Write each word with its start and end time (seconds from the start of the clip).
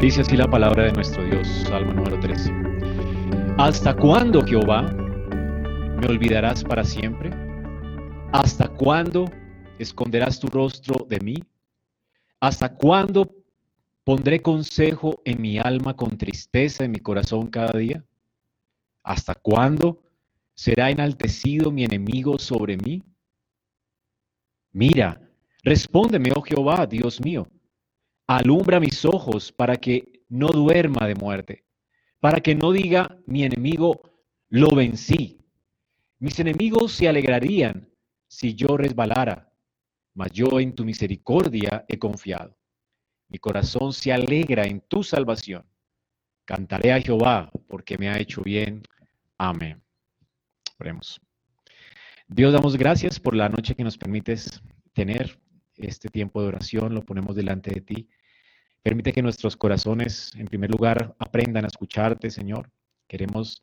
Dice 0.00 0.22
así 0.22 0.34
la 0.34 0.48
palabra 0.48 0.84
de 0.84 0.92
nuestro 0.92 1.22
Dios, 1.22 1.46
Salmo 1.68 1.92
número 1.92 2.18
13. 2.18 2.50
¿Hasta 3.58 3.94
cuándo, 3.94 4.42
Jehová, 4.42 4.84
me 4.84 6.06
olvidarás 6.06 6.64
para 6.64 6.84
siempre? 6.84 7.28
¿Hasta 8.32 8.66
cuándo 8.66 9.26
esconderás 9.78 10.40
tu 10.40 10.46
rostro 10.46 11.04
de 11.06 11.20
mí? 11.20 11.44
¿Hasta 12.40 12.74
cuándo 12.74 13.30
pondré 14.02 14.40
consejo 14.40 15.20
en 15.26 15.42
mi 15.42 15.58
alma 15.58 15.94
con 15.94 16.16
tristeza 16.16 16.86
en 16.86 16.92
mi 16.92 17.00
corazón 17.00 17.48
cada 17.48 17.78
día? 17.78 18.02
¿Hasta 19.02 19.34
cuándo 19.34 20.02
será 20.54 20.90
enaltecido 20.90 21.70
mi 21.70 21.84
enemigo 21.84 22.38
sobre 22.38 22.78
mí? 22.78 23.02
Mira, 24.72 25.20
respóndeme, 25.62 26.30
oh 26.34 26.40
Jehová, 26.40 26.86
Dios 26.86 27.20
mío. 27.20 27.46
Alumbra 28.32 28.78
mis 28.78 29.04
ojos 29.04 29.50
para 29.50 29.74
que 29.74 30.22
no 30.28 30.50
duerma 30.50 31.04
de 31.08 31.16
muerte, 31.16 31.64
para 32.20 32.40
que 32.40 32.54
no 32.54 32.70
diga 32.70 33.18
mi 33.26 33.42
enemigo, 33.42 34.02
lo 34.50 34.68
vencí. 34.68 35.40
Mis 36.20 36.38
enemigos 36.38 36.92
se 36.92 37.08
alegrarían 37.08 37.92
si 38.28 38.54
yo 38.54 38.76
resbalara, 38.76 39.52
mas 40.14 40.30
yo 40.30 40.60
en 40.60 40.76
tu 40.76 40.84
misericordia 40.84 41.84
he 41.88 41.98
confiado. 41.98 42.56
Mi 43.26 43.40
corazón 43.40 43.92
se 43.92 44.12
alegra 44.12 44.62
en 44.62 44.80
tu 44.82 45.02
salvación. 45.02 45.66
Cantaré 46.44 46.92
a 46.92 47.00
Jehová 47.00 47.50
porque 47.66 47.98
me 47.98 48.10
ha 48.10 48.20
hecho 48.20 48.42
bien. 48.42 48.84
Amén. 49.38 49.82
Oremos. 50.78 51.20
Dios, 52.28 52.52
damos 52.52 52.76
gracias 52.76 53.18
por 53.18 53.34
la 53.34 53.48
noche 53.48 53.74
que 53.74 53.82
nos 53.82 53.98
permites 53.98 54.62
tener 54.92 55.36
este 55.78 56.08
tiempo 56.08 56.40
de 56.40 56.46
oración. 56.46 56.94
Lo 56.94 57.04
ponemos 57.04 57.34
delante 57.34 57.74
de 57.74 57.80
ti. 57.80 58.08
Permite 58.82 59.12
que 59.12 59.22
nuestros 59.22 59.56
corazones, 59.56 60.32
en 60.36 60.46
primer 60.46 60.70
lugar, 60.70 61.14
aprendan 61.18 61.64
a 61.64 61.68
escucharte, 61.68 62.30
Señor. 62.30 62.70
Queremos, 63.06 63.60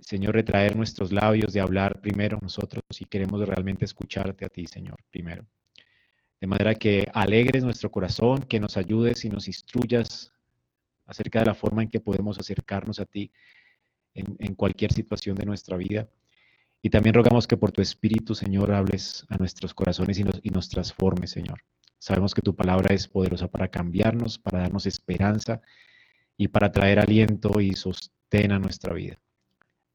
Señor, 0.00 0.34
retraer 0.34 0.76
nuestros 0.76 1.12
labios 1.12 1.52
de 1.52 1.60
hablar 1.60 2.00
primero 2.00 2.38
nosotros 2.40 2.82
y 3.00 3.04
queremos 3.06 3.46
realmente 3.46 3.84
escucharte 3.84 4.44
a 4.44 4.48
ti, 4.48 4.66
Señor, 4.66 4.96
primero. 5.10 5.44
De 6.40 6.46
manera 6.46 6.74
que 6.74 7.08
alegres 7.12 7.64
nuestro 7.64 7.90
corazón, 7.90 8.44
que 8.44 8.60
nos 8.60 8.76
ayudes 8.76 9.24
y 9.24 9.28
nos 9.28 9.48
instruyas 9.48 10.32
acerca 11.06 11.40
de 11.40 11.46
la 11.46 11.54
forma 11.54 11.82
en 11.82 11.90
que 11.90 12.00
podemos 12.00 12.38
acercarnos 12.38 13.00
a 13.00 13.06
ti 13.06 13.32
en, 14.14 14.54
cualquier 14.54 14.92
situación 14.92 15.36
de 15.36 15.46
nuestra 15.46 15.76
vida. 15.76 16.08
Y 16.80 16.90
también 16.90 17.14
rogamos 17.14 17.46
que 17.46 17.56
por 17.56 17.72
tu 17.72 17.82
Espíritu, 17.82 18.34
Señor, 18.34 18.72
hables 18.72 19.26
a 19.28 19.36
nuestros 19.36 19.74
corazones 19.74 20.18
y 20.18 20.24
nos, 20.24 20.40
y 20.42 20.50
nos 20.50 20.68
transformes, 20.68 21.30
Señor. 21.30 21.60
Sabemos 22.00 22.32
que 22.32 22.40
tu 22.40 22.56
palabra 22.56 22.94
es 22.94 23.06
poderosa 23.06 23.46
para 23.48 23.68
cambiarnos, 23.68 24.38
para 24.38 24.60
darnos 24.60 24.86
esperanza 24.86 25.60
y 26.34 26.48
para 26.48 26.72
traer 26.72 26.98
aliento 26.98 27.60
y 27.60 27.74
sostén 27.74 28.52
a 28.52 28.58
nuestra 28.58 28.94
vida. 28.94 29.20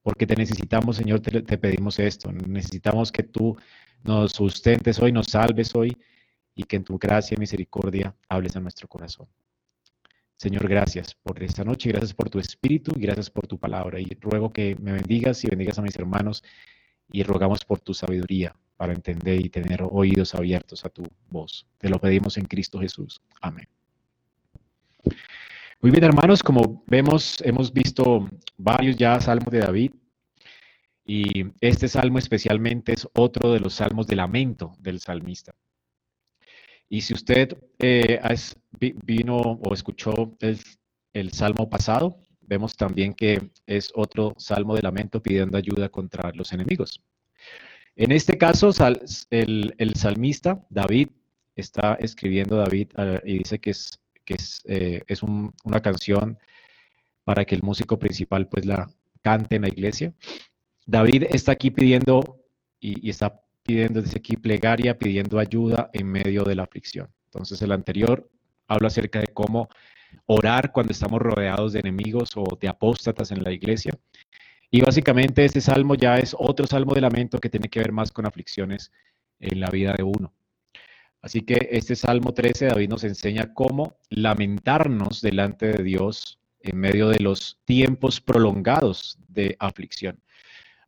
Porque 0.04 0.28
te 0.28 0.36
necesitamos, 0.36 0.98
Señor, 0.98 1.22
te, 1.22 1.42
te 1.42 1.58
pedimos 1.58 1.98
esto. 1.98 2.32
Necesitamos 2.32 3.12
que 3.12 3.24
tú 3.24 3.58
nos 4.04 4.34
sustentes 4.34 5.00
hoy, 5.00 5.12
nos 5.12 5.28
salves 5.28 5.74
hoy 5.76 5.98
y 6.54 6.64
que 6.66 6.76
en 6.76 6.84
tu 6.84 7.00
gracia 7.00 7.34
y 7.36 7.40
misericordia 7.40 8.16
hables 8.30 8.56
a 8.56 8.60
nuestro 8.60 8.88
corazón. 8.88 9.28
Señor, 10.38 10.68
gracias 10.68 11.16
por 11.16 11.42
esta 11.42 11.64
noche, 11.64 11.90
gracias 11.90 12.14
por 12.14 12.30
tu 12.30 12.38
espíritu 12.38 12.92
y 12.96 13.02
gracias 13.02 13.32
por 13.32 13.48
tu 13.48 13.58
palabra. 13.58 14.00
Y 14.00 14.16
ruego 14.22 14.54
que 14.54 14.76
me 14.80 14.92
bendigas 14.92 15.44
y 15.44 15.48
bendigas 15.48 15.80
a 15.80 15.82
mis 15.82 15.96
hermanos 15.96 16.44
y 17.12 17.24
rogamos 17.24 17.66
por 17.66 17.80
tu 17.80 17.96
sabiduría 17.96 18.56
para 18.78 18.94
entender 18.94 19.46
y 19.46 19.50
tener 19.50 19.84
oídos 19.90 20.36
abiertos 20.36 20.86
a 20.86 20.90
tu 20.90 21.04
voz. 21.30 21.66
Te 21.78 21.90
lo 21.90 22.00
pedimos 22.00 22.38
en 22.38 22.46
Cristo 22.46 22.80
Jesús. 22.80 23.22
Amén. 23.42 23.68
Muy 25.82 25.92
bien, 25.92 26.04
hermanos, 26.04 26.42
como 26.42 26.84
vemos, 26.88 27.38
hemos 27.42 27.72
visto 27.72 28.28
varios 28.58 28.96
ya 28.96 29.20
salmos 29.20 29.52
de 29.52 29.60
David 29.60 29.92
y 31.06 31.46
este 31.62 31.88
salmo 31.88 32.18
especialmente 32.18 32.94
es 32.94 33.08
otro 33.14 33.54
de 33.54 33.60
los 33.60 33.76
salmos 33.76 34.08
de 34.08 34.16
lamento 34.16 34.74
del 34.80 35.00
salmista. 35.00 35.54
Y 36.90 37.02
si 37.02 37.14
usted 37.14 37.58
eh, 37.80 38.20
vino 39.06 39.38
o 39.38 39.74
escuchó 39.74 40.36
el 41.14 41.32
salmo 41.32 41.70
pasado, 41.70 42.18
vemos 42.42 42.76
también 42.76 43.14
que 43.14 43.52
es 43.66 43.92
otro 43.96 44.34
salmo 44.38 44.76
de 44.76 44.82
lamento 44.82 45.22
pidiendo 45.22 45.58
ayuda 45.58 45.90
contra 45.90 46.32
los 46.34 46.52
enemigos. 46.54 47.02
En 47.96 48.12
este 48.12 48.38
caso, 48.38 48.72
el, 49.30 49.94
salmista 49.96 50.66
David 50.70 51.10
está 51.56 51.96
escribiendo 51.96 52.58
David 52.58 52.90
ah, 52.98 53.22
y 53.24 53.38
dice 53.40 53.60
que 53.60 53.70
es, 53.70 54.02
que 54.26 54.34
es, 54.34 54.62
eh, 54.66 55.02
una 55.64 55.80
canción 55.82 56.38
para 57.24 57.46
que 57.46 57.56
el 57.56 57.64
músico 57.64 57.98
principal 57.98 58.48
pues 58.50 58.66
la 58.66 58.90
cante 59.22 59.56
en 59.56 59.64
la 59.64 59.70
iglesia. 59.70 60.14
David 60.86 61.24
está 61.32 61.54
aquí 61.54 61.72
pidiendo 61.72 62.42
y, 62.80 63.10
está 63.10 63.42
pidiendo, 63.64 64.02
dice 64.02 64.20
aquí, 64.20 64.36
plegaria, 64.36 64.98
pidiendo 64.98 65.40
ayuda 65.40 65.90
en 65.94 66.08
medio 66.08 66.44
de 66.44 66.56
la 66.56 66.64
aflicción. 66.64 67.10
Entonces 67.26 67.62
el 67.62 67.72
anterior 67.72 68.30
habla 68.68 68.88
acerca 68.88 69.20
de 69.20 69.28
cómo 69.28 69.70
orar 70.28 70.72
cuando 70.72 70.92
estamos 70.92 71.20
rodeados 71.22 71.74
de 71.74 71.80
enemigos 71.80 72.32
o 72.36 72.58
de 72.60 72.68
apóstatas 72.68 73.32
en 73.32 73.42
la 73.44 73.52
iglesia. 73.52 73.94
Y 74.76 74.82
básicamente 74.82 75.46
este 75.46 75.62
salmo 75.62 75.96
ya 75.96 76.18
es 76.18 76.36
otro 76.38 76.68
salmo 76.68 76.94
de 76.94 77.00
lamento 77.00 77.40
que 77.40 77.50
tiene 77.50 77.70
que 77.70 77.80
ver 77.80 77.94
más 77.94 78.12
con 78.12 78.26
aflicciones 78.26 78.92
en 79.40 79.62
la 79.62 79.70
vida 79.70 79.94
de 79.94 80.04
uno. 80.04 80.34
Así 81.22 81.44
que 81.44 81.70
este 81.72 81.96
Salmo 81.96 82.34
13, 82.34 82.66
David 82.66 82.90
nos 82.90 83.06
enseña 83.06 83.54
cómo 83.54 83.96
lamentarnos 84.10 85.22
delante 85.22 85.68
de 85.68 85.82
Dios 85.82 86.40
en 86.60 86.78
medio 86.78 87.08
de 87.08 87.22
los 87.22 87.58
tiempos 87.64 88.20
prolongados 88.20 89.18
de 89.30 89.56
aflicción. 89.60 90.22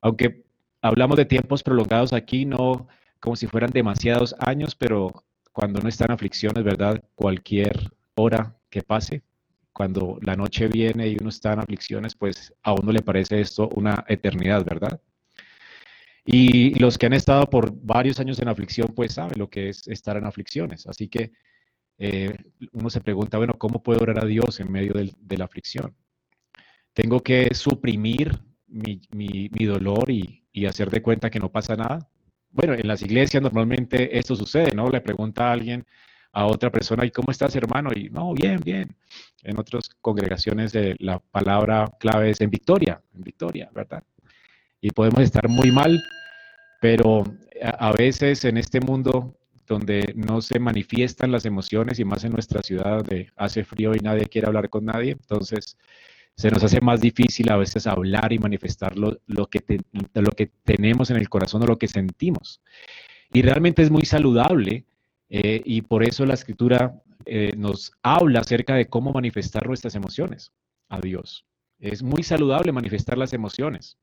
Aunque 0.01 0.43
hablamos 0.81 1.15
de 1.15 1.23
tiempos 1.23 1.63
prolongados 1.63 2.11
aquí, 2.11 2.43
no 2.43 2.89
como 3.21 3.37
si 3.37 3.47
fueran 3.47 3.71
demasiados 3.71 4.35
años, 4.39 4.75
pero 4.75 5.23
cuando 5.53 5.79
no 5.79 5.87
está 5.87 6.03
en 6.03 6.11
aflicción, 6.11 6.57
es 6.57 6.63
verdad, 6.65 7.01
cualquier 7.15 7.93
hora 8.15 8.53
que 8.69 8.83
pase 8.83 9.23
cuando 9.77 10.17
la 10.23 10.35
noche 10.35 10.67
viene 10.67 11.07
y 11.07 11.17
uno 11.21 11.29
está 11.29 11.53
en 11.53 11.59
aflicciones, 11.59 12.15
pues 12.15 12.51
a 12.63 12.73
uno 12.73 12.91
le 12.91 13.03
parece 13.03 13.39
esto 13.39 13.69
una 13.75 14.03
eternidad, 14.07 14.65
¿verdad? 14.65 14.99
Y 16.25 16.73
los 16.79 16.97
que 16.97 17.05
han 17.05 17.13
estado 17.13 17.47
por 17.47 17.71
varios 17.71 18.19
años 18.19 18.39
en 18.39 18.47
aflicción, 18.47 18.87
pues 18.95 19.13
saben 19.13 19.37
lo 19.37 19.51
que 19.51 19.69
es 19.69 19.87
estar 19.87 20.17
en 20.17 20.25
aflicciones. 20.25 20.87
Así 20.87 21.07
que 21.09 21.31
eh, 21.99 22.35
uno 22.71 22.89
se 22.89 23.01
pregunta, 23.01 23.37
bueno, 23.37 23.53
¿cómo 23.59 23.83
puedo 23.83 24.01
orar 24.01 24.23
a 24.23 24.25
Dios 24.25 24.59
en 24.59 24.71
medio 24.71 24.93
de, 24.93 25.37
la 25.37 25.45
aflicción? 25.45 25.95
Tengo 26.93 27.21
que 27.21 27.53
suprimir 27.53 28.31
mi, 28.65 29.47
dolor 29.59 30.09
y, 30.09 30.43
y, 30.51 30.65
hacer 30.65 30.89
de 30.89 31.03
cuenta 31.03 31.29
que 31.29 31.39
no 31.39 31.51
pasa 31.51 31.75
nada. 31.75 32.09
Bueno, 32.49 32.73
en 32.73 32.87
las 32.87 33.03
iglesias 33.03 33.43
normalmente 33.43 34.17
esto 34.17 34.35
sucede, 34.35 34.71
¿no? 34.73 34.89
Le 34.89 35.01
pregunta 35.01 35.49
a 35.49 35.51
alguien, 35.51 35.85
a 36.37 36.45
otra 36.45 36.69
persona, 36.69 37.03
¿y 37.03 37.09
cómo 37.09 37.31
estás, 37.31 37.55
hermano? 37.55 37.89
Y 37.95 38.11
no, 38.11 38.31
bien, 38.31 38.59
bien. 38.63 38.95
En 39.41 39.57
otras 39.57 39.89
congregaciones 40.01 40.71
de 40.71 40.95
la 40.99 41.17
palabra 41.17 41.91
clave 41.99 42.29
es 42.29 42.41
en 42.41 42.51
victoria, 42.51 43.01
en 43.15 43.23
victoria, 43.23 43.71
¿verdad? 43.73 44.03
Y 44.79 44.91
podemos 44.91 45.21
estar 45.21 45.49
muy 45.49 45.71
mal, 45.71 45.99
pero 46.79 47.23
a, 47.79 47.91
veces 47.91 48.45
en 48.45 48.57
este 48.57 48.79
mundo 48.79 49.35
donde 49.65 50.13
no 50.15 50.39
se 50.41 50.59
manifiestan 50.59 51.31
las 51.31 51.43
emociones 51.45 51.97
y 51.97 52.05
más 52.05 52.23
en 52.23 52.33
nuestra 52.33 52.61
ciudad 52.61 52.97
donde 52.97 53.31
hace 53.35 53.63
frío 53.63 53.95
y 53.95 53.99
nadie 53.99 54.27
quiere 54.27 54.45
hablar 54.45 54.69
con 54.69 54.85
nadie, 54.85 55.13
entonces 55.13 55.75
se 56.35 56.51
nos 56.51 56.63
hace 56.63 56.81
más 56.81 57.01
difícil 57.01 57.49
a 57.49 57.57
veces 57.57 57.87
hablar 57.87 58.31
y 58.31 58.37
manifestar 58.37 58.95
lo, 58.95 59.17
que, 59.47 59.81
lo 60.13 60.31
que 60.33 60.51
tenemos 60.63 61.09
en 61.09 61.17
el 61.17 61.29
corazón 61.29 61.63
o 61.63 61.65
lo 61.65 61.79
que 61.79 61.87
sentimos. 61.87 62.61
Y 63.33 63.41
realmente 63.41 63.81
es 63.81 63.89
muy 63.89 64.05
saludable 64.05 64.85
eh, 65.29 65.61
y 65.65 65.81
por 65.81 66.03
eso 66.03 66.25
la 66.25 66.33
escritura 66.33 67.01
eh, 67.25 67.51
nos 67.57 67.91
habla 68.03 68.39
acerca 68.39 68.75
de 68.75 68.87
cómo 68.87 69.11
manifestar 69.11 69.67
nuestras 69.67 69.95
emociones 69.95 70.51
a 70.89 70.99
Dios. 71.01 71.45
Es 71.79 72.01
muy 72.01 72.23
saludable 72.23 72.71
manifestar 72.71 73.17
las 73.17 73.33
emociones. 73.33 73.97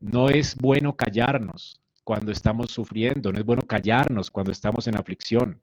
No 0.00 0.28
es 0.28 0.56
bueno 0.56 0.96
callarnos 0.96 1.80
cuando 2.04 2.32
estamos 2.32 2.70
sufriendo, 2.70 3.32
no 3.32 3.38
es 3.38 3.44
bueno 3.44 3.62
callarnos 3.62 4.30
cuando 4.30 4.52
estamos 4.52 4.86
en 4.88 4.96
aflicción. 4.96 5.60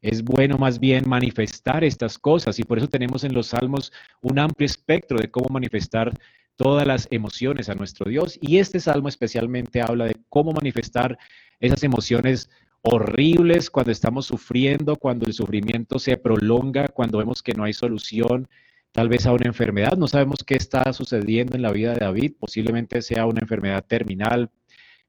Es 0.00 0.22
bueno 0.22 0.58
más 0.58 0.78
bien 0.78 1.08
manifestar 1.08 1.82
estas 1.82 2.18
cosas 2.18 2.58
y 2.58 2.62
por 2.62 2.78
eso 2.78 2.88
tenemos 2.88 3.24
en 3.24 3.34
los 3.34 3.48
salmos 3.48 3.92
un 4.22 4.38
amplio 4.38 4.66
espectro 4.66 5.18
de 5.18 5.30
cómo 5.30 5.48
manifestar 5.50 6.12
todas 6.54 6.86
las 6.86 7.08
emociones 7.10 7.68
a 7.68 7.74
nuestro 7.74 8.08
Dios. 8.08 8.38
Y 8.40 8.58
este 8.58 8.78
salmo 8.78 9.08
especialmente 9.08 9.82
habla 9.82 10.06
de 10.06 10.16
cómo 10.28 10.52
manifestar 10.52 11.18
esas 11.60 11.82
emociones 11.82 12.48
horribles 12.82 13.70
cuando 13.70 13.92
estamos 13.92 14.26
sufriendo, 14.26 14.96
cuando 14.96 15.26
el 15.26 15.32
sufrimiento 15.32 15.98
se 15.98 16.16
prolonga, 16.16 16.88
cuando 16.88 17.18
vemos 17.18 17.42
que 17.42 17.54
no 17.54 17.64
hay 17.64 17.72
solución, 17.72 18.48
tal 18.92 19.08
vez 19.08 19.26
a 19.26 19.32
una 19.32 19.46
enfermedad. 19.46 19.96
No 19.96 20.08
sabemos 20.08 20.44
qué 20.44 20.54
está 20.54 20.92
sucediendo 20.92 21.56
en 21.56 21.62
la 21.62 21.72
vida 21.72 21.92
de 21.92 22.00
David, 22.00 22.32
posiblemente 22.38 23.02
sea 23.02 23.26
una 23.26 23.40
enfermedad 23.40 23.84
terminal. 23.84 24.50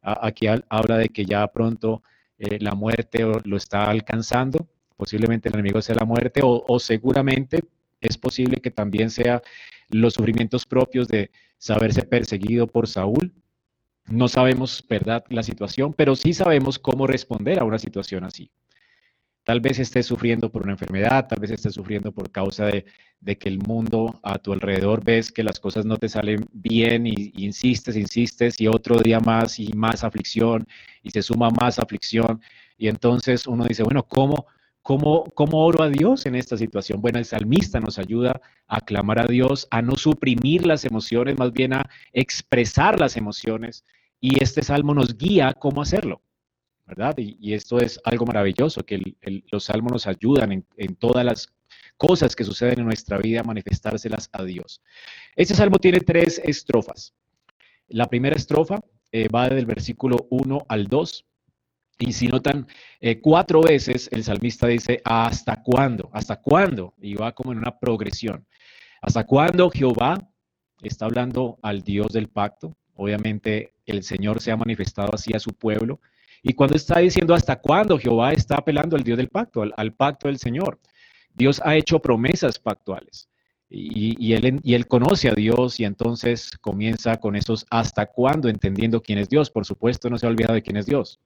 Aquí 0.01 0.47
habla 0.69 0.97
de 0.97 1.09
que 1.09 1.25
ya 1.25 1.47
pronto 1.47 2.03
eh, 2.37 2.57
la 2.61 2.73
muerte 2.73 3.25
lo 3.43 3.57
está 3.57 3.89
alcanzando, 3.89 4.67
posiblemente 4.95 5.49
el 5.49 5.55
enemigo 5.55 5.81
sea 5.81 5.95
la 5.95 6.05
muerte 6.05 6.41
o, 6.43 6.79
seguramente 6.79 7.63
Es 8.01 8.17
posible 8.17 8.61
que 8.61 8.71
también 8.71 9.09
sea 9.09 9.41
los 9.89 10.13
sufrimientos 10.13 10.65
propios 10.65 11.07
de 11.09 11.31
saberse 11.57 12.03
perseguido 12.03 12.65
por 12.67 12.87
Saúl. 12.87 13.33
No 14.07 14.27
sabemos, 14.27 14.83
¿verdad?, 14.89 15.23
la 15.29 15.43
situación, 15.43 15.93
pero 15.93 16.15
sí 16.15 16.33
sabemos 16.33 16.79
cómo 16.79 17.07
responder 17.07 17.59
a 17.59 17.63
una 17.63 17.79
situación 17.79 18.23
así. 18.23 18.51
Tal 19.43 19.61
vez 19.61 19.79
estés 19.79 20.05
sufriendo 20.05 20.51
por 20.51 20.63
una 20.63 20.73
enfermedad, 20.73 21.27
tal 21.27 21.39
vez 21.39 21.51
estés 21.51 21.73
sufriendo 21.73 22.11
por 22.11 22.31
causa 22.31 22.65
de, 22.65 22.85
que 23.37 23.49
el 23.49 23.59
mundo 23.59 24.19
a 24.23 24.37
tu 24.37 24.53
alrededor 24.53 25.03
ves 25.03 25.31
que 25.31 25.43
las 25.43 25.59
cosas 25.59 25.85
no 25.85 25.97
te 25.97 26.09
salen 26.09 26.45
bien 26.53 27.07
y, 27.07 27.13
y, 27.35 27.45
insistes, 27.45 27.95
insistes 27.95 28.61
y 28.61 28.67
otro 28.67 28.99
día 28.99 29.19
más 29.19 29.59
y 29.59 29.73
más 29.73 30.03
aflicción 30.03 30.67
y 31.03 31.11
se 31.11 31.21
suma 31.21 31.49
más 31.49 31.79
aflicción. 31.79 32.41
Y 32.77 32.87
entonces 32.89 33.47
uno 33.47 33.65
dice, 33.65 33.83
bueno, 33.83 34.03
¿cómo, 34.03 34.45
¿Cómo, 34.81 35.25
¿Cómo, 35.35 35.65
oro 35.65 35.83
a 35.83 35.89
Dios 35.89 36.25
en 36.25 36.35
esta 36.35 36.57
situación? 36.57 37.01
Bueno, 37.01 37.19
el 37.19 37.25
salmista 37.25 37.79
nos 37.79 37.99
ayuda 37.99 38.41
a 38.67 38.81
clamar 38.81 39.19
a 39.19 39.27
Dios, 39.27 39.67
a 39.71 39.81
no 39.81 39.95
suprimir 39.95 40.65
las 40.65 40.85
emociones, 40.85 41.37
más 41.37 41.51
bien 41.51 41.73
a 41.73 41.89
expresar 42.13 42.99
las 42.99 43.17
emociones. 43.17 43.83
Y 44.19 44.41
este 44.41 44.63
salmo 44.63 44.93
nos 44.93 45.17
guía 45.17 45.53
cómo 45.53 45.81
hacerlo, 45.81 46.21
¿verdad? 46.85 47.15
Y, 47.17 47.53
esto 47.53 47.79
es 47.79 47.99
algo 48.03 48.25
maravilloso, 48.25 48.83
que 48.83 49.15
los 49.51 49.65
salmos 49.65 49.91
nos 49.91 50.07
ayudan 50.07 50.65
en, 50.75 50.95
todas 50.95 51.25
las 51.25 51.53
cosas 51.97 52.35
que 52.35 52.43
suceden 52.43 52.79
en 52.79 52.85
nuestra 52.85 53.17
vida 53.17 53.41
a 53.41 53.43
manifestárselas 53.43 54.29
a 54.31 54.43
Dios. 54.43 54.81
Este 55.35 55.53
salmo 55.53 55.77
tiene 55.77 55.99
tres 55.99 56.41
estrofas. 56.43 57.13
La 57.87 58.07
primera 58.07 58.35
estrofa 58.35 58.79
eh, 59.11 59.27
va 59.27 59.49
del 59.49 59.65
versículo 59.65 60.27
1 60.29 60.65
al 60.67 60.87
2 60.87 61.25
y 61.99 62.13
si 62.13 62.29
notan, 62.29 62.65
eh, 63.01 63.19
cuatro 63.19 63.61
veces 63.61 64.07
el 64.13 64.23
salmista 64.23 64.67
dice, 64.67 65.01
¿hasta 65.03 65.61
cuándo? 65.61 66.09
¿Hasta 66.13 66.37
cuándo? 66.37 66.93
Y 67.01 67.15
va 67.15 67.33
como 67.33 67.51
en 67.51 67.57
una 67.57 67.77
progresión. 67.77 68.47
¿Hasta 69.01 69.25
cuándo 69.25 69.69
Jehová 69.69 70.17
está 70.81 71.05
hablando 71.05 71.59
al 71.61 71.81
Dios 71.83 72.13
del 72.13 72.29
pacto? 72.29 72.77
Obviamente 72.95 73.73
el 73.85 74.03
Señor 74.03 74.41
se 74.41 74.51
ha 74.51 74.55
manifestado 74.55 75.13
así 75.13 75.33
a 75.35 75.39
su 75.39 75.51
pueblo. 75.51 75.99
Y 76.41 76.53
cuando 76.53 76.77
está 76.77 76.99
diciendo 76.99 77.33
hasta 77.33 77.59
cuándo, 77.59 77.99
Jehová 77.99 78.31
está 78.31 78.55
apelando 78.55 78.95
al 78.95 79.03
Dios 79.03 79.17
del 79.17 79.27
pacto, 79.27 79.61
al, 79.75 79.93
pacto 79.93 80.29
del 80.29 80.39
Señor. 80.39 80.79
Dios 81.33 81.61
ha 81.65 81.75
hecho 81.75 81.99
promesas 81.99 82.59
pactuales. 82.59 83.27
Y, 83.69 84.33
él, 84.33 84.61
y, 84.63 84.73
él, 84.73 84.87
conoce 84.87 85.29
a 85.29 85.35
Dios 85.35 85.79
y 85.79 85.83
entonces 85.83 86.57
comienza 86.59 87.17
con 87.17 87.35
esos 87.35 87.67
hasta 87.69 88.07
cuándo, 88.07 88.49
entendiendo 88.49 89.01
quién 89.01 89.19
es 89.19 89.29
Dios. 89.29 89.51
Por 89.51 89.65
supuesto, 89.65 90.09
no 90.09 90.17
se 90.17 90.25
ha 90.25 90.29
olvidado 90.29 90.55
de 90.55 90.63
quién 90.63 90.77
es 90.77 90.87
Dios. 90.87 91.19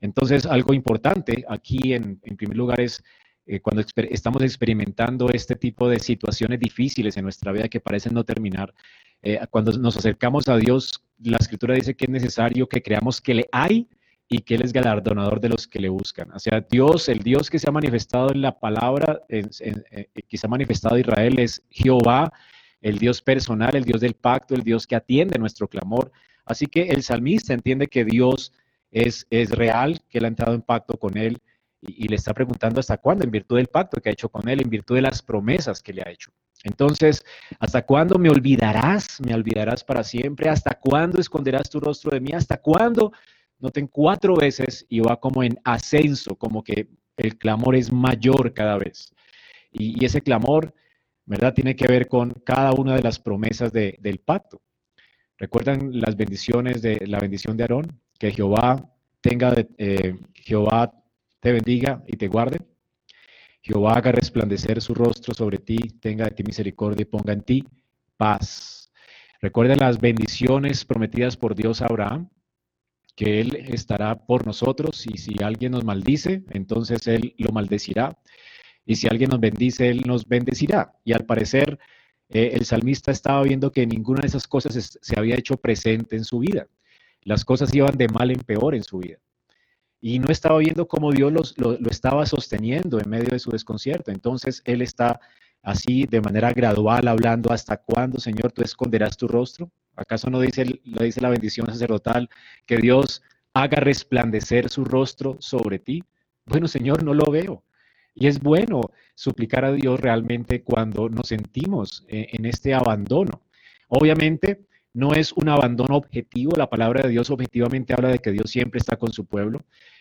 Entonces, 0.00 0.46
algo 0.46 0.72
importante 0.74 1.44
aquí 1.48 1.94
en, 1.94 2.18
primer 2.36 2.56
lugar 2.56 2.80
es 2.80 3.02
eh, 3.46 3.60
cuando 3.60 3.82
estamos 4.10 4.42
experimentando 4.42 5.28
este 5.30 5.56
tipo 5.56 5.88
de 5.88 5.98
situaciones 5.98 6.60
difíciles 6.60 7.16
en 7.16 7.24
nuestra 7.24 7.52
vida 7.52 7.68
que 7.68 7.80
parecen 7.80 8.14
no 8.14 8.24
terminar, 8.24 8.72
eh, 9.22 9.38
cuando 9.50 9.72
nos 9.72 9.96
acercamos 9.96 10.48
a 10.48 10.56
Dios, 10.56 11.02
la 11.18 11.36
escritura 11.36 11.74
dice 11.74 11.94
que 11.94 12.06
es 12.06 12.10
necesario 12.10 12.68
que 12.68 12.82
creamos 12.82 13.20
que 13.20 13.34
le 13.34 13.48
hay 13.52 13.88
y 14.28 14.38
que 14.38 14.54
Él 14.54 14.62
es 14.62 14.72
galardonador 14.72 15.40
de 15.40 15.50
los 15.50 15.66
que 15.66 15.80
le 15.80 15.88
buscan. 15.88 16.30
O 16.32 16.38
sea, 16.38 16.60
Dios, 16.60 17.08
el 17.08 17.18
Dios 17.18 17.50
que 17.50 17.58
se 17.58 17.68
ha 17.68 17.72
manifestado 17.72 18.30
en 18.30 18.40
la 18.40 18.58
palabra, 18.58 19.20
eh, 19.28 19.42
que 20.28 20.38
se 20.38 20.46
ha 20.46 20.50
manifestado 20.50 20.96
Israel 20.96 21.38
es 21.40 21.62
Jehová, 21.68 22.32
el 22.80 22.98
Dios 22.98 23.20
personal, 23.20 23.76
el 23.76 23.84
Dios 23.84 24.00
del 24.00 24.14
pacto, 24.14 24.54
el 24.54 24.62
Dios 24.62 24.86
que 24.86 24.96
atiende 24.96 25.38
nuestro 25.38 25.68
clamor. 25.68 26.12
Así 26.44 26.66
que 26.66 26.82
el 26.82 27.02
salmista 27.02 27.52
entiende 27.52 27.88
que 27.88 28.04
Dios 28.04 28.52
es, 28.90 29.26
real, 29.50 30.00
que 30.08 30.18
él 30.18 30.24
ha 30.24 30.28
entrado 30.28 30.54
en 30.54 30.62
pacto 30.62 30.98
con 30.98 31.16
él 31.16 31.38
y, 31.80 32.08
le 32.08 32.16
está 32.16 32.34
preguntando 32.34 32.80
hasta 32.80 32.98
cuándo, 32.98 33.24
en 33.24 33.30
virtud 33.30 33.56
del 33.56 33.68
pacto 33.68 34.00
que 34.00 34.10
ha 34.10 34.12
hecho 34.12 34.28
con 34.28 34.48
él, 34.48 34.60
en 34.60 34.68
virtud 34.68 34.96
de 34.96 35.02
las 35.02 35.22
promesas 35.22 35.82
que 35.82 35.92
le 35.92 36.02
ha 36.02 36.10
hecho. 36.10 36.30
Entonces, 36.62 37.24
¿hasta 37.58 37.86
cuándo 37.86 38.18
me 38.18 38.28
olvidarás? 38.28 39.20
¿Me 39.20 39.34
olvidarás 39.34 39.82
para 39.82 40.04
siempre? 40.04 40.50
¿Hasta 40.50 40.78
cuándo 40.78 41.18
esconderás 41.18 41.70
tu 41.70 41.80
rostro 41.80 42.10
de 42.10 42.20
mí? 42.20 42.32
¿Hasta 42.32 42.58
cuándo? 42.58 43.12
Noten 43.58 43.86
cuatro 43.86 44.36
veces 44.36 44.84
y 44.88 45.00
va 45.00 45.18
como 45.18 45.42
en 45.42 45.58
ascenso, 45.64 46.36
como 46.36 46.62
que 46.62 46.88
el 47.16 47.38
clamor 47.38 47.76
es 47.76 47.92
mayor 47.92 48.52
cada 48.52 48.76
vez. 48.76 49.12
Y, 49.72 50.04
ese 50.04 50.20
clamor, 50.20 50.74
¿verdad? 51.24 51.54
Tiene 51.54 51.76
que 51.76 51.86
ver 51.86 52.08
con 52.08 52.30
cada 52.44 52.72
una 52.72 52.94
de 52.94 53.02
las 53.02 53.18
promesas 53.18 53.72
del 53.72 54.20
pacto. 54.24 54.60
¿Recuerdan 55.38 55.98
las 56.00 56.16
bendiciones 56.16 56.82
de 56.82 57.06
la 57.06 57.18
bendición 57.18 57.56
de 57.56 57.64
Aarón? 57.64 58.00
Que 58.20 58.30
Jehová 58.30 58.86
tenga, 59.22 59.54
eh, 59.78 60.14
Jehová 60.34 60.92
te 61.40 61.52
bendiga 61.52 62.04
y 62.06 62.18
te 62.18 62.28
guarde. 62.28 62.60
Jehová 63.62 63.94
haga 63.94 64.12
resplandecer 64.12 64.80
su 64.82 64.94
rostro 64.94 65.32
sobre 65.34 65.56
ti, 65.56 65.78
tenga 66.00 66.26
de 66.26 66.32
ti 66.32 66.42
misericordia 66.44 67.02
y 67.02 67.06
ponga 67.06 67.32
en 67.32 67.40
ti 67.40 67.64
paz. 68.18 68.92
Recuerda 69.40 69.74
las 69.74 69.98
bendiciones 69.98 70.84
prometidas 70.84 71.38
por 71.38 71.54
Dios 71.54 71.80
a 71.80 71.86
Abraham, 71.86 72.28
que 73.16 73.40
Él 73.40 73.56
estará 73.56 74.26
por 74.26 74.46
nosotros 74.46 75.06
y 75.06 75.16
si 75.16 75.42
alguien 75.42 75.72
nos 75.72 75.84
maldice, 75.84 76.44
entonces 76.50 77.06
Él 77.06 77.34
lo 77.38 77.52
maldecirá. 77.52 78.18
Y 78.84 78.96
si 78.96 79.08
alguien 79.08 79.30
nos 79.30 79.40
bendice, 79.40 79.88
Él 79.88 80.02
nos 80.06 80.28
bendecirá. 80.28 80.92
Y 81.04 81.14
al 81.14 81.24
parecer, 81.24 81.78
eh, 82.28 82.50
el 82.52 82.66
salmista 82.66 83.12
estaba 83.12 83.42
viendo 83.44 83.72
que 83.72 83.86
ninguna 83.86 84.20
de 84.20 84.26
esas 84.26 84.46
cosas 84.46 84.98
se 85.00 85.18
había 85.18 85.36
hecho 85.36 85.56
presente 85.56 86.16
en 86.16 86.24
su 86.24 86.40
vida 86.40 86.68
las 87.22 87.44
cosas 87.44 87.74
iban 87.74 87.96
de 87.96 88.08
mal 88.08 88.30
en 88.30 88.40
peor 88.40 88.74
en 88.74 88.82
su 88.82 88.98
vida. 88.98 89.18
Y 90.00 90.18
no 90.18 90.28
estaba 90.28 90.58
viendo 90.58 90.88
cómo 90.88 91.12
Dios 91.12 91.54
lo, 91.58 91.78
estaba 91.90 92.24
sosteniendo 92.24 92.98
en 92.98 93.10
medio 93.10 93.28
de 93.28 93.38
su 93.38 93.50
desconcierto. 93.50 94.10
Entonces 94.10 94.62
Él 94.64 94.80
está 94.80 95.20
así 95.62 96.06
de 96.06 96.22
manera 96.22 96.52
gradual 96.52 97.06
hablando, 97.08 97.52
¿hasta 97.52 97.76
cuándo, 97.76 98.18
Señor, 98.18 98.52
tú 98.52 98.62
esconderás 98.62 99.16
tu 99.16 99.28
rostro? 99.28 99.70
¿Acaso 99.94 100.30
no 100.30 100.40
dice, 100.40 100.80
lo 100.84 101.04
dice 101.04 101.20
la 101.20 101.28
bendición 101.28 101.66
sacerdotal 101.66 102.30
que 102.64 102.78
Dios 102.78 103.22
haga 103.52 103.80
resplandecer 103.80 104.70
su 104.70 104.84
rostro 104.84 105.36
sobre 105.40 105.78
ti? 105.78 106.02
Bueno, 106.46 106.66
Señor, 106.66 107.04
no 107.04 107.12
lo 107.12 107.30
veo. 107.30 107.62
Y 108.14 108.26
es 108.26 108.40
bueno 108.40 108.80
suplicar 109.14 109.66
a 109.66 109.72
Dios 109.72 110.00
realmente 110.00 110.62
cuando 110.62 111.08
nos 111.10 111.28
sentimos 111.28 112.04
eh, 112.08 112.28
en 112.32 112.46
este 112.46 112.72
abandono. 112.74 113.42
Obviamente, 113.88 114.66
no 114.92 115.12
es 115.12 115.32
un 115.32 115.48
abandono 115.48 115.96
objetivo, 115.96 116.52
la 116.56 116.68
palabra 116.68 117.02
de 117.02 117.10
Dios 117.10 117.30
objetivamente 117.30 117.92
habla 117.92 118.08
de 118.08 118.18
que 118.18 118.32
Dios 118.32 118.50
siempre 118.50 118.78
está 118.78 118.96
con 118.96 119.12
su 119.12 119.24
pueblo, 119.24 119.60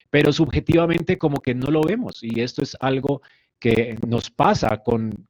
pero 0.10 0.34
subjetivamente 0.34 1.18
como 1.18 1.42
que 1.42 1.54
no 1.54 1.68
lo 1.68 1.82
vemos 1.82 2.20
y 2.24 2.42
esto 2.42 2.64
es 2.64 2.76
algo 2.80 3.22
que 3.60 3.98
nos 4.08 4.32
pasa 4.32 4.78
con, 4.84 5.28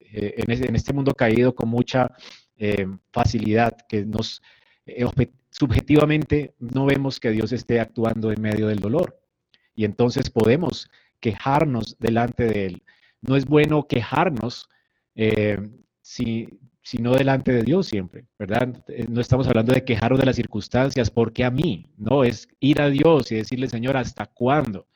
eh, 0.00 0.34
en, 0.36 0.76
este 0.76 0.92
mundo 0.92 1.14
caído 1.14 1.54
con 1.54 1.68
mucha 1.68 2.12
eh, 2.56 2.86
facilidad, 3.10 3.76
que 3.88 4.04
nos 4.04 4.42
eh, 4.86 5.04
subjetivamente 5.50 6.54
no 6.58 6.86
vemos 6.86 7.18
que 7.18 7.30
Dios 7.30 7.52
esté 7.52 7.80
actuando 7.80 8.30
en 8.30 8.40
medio 8.40 8.68
del 8.68 8.80
dolor 8.80 9.20
y 9.74 9.84
entonces 9.84 10.30
podemos 10.30 10.90
quejarnos 11.20 11.96
delante 11.98 12.44
de 12.44 12.66
Él. 12.66 12.82
No 13.22 13.34
es 13.34 13.46
bueno 13.46 13.88
quejarnos 13.88 14.68
si 16.00 16.48
sino 16.88 17.12
delante 17.12 17.52
de 17.52 17.64
Dios 17.64 17.86
siempre, 17.86 18.24
¿verdad? 18.38 18.82
Eh, 18.88 19.04
no 19.10 19.20
estamos 19.20 19.46
hablando 19.46 19.74
de 19.74 19.84
quejarnos 19.84 20.20
de 20.20 20.24
las 20.24 20.36
circunstancias, 20.36 21.10
porque 21.10 21.44
a 21.44 21.50
mí, 21.50 21.84
no, 21.98 22.24
es 22.24 22.48
ir 22.60 22.80
a 22.80 22.88
Dios 22.88 23.30
y 23.30 23.34
decirle, 23.34 23.68
Señor, 23.68 23.98
¿hasta 23.98 24.24
cuándo? 24.24 24.86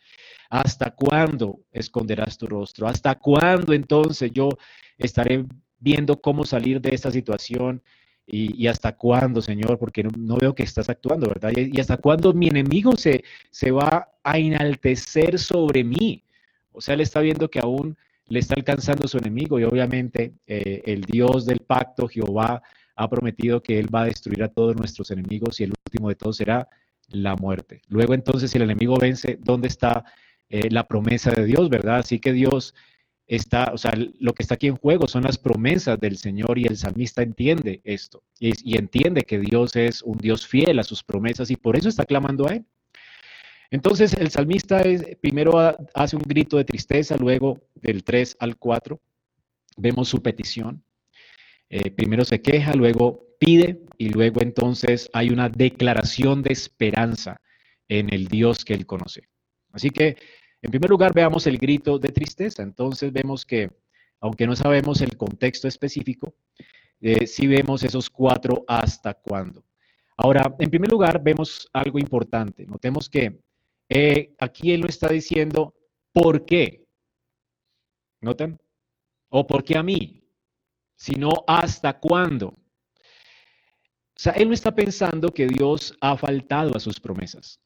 ¿Hasta 0.49 0.93
cuándo 0.93 1.61
esconderás 1.71 2.39
tu 2.39 2.47
rostro? 2.47 2.89
¿Hasta 2.89 3.17
cuándo 3.17 3.75
entonces 3.75 4.31
yo 4.33 4.49
estaré 4.97 5.45
viendo 5.81 6.19
cómo 6.19 6.47
salir 6.47 6.81
de 6.81 6.95
esta 6.95 7.11
situación? 7.11 7.83
Y, 8.27 8.67
hasta 8.69 8.97
cuándo, 8.97 9.43
Señor, 9.43 9.79
porque 9.79 10.03
no, 10.03 10.37
veo 10.39 10.55
que 10.55 10.63
estás 10.63 10.89
actuando, 10.89 11.29
¿verdad? 11.29 11.53
Y, 11.55 11.79
hasta 11.79 11.99
cuándo 11.99 12.33
mi 12.33 12.49
enemigo 12.49 12.97
se, 12.97 13.23
se 13.51 13.71
va 13.71 14.09
a 14.25 14.39
enaltecer 14.39 15.39
sobre 15.39 15.85
mí. 15.85 16.25
O 16.73 16.81
sea, 16.81 16.95
él 16.95 17.03
está 17.03 17.21
viendo 17.21 17.51
que 17.51 17.59
aún 17.59 17.99
le 18.27 18.39
está 18.39 18.55
alcanzando 18.55 19.09
su 19.09 19.19
enemigo 19.19 19.59
y 19.59 19.65
obviamente 19.65 20.35
eh, 20.47 20.83
el 20.87 21.03
Dios 21.03 21.45
del 21.45 21.61
pacto, 21.61 22.09
Jehová, 22.09 22.63
ha 22.97 23.09
prometido 23.09 23.63
que 23.63 23.79
Él 23.79 23.95
va 23.95 24.03
a 24.03 24.07
destruir 24.07 24.43
a 24.43 24.49
todos 24.49 24.77
nuestros 24.77 25.11
enemigos 25.11 25.61
y 25.61 25.65
el 25.65 25.73
último 25.87 26.09
de 26.09 26.15
todos 26.15 26.37
será 26.37 26.69
la 27.09 27.37
muerte. 27.37 27.83
Luego 27.89 28.15
entonces, 28.15 28.51
si 28.51 28.59
el 28.59 28.65
enemigo 28.65 28.97
vence, 28.97 29.39
¿dónde 29.41 29.69
está 29.69 30.05
eh, 30.49 30.71
la 30.71 30.87
promesa 30.87 31.31
de 31.31 31.45
Dios, 31.45 31.69
verdad? 31.69 31.99
Así 31.99 32.19
que 32.19 32.33
Dios 32.33 32.75
está, 33.27 33.71
o 33.73 33.79
sea, 33.79 33.93
lo 34.19 34.35
que 34.35 34.43
está 34.43 34.55
aquí 34.55 34.67
en 34.67 34.77
juego 34.77 35.09
son 35.09 35.25
las 35.25 35.39
promesas 35.39 35.99
del 35.99 36.17
Señor 36.17 36.59
y 36.59 36.65
el 36.65 36.77
salmista 36.77 37.23
entiende 37.23 37.81
esto 37.85 38.23
y, 38.39 38.53
y 38.65 38.77
entiende 38.77 39.23
que 39.23 39.39
Dios 39.39 39.77
es 39.77 40.03
un 40.03 40.19
Dios 40.19 40.47
fiel 40.47 40.79
a 40.79 40.85
sus 40.85 41.03
promesas 41.03 41.51
y 41.51 41.57
por 41.57 41.77
eso 41.77 41.89
está 41.89 42.05
clamando 42.05 42.49
a 42.49 42.55
Él. 42.55 42.67
Entonces 43.73 44.13
el 44.13 44.31
salmista 44.31 44.83
primero 45.23 45.59
hace 45.95 46.15
un 46.15 46.23
grito 46.23 46.59
de 46.59 46.65
tristeza, 46.65 47.17
luego 47.17 47.59
del 47.75 48.05
3 48.05 48.37
al 48.39 48.59
4 48.59 49.01
vemos 49.79 50.11
su 50.11 50.23
petición. 50.23 50.85
Eh, 51.71 51.91
primero 51.91 52.23
se 52.27 52.43
queja, 52.43 52.75
luego 52.75 53.25
pide 53.39 53.81
y 53.97 54.11
luego 54.11 54.43
entonces 54.43 55.09
hay 55.15 55.31
una 55.31 55.49
declaración 55.49 56.43
de 56.43 56.53
esperanza 56.53 57.41
en 57.89 58.13
el 58.13 58.29
Dios 58.29 58.63
que 58.63 58.75
él 58.75 58.85
conoce. 58.85 59.23
Así 59.73 59.89
que, 59.89 60.19
en 60.61 60.71
primer 60.71 60.91
lugar, 60.91 61.15
veamos 61.15 61.47
el 61.47 61.57
grito 61.57 61.99
de 61.99 62.11
tristeza. 62.11 62.63
Entonces 62.63 63.11
vemos 63.11 63.47
que 63.47 63.71
aunque 64.21 64.47
no 64.47 64.55
sabemos 64.55 65.01
el 65.01 65.17
contexto 65.17 65.67
específico, 65.67 66.35
eh, 67.01 67.27
sí 67.27 67.47
vemos 67.47 67.83
esos 67.85 68.11
cuatro 68.11 68.67
hasta 68.69 69.15
cuándo. 69.15 69.65
Ahora, 70.15 70.55
en 70.59 70.69
primer 70.69 70.91
lugar, 70.91 71.23
vemos 71.23 71.71
algo 71.73 71.99
importante. 71.99 72.67
Notemos 72.67 73.09
que 73.09 73.41
eh, 73.95 74.35
aquí 74.39 74.73
él 74.73 74.81
no 74.81 74.87
está 74.87 75.09
diciendo 75.09 75.75
por 76.13 76.47
qué. 76.47 76.87
¿Notan? 78.23 78.59
O 79.29 79.47
por 79.47 79.65
qué 79.65 79.77
a 79.77 79.83
mí, 79.83 80.25
sino 80.97 81.31
hasta 81.47 81.99
cuándo. 81.99 82.49
O 82.49 84.19
sea, 84.23 84.33
él 84.33 84.49
no 84.49 84.55
está 84.55 84.75
pensando 84.75 85.29
que 85.29 85.47
Dios 85.47 85.95
ha 86.01 86.17
faltado 86.17 86.75
a 86.75 86.81
sus 86.81 87.01
promesas. 87.01 87.61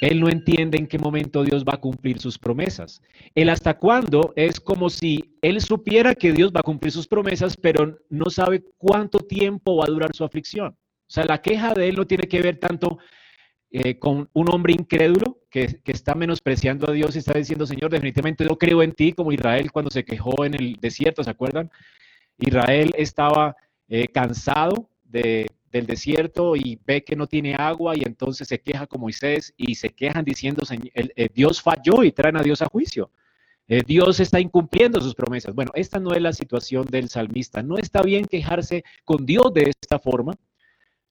Él 0.00 0.20
no 0.20 0.28
entiende 0.28 0.78
en 0.78 0.86
qué 0.86 0.98
momento 0.98 1.42
Dios 1.42 1.64
va 1.64 1.74
a 1.74 1.80
cumplir 1.80 2.20
sus 2.20 2.38
promesas. 2.38 3.02
El 3.34 3.48
hasta 3.48 3.76
cuándo 3.76 4.32
es 4.36 4.60
como 4.60 4.88
si 4.88 5.36
él 5.42 5.60
supiera 5.60 6.14
que 6.14 6.32
Dios 6.32 6.52
va 6.52 6.60
a 6.60 6.64
cumplir 6.70 6.92
sus 6.92 7.08
promesas, 7.08 7.56
pero 7.56 7.98
no 8.08 8.30
sabe 8.30 8.62
cuánto 8.76 9.18
tiempo 9.18 9.76
va 9.76 9.86
a 9.86 9.90
durar 9.90 10.14
su 10.14 10.22
aflicción. 10.22 10.68
O 10.68 11.10
sea, 11.12 11.24
la 11.24 11.42
queja 11.42 11.74
de 11.74 11.88
él 11.88 11.96
no 11.96 12.06
tiene 12.06 12.28
que 12.28 12.42
ver 12.42 12.58
tanto 12.58 12.98
eh, 13.84 13.98
con 13.98 14.28
un 14.32 14.50
hombre 14.50 14.72
incrédulo 14.72 15.40
que, 15.50 15.80
está 15.84 16.14
menospreciando 16.14 16.88
a 16.88 16.92
Dios 16.92 17.14
y 17.14 17.18
está 17.18 17.34
diciendo, 17.36 17.66
Señor, 17.66 17.90
definitivamente 17.90 18.44
no 18.44 18.56
creo 18.56 18.82
en 18.82 18.92
ti, 18.92 19.12
como 19.12 19.32
Israel 19.32 19.72
cuando 19.72 19.90
se 19.90 20.04
quejó 20.04 20.44
en 20.44 20.54
el 20.54 20.76
desierto, 20.80 21.24
¿se 21.24 21.30
acuerdan? 21.30 21.70
Israel 22.38 22.92
estaba 22.96 23.56
eh, 23.88 24.08
cansado 24.08 24.90
de, 25.04 25.46
del 25.70 25.86
desierto 25.86 26.56
y 26.56 26.78
ve 26.84 27.04
que 27.04 27.16
no 27.16 27.26
tiene 27.26 27.54
agua 27.54 27.96
y 27.96 28.02
entonces 28.04 28.48
se 28.48 28.60
queja 28.60 28.86
con 28.86 29.00
Moisés 29.00 29.52
y 29.56 29.74
se 29.74 29.90
quejan 29.90 30.24
diciendo, 30.24 30.62
Dios 31.34 31.62
falló 31.62 32.02
y 32.02 32.12
traen 32.12 32.36
a 32.36 32.42
Dios 32.42 32.62
a 32.62 32.66
juicio. 32.66 33.10
Eh, 33.68 33.82
Dios 33.84 34.20
está 34.20 34.38
incumpliendo 34.38 35.00
sus 35.00 35.14
promesas. 35.14 35.54
Bueno, 35.54 35.72
esta 35.74 35.98
no 35.98 36.12
es 36.12 36.22
la 36.22 36.32
situación 36.32 36.86
del 36.86 37.08
salmista. 37.08 37.62
No 37.62 37.76
está 37.78 38.02
bien 38.02 38.24
quejarse 38.24 38.84
con 39.04 39.26
Dios 39.26 39.52
de 39.52 39.70
esta 39.70 39.98
forma. 39.98 40.34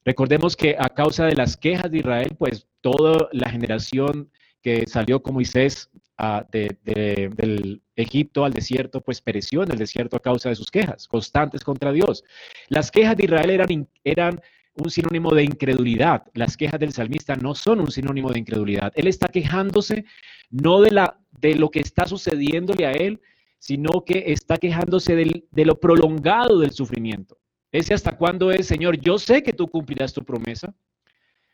Recordemos 0.06 0.56
que 0.56 0.76
a 0.78 0.90
causa 0.90 1.26
de 1.26 1.36
las 1.36 1.58
quejas 1.58 1.90
de 1.90 1.98
Israel, 1.98 2.36
pues 2.38 2.68
toda 2.82 3.28
la 3.32 3.50
generación 3.50 4.30
que 4.62 4.86
salió 4.86 5.22
con 5.22 5.34
Moisés 5.34 5.90
ah, 6.18 6.46
del 6.52 7.82
Egipto 7.96 8.46
al 8.46 8.54
desierto, 8.54 9.02
pues 9.02 9.20
pereció 9.20 9.64
en 9.64 9.72
el 9.72 9.80
desierto 9.80 10.16
a 10.16 10.22
causa 10.22 10.50
de 10.50 10.56
sus 10.56 10.70
quejas 10.70 11.08
constantes 11.08 11.64
contra 11.64 11.92
Dios. 11.92 12.24
Las 12.70 12.92
quejas 12.92 13.18
de 13.18 13.26
Israel 13.26 13.50
eran, 13.50 13.90
eran 14.04 14.42
un 14.76 14.92
sinónimo 14.92 15.34
de 15.34 15.44
incredulidad. 15.44 16.24
Las 16.36 16.56
quejas 16.56 16.80
del 16.80 16.94
salmista 16.94 17.36
no 17.36 17.56
son 17.56 17.80
un 17.80 17.92
sinónimo 17.92 18.32
de 18.32 18.40
incredulidad. 18.40 18.94
Él 18.96 19.08
está 19.08 19.28
quejándose 19.28 20.06
no 20.52 20.82
de, 20.82 20.92
la, 20.92 21.20
de 21.32 21.56
lo 21.56 21.72
que 21.72 21.80
está 21.80 22.06
sucediéndole 22.06 22.86
a 22.86 22.92
él, 22.92 23.22
sino 23.58 24.06
que 24.06 24.26
está 24.28 24.58
quejándose 24.58 25.16
de 25.16 25.66
lo 25.66 25.80
prolongado 25.80 26.60
del 26.60 26.72
sufrimiento. 26.72 27.40
Ese 27.76 27.94
hasta 27.94 28.16
cuándo 28.16 28.54
es, 28.54 28.68
Señor, 28.68 28.98
yo 29.02 29.18
sé 29.20 29.44
que 29.44 29.52
tú 29.52 29.68
cumplirás 29.68 30.14
tu 30.14 30.24
promesa. 30.24 30.74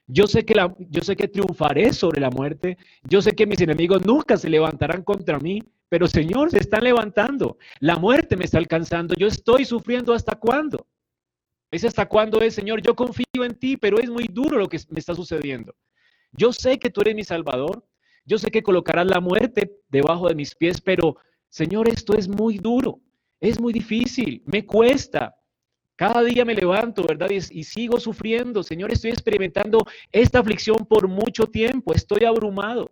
Yo 0.06 0.28
sé 0.28 0.46
que 0.46 0.54
yo 0.78 1.02
sé 1.02 1.16
que 1.16 1.28
triunfaré 1.28 1.94
sobre 1.94 2.22
la 2.22 2.30
muerte. 2.30 2.78
Yo 3.02 3.24
sé 3.24 3.32
que 3.32 3.48
mis 3.48 3.60
enemigos 3.60 4.06
nunca 4.06 4.38
se 4.38 4.48
levantarán 4.48 5.02
contra 5.02 5.40
mí, 5.40 5.64
pero 5.90 6.06
Señor, 6.06 6.52
se 6.52 6.60
están 6.60 6.84
levantando. 6.84 7.58
La 7.80 7.96
muerte 7.96 8.38
me 8.38 8.46
está 8.46 8.60
alcanzando. 8.60 9.16
Yo 9.16 9.26
estoy 9.26 9.66
sufriendo 9.66 10.14
hasta 10.14 10.36
cuándo. 10.36 10.86
Es 11.72 11.86
hasta 11.86 12.06
cuándo 12.08 12.40
es, 12.42 12.54
Señor, 12.54 12.84
yo 12.84 12.96
confío 12.96 13.44
en 13.44 13.58
ti, 13.58 13.76
pero 13.76 14.00
es 14.00 14.08
muy 14.08 14.28
duro 14.28 14.60
lo 14.60 14.68
que 14.68 14.80
me 14.90 15.00
está 15.00 15.16
sucediendo. 15.16 15.74
Yo 16.34 16.54
sé 16.54 16.78
que 16.78 16.92
tú 16.92 17.02
eres 17.02 17.16
mi 17.16 17.24
Salvador. 17.24 17.84
Yo 18.26 18.38
sé 18.38 18.52
que 18.52 18.62
colocarás 18.62 19.08
la 19.08 19.22
muerte 19.22 19.72
debajo 19.90 20.28
de 20.28 20.36
mis 20.36 20.54
pies, 20.54 20.82
pero 20.82 21.16
Señor, 21.50 21.90
esto 21.90 22.14
es 22.14 22.28
muy 22.28 22.60
duro. 22.60 23.00
Es 23.40 23.60
muy 23.60 23.74
difícil. 23.74 24.44
Me 24.46 24.68
cuesta. 24.68 25.36
Cada 26.02 26.24
día 26.24 26.44
me 26.46 26.56
levanto, 26.56 27.04
¿verdad? 27.04 27.30
Y, 27.30 27.64
sigo 27.64 28.00
sufriendo. 28.00 28.64
Señor, 28.64 28.92
estoy 28.92 29.12
experimentando 29.12 29.86
esta 30.12 30.40
aflicción 30.40 30.78
por 30.78 31.08
mucho 31.08 31.46
tiempo. 31.46 31.94
Estoy 31.94 32.26
abrumado. 32.26 32.90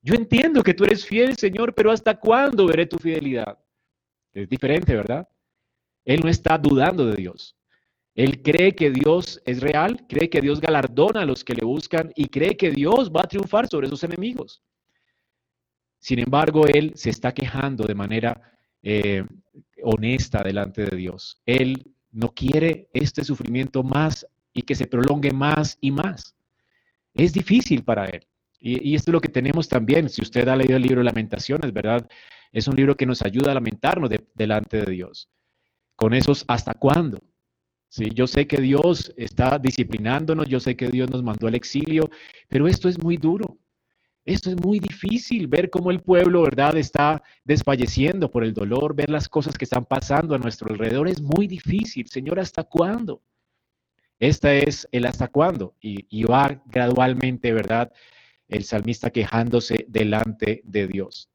Yo 0.00 0.14
entiendo 0.14 0.62
que 0.62 0.72
tú 0.72 0.84
eres 0.84 1.04
fiel, 1.04 1.36
Señor, 1.36 1.74
pero 1.74 1.90
¿hasta 1.90 2.16
cuándo 2.20 2.68
veré 2.68 2.86
tu 2.86 2.98
fidelidad? 2.98 3.58
Es 4.32 4.48
diferente, 4.48 4.94
¿verdad? 4.94 5.28
Él 6.04 6.20
no 6.22 6.30
está 6.30 6.56
dudando 6.56 7.04
de 7.04 7.16
Dios. 7.16 7.56
Él 8.14 8.40
cree 8.44 8.76
que 8.76 8.92
Dios 8.92 9.42
es 9.44 9.60
real, 9.60 10.06
cree 10.08 10.30
que 10.30 10.40
Dios 10.40 10.60
galardona 10.60 11.22
a 11.22 11.26
los 11.26 11.42
que 11.42 11.54
le 11.54 11.66
buscan 11.66 12.12
y 12.14 12.26
cree 12.26 12.56
que 12.56 12.70
Dios 12.70 13.10
va 13.10 13.22
a 13.22 13.28
triunfar 13.28 13.66
sobre 13.66 13.88
sus 13.88 14.04
enemigos. 14.04 14.62
Sin 15.98 16.20
embargo, 16.20 16.68
él 16.68 16.92
se 16.94 17.10
está 17.10 17.34
quejando 17.34 17.82
de 17.82 17.96
manera 17.96 18.40
eh, 18.84 19.24
honesta 19.82 20.44
delante 20.44 20.84
de 20.84 20.96
Dios. 20.96 21.42
Él 21.44 21.92
no 22.12 22.32
quiere 22.32 22.88
este 22.92 23.24
sufrimiento 23.24 23.82
más 23.82 24.26
y 24.52 24.62
que 24.62 24.74
se 24.74 24.86
prolongue 24.86 25.32
más 25.32 25.78
y 25.80 25.90
más. 25.90 26.34
Es 27.14 27.32
difícil 27.32 27.82
para 27.82 28.06
él. 28.06 28.26
Y, 28.60 28.94
esto 28.94 29.10
es 29.10 29.12
lo 29.12 29.20
que 29.20 29.28
tenemos 29.28 29.68
también. 29.68 30.08
Si 30.08 30.22
usted 30.22 30.46
ha 30.48 30.56
leído 30.56 30.76
el 30.76 30.82
libro 30.82 31.02
Lamentaciones, 31.02 31.72
¿verdad? 31.72 32.08
Es 32.52 32.68
un 32.68 32.76
libro 32.76 32.96
que 32.96 33.06
nos 33.06 33.22
ayuda 33.22 33.50
a 33.50 33.54
lamentarnos 33.54 34.10
delante 34.34 34.78
de 34.82 34.92
Dios. 34.92 35.28
Con 35.96 36.14
esos 36.14 36.44
hasta 36.46 36.74
cuándo. 36.74 37.18
Sí, 37.88 38.10
yo 38.14 38.26
sé 38.26 38.46
que 38.46 38.58
Dios 38.58 39.12
está 39.16 39.58
disciplinándonos, 39.58 40.48
yo 40.48 40.60
sé 40.60 40.76
que 40.76 40.88
Dios 40.88 41.10
nos 41.10 41.22
mandó 41.22 41.46
al 41.46 41.54
exilio, 41.54 42.08
pero 42.48 42.66
esto 42.66 42.88
es 42.88 43.02
muy 43.02 43.16
duro. 43.16 43.58
Esto 44.24 44.50
es 44.50 44.56
muy 44.56 44.78
difícil, 44.78 45.48
ver 45.48 45.68
cómo 45.68 45.90
el 45.90 46.00
pueblo, 46.00 46.42
¿verdad?, 46.42 46.76
está 46.76 47.22
desfalleciendo 47.44 48.30
por 48.30 48.44
el 48.44 48.54
dolor, 48.54 48.94
ver 48.94 49.10
las 49.10 49.28
cosas 49.28 49.58
que 49.58 49.64
están 49.64 49.84
pasando 49.84 50.34
a 50.34 50.38
nuestro 50.38 50.70
alrededor, 50.70 51.08
es 51.08 51.20
muy 51.20 51.48
difícil. 51.48 52.08
Señor, 52.08 52.38
¿hasta 52.38 52.62
cuándo? 52.62 53.20
Esta 54.20 54.54
es 54.54 54.88
el 54.92 55.06
hasta 55.06 55.26
cuándo. 55.26 55.74
Y, 55.80 56.06
y 56.08 56.22
va 56.22 56.62
gradualmente, 56.66 57.52
¿verdad?, 57.52 57.92
el 58.48 58.64
salmista 58.64 59.10
quejándose 59.10 59.86
delante 59.88 60.60
de 60.64 60.86
Dios. 60.86 61.28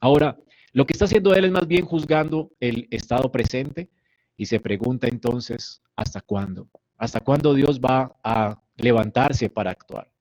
Ahora, 0.00 0.36
lo 0.72 0.86
que 0.86 0.94
está 0.94 1.04
haciendo 1.04 1.34
él 1.34 1.44
es 1.44 1.52
más 1.52 1.68
bien 1.68 1.84
juzgando 1.84 2.50
el 2.58 2.88
estado 2.90 3.30
presente 3.30 3.90
y 4.36 4.46
se 4.46 4.58
pregunta 4.58 5.06
entonces, 5.06 5.82
¿hasta 5.94 6.20
cuándo? 6.20 6.68
¿Hasta 6.96 7.20
cuándo 7.20 7.54
Dios 7.54 7.80
va 7.80 8.16
a 8.24 8.60
levantarse 8.76 9.48
para 9.48 9.70
actuar? 9.70 10.13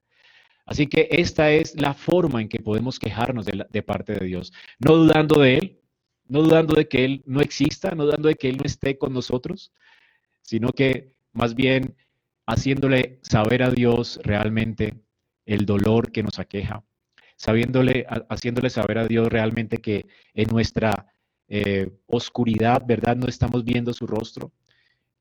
Así 0.65 0.87
que 0.87 1.07
esta 1.11 1.51
es 1.51 1.79
la 1.79 1.93
forma 1.93 2.41
en 2.41 2.49
que 2.49 2.59
podemos 2.59 2.99
quejarnos 2.99 3.45
de, 3.45 3.83
parte 3.83 4.13
de 4.13 4.25
Dios, 4.25 4.53
no 4.79 4.95
dudando 4.95 5.41
de 5.41 5.57
Él, 5.57 5.81
no 6.27 6.41
dudando 6.41 6.73
de 6.75 6.87
que 6.87 7.03
Él 7.03 7.23
no 7.25 7.41
exista, 7.41 7.91
no 7.91 8.05
dudando 8.05 8.29
de 8.29 8.35
que 8.35 8.49
Él 8.49 8.57
no 8.57 8.63
esté 8.65 8.97
con 8.97 9.13
nosotros, 9.13 9.73
sino 10.41 10.69
que 10.69 11.13
más 11.33 11.53
bien 11.55 11.95
haciéndole 12.45 13.19
saber 13.23 13.63
a 13.63 13.69
Dios 13.69 14.19
realmente 14.23 15.03
el 15.45 15.65
dolor 15.65 16.11
que 16.11 16.23
nos 16.23 16.39
aqueja, 16.39 16.83
sabiéndole, 17.35 18.05
haciéndole 18.29 18.69
saber 18.69 18.97
a 18.99 19.07
Dios 19.07 19.27
realmente 19.27 19.79
que 19.79 20.05
en 20.33 20.49
nuestra 20.49 21.07
eh, 21.47 21.91
oscuridad, 22.07 22.83
¿verdad? 22.85 23.15
No 23.15 23.27
estamos 23.27 23.63
viendo 23.63 23.93
su 23.93 24.07
rostro, 24.07 24.51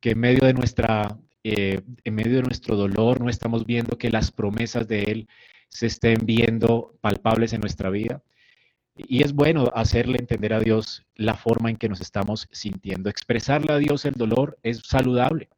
que 0.00 0.10
en 0.10 0.20
medio 0.20 0.46
de 0.46 0.54
nuestra, 0.54 1.18
eh, 1.44 1.80
en 2.04 2.14
medio 2.14 2.36
de 2.36 2.42
nuestro 2.42 2.76
dolor 2.76 3.20
no 3.20 3.28
estamos 3.28 3.66
viendo 3.66 3.98
que 3.98 4.10
las 4.10 4.30
promesas 4.30 4.86
de 4.88 5.02
Él 5.04 5.28
se 5.68 5.86
estén 5.86 6.20
viendo 6.24 6.98
palpables 7.00 7.52
en 7.52 7.60
nuestra 7.60 7.90
vida. 7.90 8.22
Y 8.94 9.22
es 9.22 9.32
bueno 9.32 9.72
hacerle 9.74 10.18
entender 10.18 10.52
a 10.52 10.60
Dios 10.60 11.06
la 11.14 11.34
forma 11.34 11.70
en 11.70 11.76
que 11.76 11.88
nos 11.88 12.00
estamos 12.00 12.48
sintiendo. 12.52 13.08
Expresarle 13.08 13.72
a 13.72 13.78
Dios 13.78 14.04
el 14.04 14.14
dolor 14.14 14.58
es 14.62 14.82
saludable. 14.84 15.48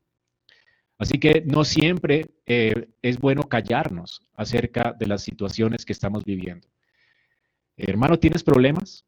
Así 0.99 1.19
que 1.19 1.43
no 1.45 1.65
siempre 1.65 2.27
eh, 2.47 2.89
es 3.03 3.19
bueno 3.19 3.43
callarnos 3.43 4.23
acerca 4.35 4.95
de 4.99 5.07
las 5.07 5.23
situaciones 5.23 5.85
que 5.85 5.93
estamos 5.93 6.25
viviendo. 6.25 6.69
hermano, 7.77 8.19
¿tienes 8.19 8.45
problemas? 8.45 9.05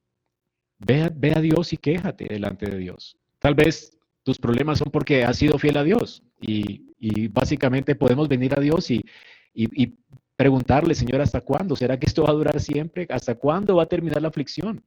Ve, 0.79 1.33
a 1.35 1.41
Dios 1.41 1.73
y 1.73 1.77
quéjate 1.77 2.27
delante 2.27 2.67
de 2.69 2.79
Dios. 2.79 3.17
Tal 3.39 3.55
vez 3.55 3.96
tus 4.27 4.41
problemas 4.41 4.81
son 4.81 4.91
porque 4.91 5.23
has 5.25 5.39
sido 5.39 5.57
fiel 5.57 5.77
a 5.77 5.85
Dios 5.85 6.21
y, 6.41 6.83
básicamente 7.29 7.95
podemos 7.95 8.27
venir 8.27 8.59
a 8.59 8.61
Dios 8.61 8.91
y, 8.91 9.05
preguntarle, 10.35 10.97
Señor, 10.97 11.21
¿hasta 11.21 11.41
cuándo? 11.41 11.77
¿Será 11.77 11.97
que 11.97 12.07
esto 12.07 12.25
va 12.25 12.31
a 12.31 12.35
durar 12.35 12.61
siempre? 12.61 13.07
¿Hasta 13.09 13.37
cuándo 13.37 13.77
va 13.77 13.85
a 13.85 13.89
terminar 13.89 14.21
la 14.21 14.29
aflicción? 14.29 14.85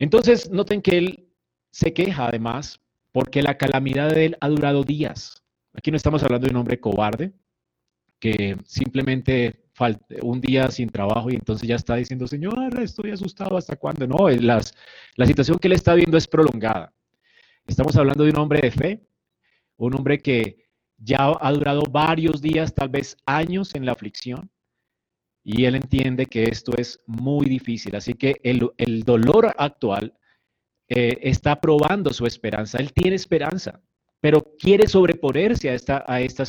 Entonces, 0.00 0.50
noten 0.50 0.82
que 0.82 0.98
él 0.98 1.28
se 1.70 1.94
queja 1.94 2.26
además 2.26 2.80
porque 3.12 3.42
la 3.42 3.56
calamidad 3.56 4.12
de 4.12 4.26
él 4.26 4.36
ha 4.40 4.48
durado 4.48 4.82
días. 4.82 5.44
Aquí 5.72 5.92
no 5.92 5.96
estamos 5.96 6.22
hablando 6.24 6.46
de 6.46 6.50
un 6.50 6.56
hombre 6.58 6.80
cobarde 6.80 7.32
que 8.18 8.56
simplemente 8.64 9.70
un 10.22 10.40
día 10.40 10.68
sin 10.72 10.90
trabajo 10.90 11.30
y 11.30 11.36
entonces 11.36 11.68
ya 11.68 11.76
está 11.76 11.94
diciendo, 11.94 12.26
Señor, 12.26 12.80
estoy 12.82 13.12
asustado, 13.12 13.56
¿hasta 13.56 13.76
cuándo? 13.76 14.06
No, 14.08 14.28
las, 14.28 14.74
la 15.14 15.26
situación 15.26 15.58
que 15.58 15.68
él 15.68 15.74
está 15.74 15.94
viendo 15.94 16.18
es 16.18 16.26
prolongada. 16.26 16.92
Estamos 17.68 17.96
hablando 17.96 18.24
de 18.24 18.30
un 18.30 18.38
hombre 18.38 18.60
de 18.62 18.70
fe, 18.70 19.06
un 19.76 19.94
hombre 19.94 20.18
que 20.18 20.66
ya 20.96 21.30
ha 21.38 21.52
durado 21.52 21.82
varios 21.82 22.40
días, 22.40 22.74
tal 22.74 22.88
vez 22.88 23.14
años 23.26 23.74
en 23.74 23.84
la 23.84 23.92
aflicción, 23.92 24.50
y 25.44 25.66
él 25.66 25.74
entiende 25.74 26.24
que 26.26 26.44
esto 26.44 26.72
es 26.78 26.98
muy 27.06 27.46
difícil. 27.46 27.94
Así 27.94 28.14
que 28.14 28.40
el, 28.42 29.02
dolor 29.04 29.54
actual 29.58 30.14
eh, 30.88 31.18
está 31.20 31.60
probando 31.60 32.12
su 32.14 32.24
esperanza. 32.24 32.78
Él 32.78 32.94
tiene 32.94 33.16
esperanza, 33.16 33.82
pero 34.18 34.40
quiere 34.58 34.88
sobreponerse 34.88 35.68
a, 35.68 35.74
esta, 35.74 36.04
a, 36.08 36.22
esta, 36.22 36.44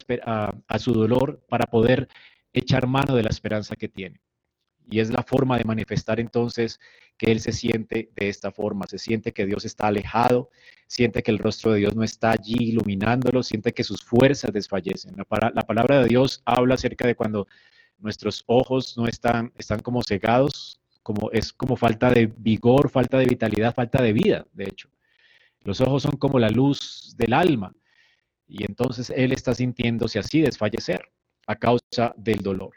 a 0.68 0.80
su 0.80 0.94
dolor 0.94 1.46
para 1.50 1.66
poder 1.66 2.08
echar 2.54 2.88
mano 2.88 3.14
de 3.14 3.24
la 3.24 3.30
esperanza 3.30 3.76
que 3.76 3.90
tiene. 3.90 4.22
Y 4.90 5.00
es 5.00 5.12
la 5.12 5.24
forma 5.24 5.58
de 5.58 5.64
manifestar 5.64 6.20
entonces 6.20 6.80
que 7.18 7.32
él 7.32 7.42
se 7.42 7.52
siente 7.52 8.10
de 8.16 8.30
esta 8.30 8.52
forma, 8.52 8.88
se 8.88 8.98
siente 8.98 9.34
que 9.34 9.46
Dios 9.46 9.66
está 9.66 9.88
alejado, 9.88 10.50
siente 10.88 11.22
que 11.22 11.32
el 11.32 11.38
rostro 11.38 11.74
de 11.74 11.80
Dios 11.80 11.96
no 11.96 12.04
está 12.04 12.32
allí 12.32 12.56
iluminándolo, 12.60 13.44
siente 13.44 13.74
que 13.74 13.84
sus 13.84 14.02
fuerzas 14.04 14.52
desfallecen. 14.54 15.16
La, 15.18 15.26
palabra 15.64 16.02
de 16.02 16.08
Dios 16.08 16.42
habla 16.46 16.76
acerca 16.76 17.06
de 17.06 17.16
cuando 17.16 17.48
nuestros 18.00 18.44
ojos 18.48 18.98
no 18.98 19.06
están, 19.06 19.52
están 19.58 19.80
como 19.82 20.02
cegados, 20.02 20.80
como, 21.04 21.30
es 21.32 21.54
como 21.54 21.76
falta 21.76 22.10
de 22.10 22.28
vigor, 22.38 22.90
falta 22.90 23.18
de 23.18 23.26
vitalidad, 23.26 23.76
falta 23.76 24.02
de 24.02 24.14
vida, 24.14 24.48
de 24.54 24.64
hecho. 24.64 24.90
Los 25.62 25.82
ojos 25.82 26.04
son 26.04 26.18
como 26.18 26.40
la 26.40 26.50
luz 26.50 27.16
del 27.18 27.34
alma 27.34 27.76
y 28.48 28.64
entonces 28.64 29.12
él 29.12 29.34
está 29.34 29.54
sintiéndose 29.54 30.20
así 30.20 30.42
desfallecer 30.42 31.12
a 31.48 31.56
causa 31.56 32.14
del 32.18 32.40
dolor. 32.40 32.72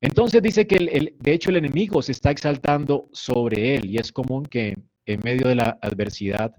Entonces 0.00 0.42
dice 0.42 0.66
que 0.66 0.76
el, 0.76 1.14
de 1.18 1.32
hecho 1.32 1.50
el 1.50 1.56
enemigo 1.56 2.00
se 2.02 2.12
está 2.12 2.30
exaltando 2.30 3.08
sobre 3.12 3.74
él 3.74 3.86
y 3.86 3.98
es 3.98 4.12
común 4.12 4.46
que 4.46 4.78
en 5.04 5.20
medio 5.22 5.48
de 5.48 5.56
la 5.56 5.78
adversidad 5.82 6.54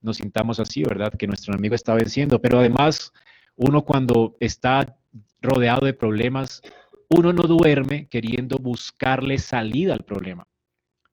nos 0.00 0.16
sintamos 0.16 0.58
así, 0.58 0.82
¿verdad? 0.82 1.12
Que 1.12 1.26
nuestro 1.26 1.52
enemigo 1.52 1.74
está 1.74 1.94
venciendo, 1.94 2.40
pero 2.40 2.58
además 2.58 3.12
uno 3.56 3.84
cuando 3.84 4.36
está 4.40 4.96
rodeado 5.40 5.86
de 5.86 5.94
problemas, 5.94 6.62
uno 7.08 7.32
no 7.32 7.42
duerme 7.42 8.08
queriendo 8.08 8.56
buscarle 8.58 9.38
salida 9.38 9.94
al 9.94 10.04
problema. 10.04 10.46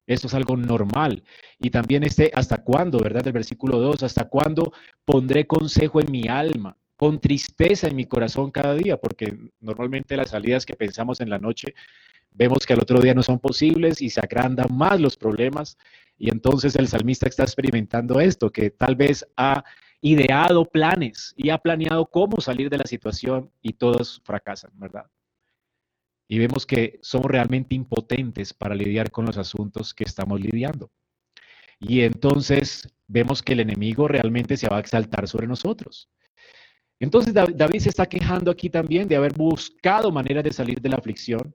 Esto 0.05 0.27
es 0.27 0.33
algo 0.33 0.55
normal. 0.55 1.23
Y 1.59 1.69
también 1.69 2.03
este, 2.03 2.31
¿hasta 2.33 2.63
cuándo, 2.63 2.99
verdad? 2.99 3.27
El 3.27 3.33
versículo 3.33 3.79
2, 3.79 4.03
¿hasta 4.03 4.29
cuándo 4.29 4.71
pondré 5.03 5.45
consejo 5.45 5.99
en 5.99 6.09
mi 6.09 6.27
alma? 6.29 6.77
Con 6.97 7.19
tristeza 7.19 7.87
en 7.87 7.95
mi 7.95 8.05
corazón 8.05 8.51
cada 8.51 8.73
día, 8.73 8.97
porque 8.97 9.37
normalmente 9.59 10.17
las 10.17 10.31
salidas 10.31 10.65
que 10.65 10.75
pensamos 10.75 11.21
en 11.21 11.29
la 11.29 11.37
noche 11.37 11.75
vemos 12.31 12.65
que 12.65 12.73
al 12.73 12.81
otro 12.81 12.99
día 12.99 13.13
no 13.13 13.23
son 13.23 13.39
posibles 13.39 14.01
y 14.01 14.09
se 14.09 14.19
agrandan 14.19 14.75
más 14.75 14.99
los 14.99 15.15
problemas. 15.15 15.77
Y 16.17 16.31
entonces 16.31 16.75
el 16.75 16.87
salmista 16.87 17.27
está 17.27 17.43
experimentando 17.43 18.19
esto, 18.19 18.51
que 18.51 18.71
tal 18.71 18.95
vez 18.95 19.25
ha 19.37 19.63
ideado 20.01 20.65
planes 20.65 21.33
y 21.37 21.51
ha 21.51 21.59
planeado 21.59 22.07
cómo 22.07 22.41
salir 22.41 22.69
de 22.69 22.79
la 22.79 22.85
situación 22.85 23.51
y 23.61 23.73
todos 23.73 24.21
fracasan, 24.25 24.71
¿verdad? 24.73 25.05
Y 26.27 26.39
vemos 26.39 26.65
que 26.65 26.99
somos 27.01 27.29
realmente 27.29 27.75
impotentes 27.75 28.53
para 28.53 28.75
lidiar 28.75 29.11
con 29.11 29.25
los 29.25 29.37
asuntos 29.37 29.93
que 29.93 30.03
estamos 30.03 30.41
lidiando. 30.41 30.91
Y 31.79 32.01
entonces 32.01 32.89
vemos 33.07 33.43
que 33.43 33.53
el 33.53 33.61
enemigo 33.61 34.07
realmente 34.07 34.57
se 34.57 34.67
va 34.67 34.77
a 34.77 34.81
exaltar 34.81 35.27
sobre 35.27 35.47
nosotros. 35.47 36.09
Entonces 36.99 37.33
David 37.33 37.79
se 37.79 37.89
está 37.89 38.07
quejando 38.07 38.49
aquí 38.49 38.69
también 38.69 39.07
de 39.07 39.15
haber 39.15 39.33
buscado 39.33 40.11
maneras 40.11 40.43
de 40.43 40.51
salir 40.51 40.81
de 40.81 40.89
la 40.89 40.97
aflicción 40.97 41.53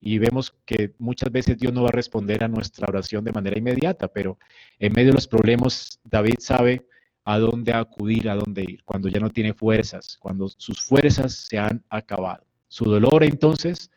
y 0.00 0.18
vemos 0.18 0.54
que 0.64 0.94
muchas 0.98 1.30
veces 1.30 1.58
Dios 1.58 1.72
no 1.72 1.82
va 1.82 1.90
a 1.90 1.92
responder 1.92 2.42
a 2.42 2.48
nuestra 2.48 2.86
oración 2.88 3.22
de 3.24 3.32
manera 3.32 3.58
inmediata, 3.58 4.08
pero 4.08 4.38
en 4.78 4.92
medio 4.92 5.08
de 5.08 5.14
los 5.14 5.28
problemas 5.28 6.00
David 6.04 6.36
sabe 6.38 6.86
a 7.24 7.38
dónde 7.38 7.72
acudir, 7.72 8.28
a 8.28 8.34
dónde 8.34 8.62
ir, 8.62 8.82
cuando 8.84 9.08
ya 9.08 9.20
no 9.20 9.30
tiene 9.30 9.52
fuerzas, 9.52 10.16
cuando 10.18 10.48
sus 10.48 10.80
fuerzas 10.80 11.34
se 11.34 11.58
han 11.58 11.84
acabado. 11.90 12.44
Su 12.68 12.86
dolor 12.86 13.22
entonces 13.24 13.90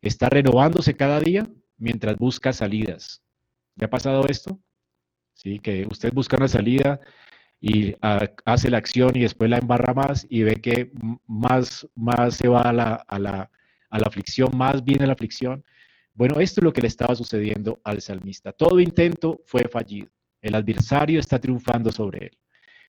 está 0.00 0.28
renovándose 0.28 0.94
cada 0.94 1.18
día 1.18 1.46
mientras 1.76 2.16
busca 2.16 2.52
salidas. 2.52 3.22
¿Le 3.74 3.86
ha 3.86 3.90
pasado 3.90 4.26
esto? 4.28 4.58
Sí, 5.34 5.58
que 5.58 5.86
usted 5.90 6.12
busca 6.12 6.36
una 6.36 6.48
salida 6.48 7.00
y 7.60 7.94
ah, 8.02 8.28
hace 8.44 8.70
la 8.70 8.78
acción 8.78 9.16
y 9.16 9.20
después 9.20 9.50
la 9.50 9.58
embarra 9.58 9.94
más 9.94 10.26
y 10.28 10.42
ve 10.42 10.56
que 10.56 10.92
más, 11.26 11.88
más 11.94 12.36
se 12.36 12.48
va 12.48 12.62
a 12.62 12.72
la, 12.72 12.94
a, 12.94 13.18
la, 13.18 13.50
a 13.90 13.98
la 13.98 14.06
aflicción, 14.06 14.56
más 14.56 14.84
viene 14.84 15.06
la 15.06 15.14
aflicción. 15.14 15.64
Bueno, 16.14 16.40
esto 16.40 16.60
es 16.60 16.64
lo 16.64 16.72
que 16.72 16.82
le 16.82 16.88
estaba 16.88 17.14
sucediendo 17.14 17.80
al 17.84 18.00
salmista. 18.00 18.52
Todo 18.52 18.80
intento 18.80 19.40
fue 19.44 19.68
fallido. 19.68 20.08
El 20.40 20.54
adversario 20.54 21.20
está 21.20 21.38
triunfando 21.38 21.92
sobre 21.92 22.26
él. 22.26 22.38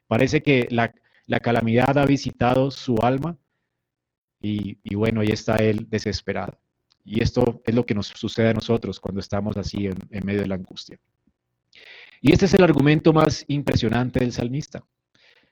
Parece 0.08 0.42
que 0.42 0.68
la, 0.72 0.94
la 1.28 1.40
calamidad 1.40 1.98
ha 1.98 2.06
visitado 2.06 2.72
su 2.72 2.98
alma 3.02 3.38
y, 4.42 4.78
y, 4.84 4.96
bueno, 4.96 5.22
ahí 5.22 5.30
está 5.30 5.58
él 5.58 5.88
desesperado. 5.90 6.60
Y 7.04 7.22
esto 7.22 7.62
es 7.66 7.76
lo 7.76 7.86
que 7.86 7.96
nos 7.96 8.08
sucede 8.08 8.50
a 8.50 8.54
nosotros 8.54 9.00
cuando 9.00 9.20
estamos 9.20 9.58
así 9.58 9.88
en, 9.88 9.98
en 10.12 10.26
medio 10.26 10.42
de 10.42 10.48
la 10.48 10.56
angustia. 10.56 11.00
Y 12.22 12.34
este 12.34 12.46
es 12.46 12.54
el 12.54 12.64
argumento 12.64 13.14
más 13.14 13.46
impresionante 13.48 14.20
del 14.20 14.34
salmista. 14.34 14.84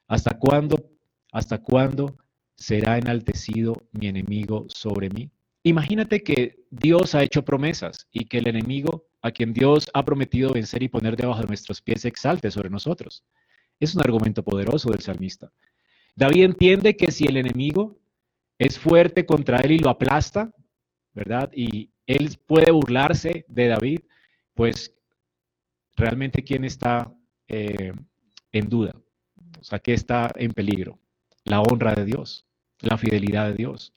¿Hasta 0.07 0.37
cuándo, 0.37 0.91
hasta 1.31 1.59
cuándo 1.59 2.17
será 2.55 2.97
enaltecido 2.97 3.75
mi 3.91 4.07
enemigo 4.07 4.65
sobre 4.69 5.09
mí? 5.09 5.29
Imagínate 5.63 6.23
que 6.23 6.65
Dios 6.69 7.15
ha 7.15 7.23
hecho 7.23 7.43
promesas 7.43 8.07
y 8.11 8.25
que 8.25 8.37
el 8.37 8.47
enemigo 8.47 9.07
a 9.21 9.31
quien 9.31 9.53
Dios 9.53 9.89
ha 9.93 10.03
prometido 10.05 10.53
vencer 10.53 10.83
y 10.83 10.89
poner 10.89 11.15
debajo 11.15 11.41
de 11.41 11.47
nuestros 11.47 11.81
pies 11.81 12.05
exalte 12.05 12.51
sobre 12.51 12.69
nosotros. 12.69 13.23
Es 13.79 13.95
un 13.95 14.01
argumento 14.01 14.43
poderoso 14.43 14.89
del 14.89 15.01
salmista. 15.01 15.51
David 16.15 16.43
entiende 16.43 16.95
que 16.95 17.11
si 17.11 17.25
el 17.25 17.37
enemigo 17.37 17.99
es 18.57 18.79
fuerte 18.79 19.25
contra 19.25 19.59
él 19.59 19.73
y 19.73 19.79
lo 19.79 19.89
aplasta, 19.89 20.51
¿verdad? 21.13 21.51
Y 21.53 21.91
él 22.05 22.37
puede 22.45 22.71
burlarse 22.71 23.45
de 23.47 23.67
David, 23.67 23.99
pues 24.53 24.96
realmente 25.97 26.43
quién 26.43 26.63
está 26.63 27.13
eh, 27.49 27.91
en 28.53 28.69
duda, 28.69 28.95
o 29.59 29.63
sea, 29.63 29.79
qué 29.79 29.93
está 29.93 30.31
en 30.35 30.51
peligro, 30.51 30.97
la 31.43 31.61
honra 31.61 31.93
de 31.93 32.05
Dios, 32.05 32.45
la 32.79 32.97
fidelidad 32.97 33.49
de 33.49 33.55
Dios. 33.55 33.93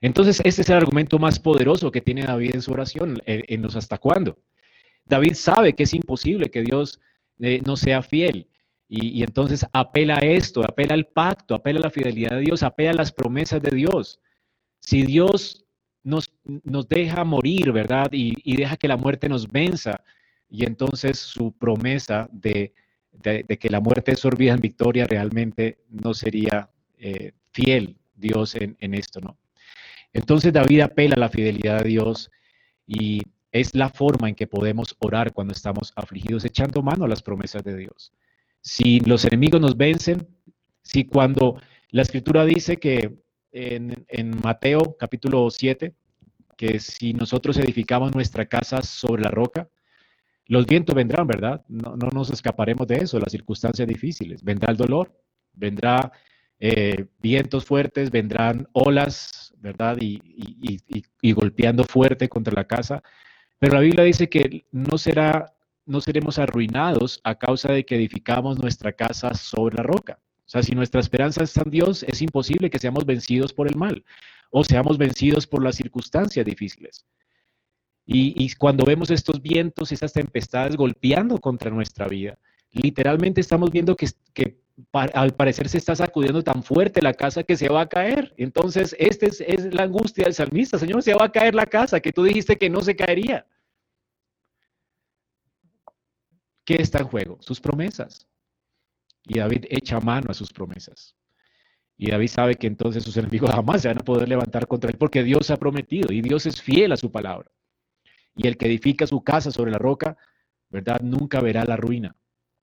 Entonces, 0.00 0.40
este 0.44 0.62
es 0.62 0.70
el 0.70 0.76
argumento 0.76 1.18
más 1.18 1.38
poderoso 1.38 1.90
que 1.92 2.00
tiene 2.00 2.22
David 2.22 2.54
en 2.54 2.62
su 2.62 2.72
oración, 2.72 3.20
en 3.26 3.62
los 3.62 3.76
hasta 3.76 3.98
cuándo. 3.98 4.38
David 5.04 5.34
sabe 5.34 5.74
que 5.74 5.84
es 5.84 5.94
imposible 5.94 6.50
que 6.50 6.62
Dios 6.62 7.00
eh, 7.38 7.60
no 7.64 7.76
sea 7.76 8.02
fiel. 8.02 8.48
Y, 8.88 9.22
entonces 9.22 9.66
apela 9.72 10.16
a 10.16 10.20
esto, 10.20 10.62
apela 10.62 10.92
al 10.92 11.06
pacto, 11.06 11.54
apela 11.54 11.78
a 11.78 11.84
la 11.84 11.90
fidelidad 11.90 12.32
de 12.32 12.42
Dios, 12.42 12.62
apela 12.62 12.90
a 12.90 12.94
las 12.94 13.10
promesas 13.10 13.62
de 13.62 13.74
Dios. 13.74 14.20
Si 14.80 15.02
Dios 15.02 15.64
nos, 16.02 16.30
nos 16.44 16.86
deja 16.88 17.24
morir, 17.24 17.72
¿verdad? 17.72 18.10
Y, 18.12 18.54
deja 18.54 18.76
que 18.76 18.88
la 18.88 18.98
muerte 18.98 19.30
nos 19.30 19.50
venza, 19.50 20.04
y 20.52 20.66
entonces 20.66 21.18
su 21.18 21.52
promesa 21.52 22.28
de, 22.30 22.74
que 23.22 23.70
la 23.70 23.80
muerte 23.80 24.12
es 24.12 24.20
sorbida 24.20 24.52
en 24.52 24.60
victoria 24.60 25.06
realmente 25.06 25.78
no 25.88 26.12
sería 26.12 26.68
eh, 26.98 27.32
fiel 27.52 27.96
Dios 28.14 28.54
en, 28.56 28.76
en, 28.78 28.92
esto, 28.92 29.22
¿no? 29.22 29.38
Entonces 30.12 30.52
David 30.52 30.80
apela 30.82 31.14
a 31.14 31.20
la 31.20 31.30
fidelidad 31.30 31.82
de 31.82 31.88
Dios 31.88 32.30
y 32.86 33.22
es 33.50 33.74
la 33.74 33.88
forma 33.88 34.28
en 34.28 34.34
que 34.34 34.46
podemos 34.46 34.94
orar 34.98 35.32
cuando 35.32 35.54
estamos 35.54 35.90
afligidos, 35.96 36.44
echando 36.44 36.82
mano 36.82 37.06
a 37.06 37.08
las 37.08 37.22
promesas 37.22 37.64
de 37.64 37.74
Dios. 37.74 38.12
Si 38.60 39.00
los 39.00 39.24
enemigos 39.24 39.58
nos 39.58 39.74
vencen, 39.74 40.28
si 40.82 41.06
cuando 41.06 41.62
la 41.88 42.02
escritura 42.02 42.44
dice 42.44 42.76
que 42.76 43.16
en, 43.52 44.04
en 44.06 44.38
Mateo 44.42 44.98
capítulo 44.98 45.48
7, 45.48 45.94
que 46.58 46.78
si 46.78 47.14
nosotros 47.14 47.56
edificamos 47.56 48.14
nuestra 48.14 48.44
casa 48.44 48.82
sobre 48.82 49.22
la 49.22 49.30
roca, 49.30 49.70
los 50.46 50.66
vientos 50.66 50.94
vendrán, 50.94 51.26
¿verdad? 51.26 51.64
No, 51.68 51.96
nos 51.96 52.30
escaparemos 52.30 52.86
de 52.86 52.96
eso, 52.96 53.18
las 53.18 53.32
circunstancias 53.32 53.86
difíciles. 53.86 54.42
Vendrá 54.42 54.70
el 54.70 54.76
dolor, 54.76 55.16
vendrá 55.52 56.12
eh, 56.58 57.06
vientos 57.20 57.64
fuertes, 57.64 58.10
vendrán 58.10 58.68
olas, 58.72 59.54
¿verdad? 59.58 59.96
Y, 60.00 61.32
golpeando 61.32 61.84
fuerte 61.84 62.28
contra 62.28 62.54
la 62.54 62.66
casa. 62.66 63.02
Pero 63.58 63.74
la 63.74 63.80
Biblia 63.80 64.04
dice 64.04 64.28
que 64.28 64.66
no 64.72 64.98
será, 64.98 65.54
no 65.86 66.00
seremos 66.00 66.38
arruinados 66.38 67.20
a 67.24 67.36
causa 67.36 67.72
de 67.72 67.84
que 67.84 67.96
edificamos 67.96 68.58
nuestra 68.58 68.92
casa 68.92 69.34
sobre 69.34 69.76
la 69.76 69.84
roca. 69.84 70.18
O 70.44 70.48
sea, 70.52 70.62
si 70.62 70.72
nuestra 70.72 71.00
esperanza 71.00 71.44
está 71.44 71.62
en 71.64 71.70
Dios, 71.70 72.02
es 72.02 72.20
imposible 72.20 72.68
que 72.68 72.78
seamos 72.78 73.06
vencidos 73.06 73.52
por 73.52 73.68
el 73.68 73.76
mal 73.76 74.04
o 74.50 74.64
seamos 74.64 74.98
vencidos 74.98 75.46
por 75.46 75.64
las 75.64 75.76
circunstancias 75.76 76.44
difíciles. 76.44 77.06
Y, 78.04 78.52
cuando 78.56 78.84
vemos 78.84 79.10
estos 79.10 79.40
vientos, 79.40 79.92
estas 79.92 80.12
tempestades 80.12 80.76
golpeando 80.76 81.38
contra 81.38 81.70
nuestra 81.70 82.08
vida, 82.08 82.38
literalmente 82.72 83.40
estamos 83.40 83.70
viendo 83.70 83.96
que, 83.96 84.08
al 84.92 85.34
parecer 85.34 85.68
se 85.68 85.78
está 85.78 85.94
sacudiendo 85.94 86.42
tan 86.42 86.62
fuerte 86.62 87.00
la 87.00 87.14
casa 87.14 87.44
que 87.44 87.56
se 87.56 87.68
va 87.68 87.82
a 87.82 87.88
caer. 87.88 88.34
Entonces, 88.36 88.96
esta 88.98 89.26
es, 89.26 89.40
es, 89.40 89.72
la 89.72 89.84
angustia 89.84 90.24
del 90.24 90.34
salmista. 90.34 90.78
Señor, 90.78 91.02
se 91.02 91.14
va 91.14 91.26
a 91.26 91.32
caer 91.32 91.54
la 91.54 91.66
casa 91.66 92.00
que 92.00 92.12
tú 92.12 92.24
dijiste 92.24 92.58
que 92.58 92.70
no 92.70 92.80
se 92.80 92.96
caería. 92.96 93.46
¿Qué 96.64 96.76
está 96.76 97.00
en 97.00 97.08
juego? 97.08 97.38
Sus 97.40 97.60
promesas. 97.60 98.26
Y 99.24 99.38
David 99.38 99.66
echa 99.68 100.00
mano 100.00 100.30
a 100.30 100.34
sus 100.34 100.52
promesas. 100.52 101.14
Y 101.96 102.10
David 102.10 102.28
sabe 102.28 102.54
que 102.56 102.66
entonces 102.66 103.04
sus 103.04 103.16
enemigos 103.16 103.50
jamás 103.50 103.82
se 103.82 103.88
van 103.88 103.98
a 103.98 104.04
poder 104.04 104.28
levantar 104.28 104.66
contra 104.66 104.90
él 104.90 104.96
porque 104.98 105.22
Dios 105.22 105.50
ha 105.50 105.56
prometido 105.56 106.12
y 106.12 106.20
Dios 106.20 106.46
es 106.46 106.60
fiel 106.60 106.92
a 106.92 106.96
su 106.96 107.12
palabra. 107.12 107.48
Y 108.34 108.46
el 108.46 108.56
que 108.56 108.66
edifica 108.66 109.06
su 109.06 109.22
casa 109.22 109.50
sobre 109.50 109.70
la 109.72 109.78
roca, 109.78 110.16
¿verdad? 110.70 111.00
Nunca 111.00 111.40
verá 111.40 111.64
la 111.64 111.76
ruina. 111.76 112.16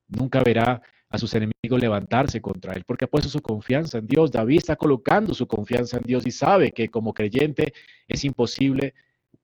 nunca 0.07 0.41
verá 0.43 0.81
a 1.09 1.17
sus 1.17 1.33
enemigos 1.33 1.79
levantarse 1.79 2.41
contra 2.41 2.73
él, 2.73 2.83
porque 2.85 3.05
ha 3.05 3.07
puesto 3.07 3.29
su 3.29 3.41
confianza 3.41 3.97
en 3.97 4.07
Dios. 4.07 4.31
David 4.31 4.57
está 4.57 4.75
colocando 4.75 5.33
su 5.33 5.47
confianza 5.47 5.97
en 5.97 6.03
Dios 6.03 6.25
y 6.25 6.31
sabe 6.31 6.71
que 6.71 6.89
como 6.89 7.13
creyente 7.13 7.73
es 8.07 8.23
imposible 8.23 8.93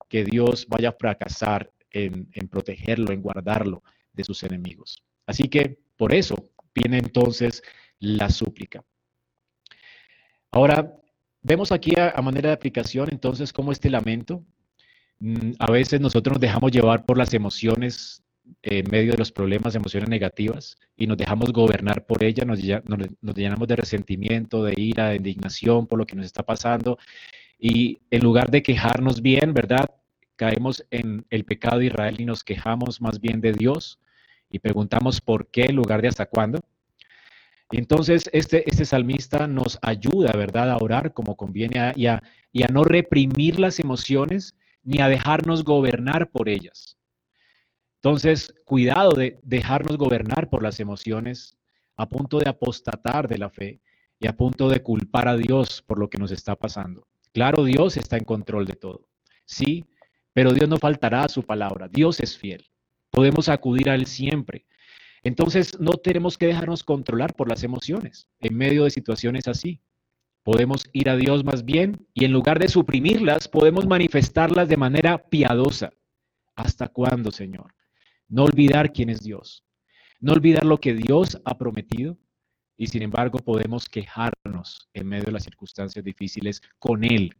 que 0.08 0.24
Dios 0.24 0.68
vaya 0.68 0.90
a 0.90 0.94
fracasar 0.94 1.72
en, 1.90 2.28
protegerlo, 2.50 3.12
en 3.12 3.22
guardarlo 3.22 3.84
de 4.14 4.24
sus 4.24 4.44
enemigos. 4.44 5.04
Así 5.26 5.48
que 5.48 5.80
por 5.98 6.14
eso 6.14 6.52
viene 6.74 7.00
entonces 7.00 7.64
la 8.00 8.30
súplica. 8.30 8.84
Ahora, 10.52 10.94
vemos 11.42 11.72
aquí 11.72 11.94
a, 11.98 12.22
manera 12.22 12.50
de 12.50 12.56
aplicación 12.56 13.10
entonces 13.12 13.52
cómo 13.52 13.72
este 13.72 13.90
lamento, 13.90 14.44
a 15.60 15.72
veces 15.72 16.02
nosotros 16.02 16.36
nos 16.36 16.42
dejamos 16.42 16.72
llevar 16.72 17.06
por 17.06 17.18
las 17.18 17.34
emociones 17.34 18.24
en 18.62 18.90
medio 18.92 19.12
de 19.14 19.18
los 19.18 19.32
problemas, 19.32 19.76
emociones 19.76 20.10
negativas, 20.10 20.78
y 20.96 21.08
nos 21.08 21.18
dejamos 21.18 21.52
gobernar 21.52 22.06
por 22.06 22.24
ellas, 22.24 22.46
nos, 22.46 22.60
llenamos 23.36 23.68
de 23.68 23.76
resentimiento, 23.76 24.64
de 24.64 24.74
ira, 24.78 25.10
de 25.10 25.18
indignación 25.18 25.88
por 25.88 26.00
lo 26.00 26.06
que 26.06 26.16
nos 26.16 26.26
está 26.26 26.44
pasando, 26.44 26.98
y 27.58 28.00
en 28.12 28.24
lugar 28.24 28.52
de 28.52 28.62
quejarnos 28.62 29.22
bien, 29.22 29.54
¿verdad? 29.54 29.90
Caemos 30.36 30.86
en 30.92 31.26
el 31.30 31.46
pecado 31.46 31.80
de 31.80 31.86
Israel 31.86 32.16
y 32.20 32.26
nos 32.26 32.44
quejamos 32.44 33.02
más 33.02 33.22
bien 33.22 33.40
de 33.40 33.54
Dios 33.54 34.00
y 34.50 34.60
preguntamos 34.60 35.22
por 35.22 35.48
qué 35.48 35.64
en 35.64 35.76
lugar 35.76 36.02
de 36.02 36.10
hasta 36.10 36.26
cuándo. 36.26 36.60
Y 37.72 37.78
entonces 37.78 38.30
este, 38.34 38.70
este 38.70 38.86
salmista 38.86 39.48
nos 39.48 39.80
ayuda, 39.82 40.34
¿verdad?, 40.34 40.70
a 40.70 40.78
orar 40.78 41.14
como 41.14 41.36
conviene 41.36 41.94
y 41.96 42.08
a 42.08 42.22
no 42.72 42.84
reprimir 42.84 43.60
las 43.60 43.80
emociones 43.80 44.56
ni 44.86 45.02
a 45.02 45.10
dejarnos 45.10 45.66
gobernar 45.66 46.32
por 46.32 46.48
ellas. 46.48 46.98
Entonces, 47.96 48.54
cuidado 48.66 49.14
de 49.14 49.40
dejarnos 49.44 49.98
gobernar 49.98 50.50
por 50.50 50.62
las 50.64 50.80
emociones 50.80 51.58
a 51.98 52.08
punto 52.08 52.38
de 52.38 52.48
apostatar 52.48 53.28
de 53.28 53.40
la 53.40 53.50
fe 53.50 53.82
y 54.20 54.28
a 54.28 54.38
punto 54.38 54.70
de 54.70 54.82
culpar 54.84 55.28
a 55.28 55.36
Dios 55.36 55.82
por 55.82 56.00
lo 56.00 56.10
que 56.10 56.20
nos 56.20 56.32
está 56.32 56.56
pasando. 56.56 57.08
Claro, 57.34 57.64
Dios 57.64 57.98
está 57.98 58.16
en 58.16 58.24
control 58.24 58.66
de 58.66 58.76
todo, 58.76 59.08
sí, 59.44 59.84
pero 60.34 60.54
Dios 60.54 60.70
no 60.70 60.78
faltará 60.78 61.24
a 61.24 61.30
su 61.30 61.44
palabra. 61.44 61.88
Dios 61.88 62.20
es 62.20 62.38
fiel. 62.38 62.66
Podemos 63.10 63.50
acudir 63.50 63.90
a 63.90 63.96
Él 63.96 64.06
siempre. 64.06 64.66
Entonces, 65.24 65.80
no 65.80 65.94
tenemos 65.94 66.38
que 66.38 66.46
dejarnos 66.46 66.84
controlar 66.84 67.34
por 67.34 67.50
las 67.50 67.64
emociones 67.64 68.30
en 68.40 68.56
medio 68.56 68.84
de 68.84 68.92
situaciones 68.92 69.48
así. 69.48 69.82
Podemos 70.46 70.86
ir 70.94 71.10
a 71.10 71.16
Dios 71.16 71.44
más 71.44 71.66
bien 71.66 72.06
y 72.14 72.24
en 72.24 72.32
lugar 72.32 72.60
de 72.60 72.68
suprimirlas, 72.68 73.48
podemos 73.48 73.88
manifestarlas 73.88 74.70
de 74.70 74.78
manera 74.78 75.18
piadosa. 75.18 75.90
¿Hasta 76.56 76.88
cuándo, 76.88 77.32
Señor? 77.32 77.74
No 78.28 78.44
olvidar 78.44 78.94
quién 78.94 79.10
es 79.10 79.24
Dios. 79.24 79.66
No 80.20 80.34
olvidar 80.34 80.64
lo 80.64 80.78
que 80.78 80.94
Dios 80.94 81.42
ha 81.46 81.58
prometido. 81.58 82.20
Y 82.78 82.86
sin 82.86 83.02
embargo, 83.02 83.40
podemos 83.40 83.90
quejarnos 83.90 84.88
en 84.94 85.08
medio 85.08 85.24
de 85.24 85.32
las 85.32 85.46
circunstancias 85.46 86.06
difíciles 86.06 86.62
con 86.78 87.04
Él, 87.04 87.36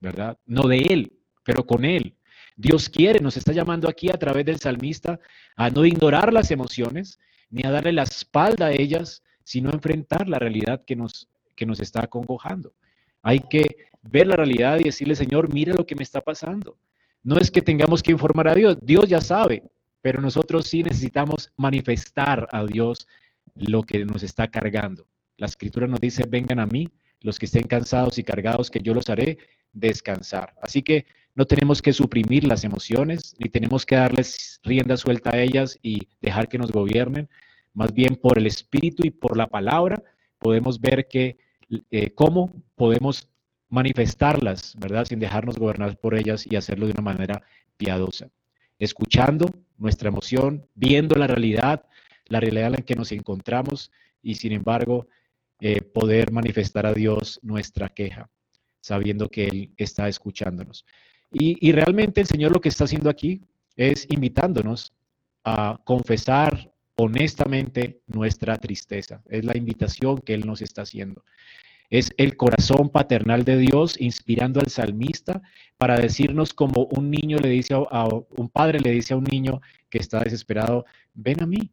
¿verdad? 0.00 0.36
No 0.44 0.66
de 0.66 0.78
Él, 0.78 1.12
pero 1.44 1.64
con 1.64 1.84
Él. 1.84 2.16
Dios 2.56 2.88
quiere, 2.88 3.20
nos 3.20 3.36
está 3.36 3.52
llamando 3.52 3.88
aquí 3.88 4.08
a 4.08 4.18
través 4.18 4.44
del 4.44 4.58
salmista 4.58 5.20
a 5.54 5.70
no 5.70 5.86
ignorar 5.86 6.32
las 6.32 6.50
emociones 6.50 7.20
ni 7.50 7.64
a 7.64 7.70
darle 7.70 7.92
la 7.92 8.02
espalda 8.02 8.66
a 8.66 8.72
ellas, 8.72 9.22
sino 9.44 9.70
a 9.70 9.74
enfrentar 9.74 10.28
la 10.28 10.40
realidad 10.40 10.82
que 10.84 10.96
nos, 10.96 11.28
que 11.58 11.66
nos 11.66 11.80
está 11.80 12.04
acongojando. 12.04 12.72
Hay 13.20 13.40
que 13.40 13.88
ver 14.00 14.28
la 14.28 14.36
realidad 14.36 14.78
y 14.78 14.84
decirle, 14.84 15.16
Señor, 15.16 15.52
mira 15.52 15.74
lo 15.74 15.84
que 15.84 15.96
me 15.96 16.04
está 16.04 16.20
pasando. 16.20 16.78
No 17.24 17.36
es 17.36 17.50
que 17.50 17.60
tengamos 17.60 18.00
que 18.00 18.12
informar 18.12 18.46
a 18.46 18.54
Dios, 18.54 18.78
Dios 18.80 19.08
ya 19.08 19.20
sabe, 19.20 19.64
pero 20.00 20.22
nosotros 20.22 20.68
sí 20.68 20.84
necesitamos 20.84 21.52
manifestar 21.56 22.46
a 22.52 22.64
Dios 22.64 23.08
lo 23.56 23.82
que 23.82 24.04
nos 24.04 24.22
está 24.22 24.46
cargando. 24.46 25.04
La 25.36 25.46
escritura 25.46 25.88
nos 25.88 26.00
dice, 26.00 26.24
vengan 26.28 26.60
a 26.60 26.66
mí 26.66 26.88
los 27.20 27.40
que 27.40 27.46
estén 27.46 27.66
cansados 27.66 28.18
y 28.18 28.22
cargados, 28.22 28.70
que 28.70 28.80
yo 28.80 28.94
los 28.94 29.10
haré 29.10 29.38
descansar. 29.72 30.54
Así 30.62 30.82
que 30.82 31.06
no 31.34 31.44
tenemos 31.44 31.82
que 31.82 31.92
suprimir 31.92 32.44
las 32.44 32.62
emociones, 32.62 33.34
ni 33.40 33.48
tenemos 33.48 33.84
que 33.84 33.96
darles 33.96 34.60
rienda 34.62 34.96
suelta 34.96 35.30
a 35.30 35.42
ellas 35.42 35.76
y 35.82 36.08
dejar 36.20 36.48
que 36.48 36.58
nos 36.58 36.70
gobiernen. 36.70 37.28
Más 37.74 37.92
bien 37.92 38.14
por 38.14 38.38
el 38.38 38.46
Espíritu 38.46 39.04
y 39.04 39.10
por 39.10 39.36
la 39.36 39.48
palabra 39.48 40.00
podemos 40.38 40.80
ver 40.80 41.08
que 41.08 41.36
eh, 41.90 42.10
cómo 42.10 42.52
podemos 42.76 43.28
manifestarlas, 43.68 44.74
¿verdad? 44.78 45.04
Sin 45.04 45.18
dejarnos 45.18 45.58
gobernar 45.58 45.98
por 45.98 46.14
ellas 46.14 46.46
y 46.48 46.56
hacerlo 46.56 46.86
de 46.86 46.92
una 46.92 47.02
manera 47.02 47.42
piadosa. 47.76 48.30
Escuchando 48.78 49.50
nuestra 49.76 50.08
emoción, 50.08 50.66
viendo 50.74 51.16
la 51.16 51.26
realidad, 51.26 51.84
la 52.26 52.40
realidad 52.40 52.66
en 52.66 52.72
la 52.72 52.78
que 52.78 52.94
nos 52.94 53.12
encontramos 53.12 53.90
y 54.22 54.36
sin 54.36 54.52
embargo 54.52 55.08
eh, 55.60 55.82
poder 55.82 56.32
manifestar 56.32 56.86
a 56.86 56.94
Dios 56.94 57.40
nuestra 57.42 57.88
queja, 57.88 58.30
sabiendo 58.80 59.28
que 59.28 59.46
Él 59.46 59.72
está 59.76 60.08
escuchándonos. 60.08 60.84
Y, 61.30 61.72
realmente 61.72 62.22
el 62.22 62.26
Señor 62.26 62.52
lo 62.52 62.60
que 62.60 62.70
está 62.70 62.84
haciendo 62.84 63.10
aquí 63.10 63.42
es 63.76 64.06
invitándonos 64.08 64.94
a 65.44 65.78
confesar 65.84 66.72
honestamente 66.98 68.00
nuestra 68.06 68.56
tristeza. 68.56 69.22
Es 69.28 69.44
la 69.44 69.56
invitación 69.56 70.18
que 70.18 70.34
Él 70.34 70.46
nos 70.46 70.60
está 70.62 70.82
haciendo. 70.82 71.24
Es 71.90 72.12
el 72.18 72.36
corazón 72.36 72.90
paternal 72.90 73.44
de 73.44 73.56
Dios 73.56 73.98
inspirando 73.98 74.60
al 74.60 74.68
salmista 74.68 75.40
para 75.78 75.96
decirnos 75.96 76.52
como 76.52 76.84
un 76.90 77.10
niño 77.10 77.38
le 77.38 77.48
dice 77.48 77.74
a, 77.74 78.08
un 78.36 78.48
padre 78.50 78.80
le 78.80 78.90
dice 78.90 79.14
a 79.14 79.16
un 79.16 79.24
niño 79.24 79.60
que 79.88 79.98
está 79.98 80.20
desesperado, 80.20 80.84
ven 81.14 81.42
a 81.42 81.46
mí, 81.46 81.70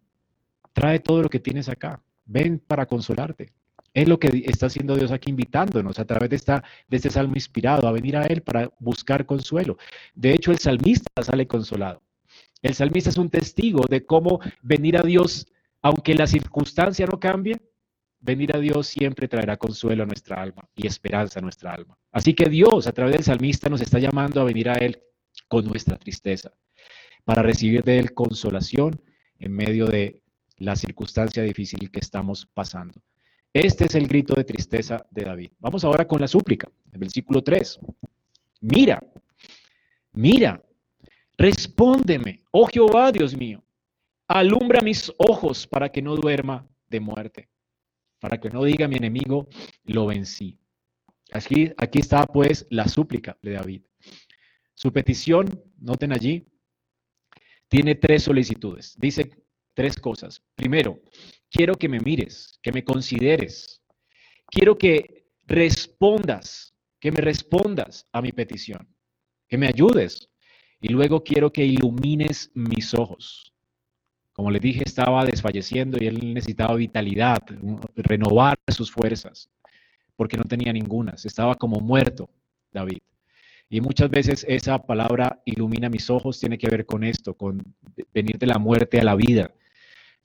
trae 0.74 1.00
todo 1.00 1.24
lo 1.24 1.30
que 1.30 1.40
tienes 1.40 1.68
acá, 1.68 2.02
ven 2.26 2.60
para 2.60 2.86
consolarte. 2.86 3.52
Es 3.94 4.08
lo 4.08 4.20
que 4.20 4.44
está 4.46 4.68
haciendo 4.68 4.96
Dios 4.96 5.12
aquí 5.12 5.32
invitándonos 5.32 6.00
a 6.00 6.06
través 6.06 6.30
de, 6.30 6.62
este 6.92 7.10
salmo 7.10 7.34
inspirado 7.36 7.88
a 7.88 7.92
venir 7.92 8.16
a 8.16 8.24
Él 8.24 8.42
para 8.42 8.70
buscar 8.80 9.26
consuelo. 9.26 9.78
De 10.14 10.34
hecho, 10.34 10.52
el 10.52 10.60
salmista 10.60 11.10
sale 11.24 11.48
consolado. 11.48 12.05
El 12.66 12.74
salmista 12.74 13.12
es 13.12 13.18
un 13.18 13.30
testigo 13.30 13.86
de 13.88 14.08
cómo 14.08 14.40
venir 14.64 14.98
a 14.98 15.04
Dios, 15.04 15.46
aunque 15.84 16.16
la 16.16 16.26
circunstancia 16.26 17.06
no 17.06 17.20
cambie, 17.20 17.62
venir 18.20 18.56
a 18.56 18.60
Dios 18.60 18.88
siempre 18.88 19.28
traerá 19.28 19.56
consuelo 19.56 20.02
a 20.02 20.08
nuestra 20.08 20.42
alma 20.42 20.68
y 20.76 20.88
esperanza 20.88 21.38
a 21.38 21.44
nuestra 21.44 21.72
alma. 21.72 21.96
Así 22.12 22.34
que 22.34 22.50
Dios, 22.50 22.88
a 22.88 22.92
través 22.92 23.18
del 23.18 23.24
salmista, 23.24 23.70
nos 23.70 23.82
está 23.82 24.00
llamando 24.00 24.42
a 24.42 24.46
venir 24.46 24.68
a 24.68 24.78
Él 24.78 25.00
con 25.48 25.64
nuestra 25.68 25.96
tristeza, 25.98 26.54
para 27.24 27.44
recibir 27.44 27.84
de 27.84 28.00
Él 28.00 28.16
consolación 28.16 29.00
en 29.38 29.52
medio 29.52 29.86
de 29.86 30.24
la 30.58 30.76
circunstancia 30.76 31.44
difícil 31.44 31.92
que 31.92 32.00
estamos 32.00 32.48
pasando. 32.52 33.00
Este 33.54 33.86
es 33.86 33.94
el 33.94 34.08
grito 34.08 34.34
de 34.34 34.44
tristeza 34.44 35.06
de 35.12 35.24
David. 35.24 35.52
Vamos 35.60 35.84
ahora 35.84 36.08
con 36.08 36.20
la 36.20 36.28
súplica, 36.28 36.68
el 36.92 36.98
versículo 36.98 37.44
3. 37.44 37.80
Mira, 38.62 39.04
mira, 40.14 40.65
respóndeme, 41.38 42.44
oh 42.52 42.68
Jehová, 42.68 43.12
Dios 43.12 43.36
mío, 43.36 43.64
alumbra 44.28 44.82
mis 44.82 45.12
ojos 45.18 45.68
para 45.68 45.90
que 45.90 46.02
no 46.02 46.16
duerma 46.16 46.68
de 46.88 47.00
muerte, 47.00 47.50
para 48.20 48.40
que 48.40 48.50
no 48.50 48.64
diga 48.64 48.88
mi 48.88 48.96
enemigo, 48.96 49.48
lo 49.84 50.08
vencí. 50.08 50.60
Aquí, 51.32 51.72
aquí 51.78 52.00
está 52.00 52.26
pues 52.26 52.66
la 52.70 52.88
súplica 52.88 53.38
de 53.42 53.52
David. 53.52 53.82
Su 54.74 54.92
petición, 54.92 55.64
noten 55.78 56.14
allí, 56.14 56.48
tiene 57.68 57.96
tres 57.96 58.24
solicitudes. 58.24 58.96
Dice 58.98 59.32
tres 59.74 59.98
cosas. 59.98 60.42
Primero, 60.56 61.02
quiero 61.50 61.76
que 61.76 61.90
me 61.90 62.00
mires, 62.00 62.60
que 62.62 62.72
me 62.72 62.84
consideres. 62.84 63.82
Quiero 64.48 64.78
que 64.78 65.28
respondas, 65.46 66.76
que 67.00 67.12
me 67.12 67.22
respondas 67.22 68.08
a 68.12 68.22
mi 68.22 68.32
petición, 68.32 68.88
que 69.48 69.58
me 69.58 69.68
ayudes. 69.68 70.30
Y 70.88 70.90
luego 70.90 71.24
quiero 71.24 71.52
que 71.52 71.66
ilumines 71.66 72.52
mis 72.54 72.94
ojos. 72.94 73.52
Como 74.34 74.52
le 74.52 74.60
dije, 74.60 74.84
estaba 74.86 75.26
desfalleciendo 75.26 75.98
y 76.00 76.06
él 76.06 76.32
necesitaba 76.32 76.76
vitalidad, 76.76 77.40
renovar 77.96 78.60
sus 78.68 78.92
fuerzas, 78.92 79.50
porque 80.16 80.38
no 80.38 80.44
tenía 80.44 80.72
ninguna. 80.72 81.16
Estaba 81.16 81.56
como 81.56 81.80
muerto, 81.80 82.30
David. 82.72 83.00
Y 83.68 83.82
muchas 83.82 84.12
veces 84.12 84.46
esa 84.48 84.78
palabra 84.78 85.42
ilumina 85.46 85.90
mis 85.90 86.12
ojos 86.12 86.40
tiene 86.40 86.60
que 86.60 86.70
ver 86.70 86.86
con 86.86 87.04
esto, 87.04 87.34
con 87.34 87.64
venir 88.14 88.38
de 88.38 88.46
la 88.46 88.60
muerte 88.60 89.00
a 89.00 89.04
la 89.04 89.16
vida. 89.16 89.56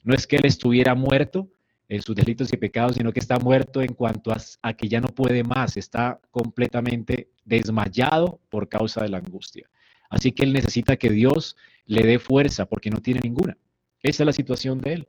No 0.03 0.15
es 0.15 0.27
que 0.27 0.37
él 0.37 0.45
estuviera 0.45 0.95
muerto 0.95 1.49
en 1.89 2.03
sus 2.03 2.15
delitos 2.15 2.53
y 2.53 2.59
pecados, 2.59 2.97
sino 2.97 3.15
que 3.15 3.21
está 3.21 3.39
muerto 3.39 3.81
en 3.81 3.95
cuanto 3.95 4.31
a, 4.31 4.75
que 4.75 4.89
ya 4.89 5.01
no 5.01 5.09
puede 5.09 5.43
más, 5.43 5.79
está 5.79 6.21
completamente 6.31 7.31
desmayado 7.47 8.43
por 8.51 8.69
causa 8.69 9.01
de 9.01 9.09
la 9.09 9.17
angustia. 9.17 9.67
Así 10.11 10.33
que 10.33 10.43
él 10.43 10.53
necesita 10.53 10.97
que 10.97 11.09
Dios 11.09 11.57
le 11.87 12.03
dé 12.03 12.19
fuerza 12.19 12.67
porque 12.67 12.91
no 12.91 13.01
tiene 13.01 13.21
ninguna. 13.23 13.57
Esa 14.03 14.25
es 14.25 14.27
la 14.27 14.33
situación 14.33 14.81
de 14.81 14.93
él. 14.93 15.09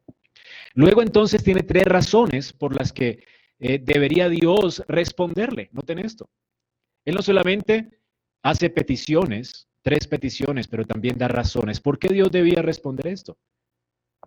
Luego 0.74 1.02
entonces 1.02 1.44
tiene 1.44 1.64
tres 1.64 1.84
razones 1.84 2.54
por 2.54 2.76
las 2.78 2.94
que 2.94 3.24
eh, 3.60 3.80
debería 3.84 4.30
Dios 4.30 4.84
responderle. 4.88 5.70
Noten 5.74 6.00
esto. 6.00 6.30
Él 7.04 7.16
no 7.16 7.22
solamente 7.22 8.00
hace 8.44 8.70
peticiones, 8.70 9.68
tres 9.82 10.08
peticiones, 10.08 10.68
pero 10.68 10.86
también 10.86 11.18
da 11.18 11.28
razones. 11.28 11.80
¿Por 11.80 12.00
qué 12.00 12.10
Dios 12.10 12.32
debía 12.32 12.62
responder 12.62 13.08
esto? 13.08 13.38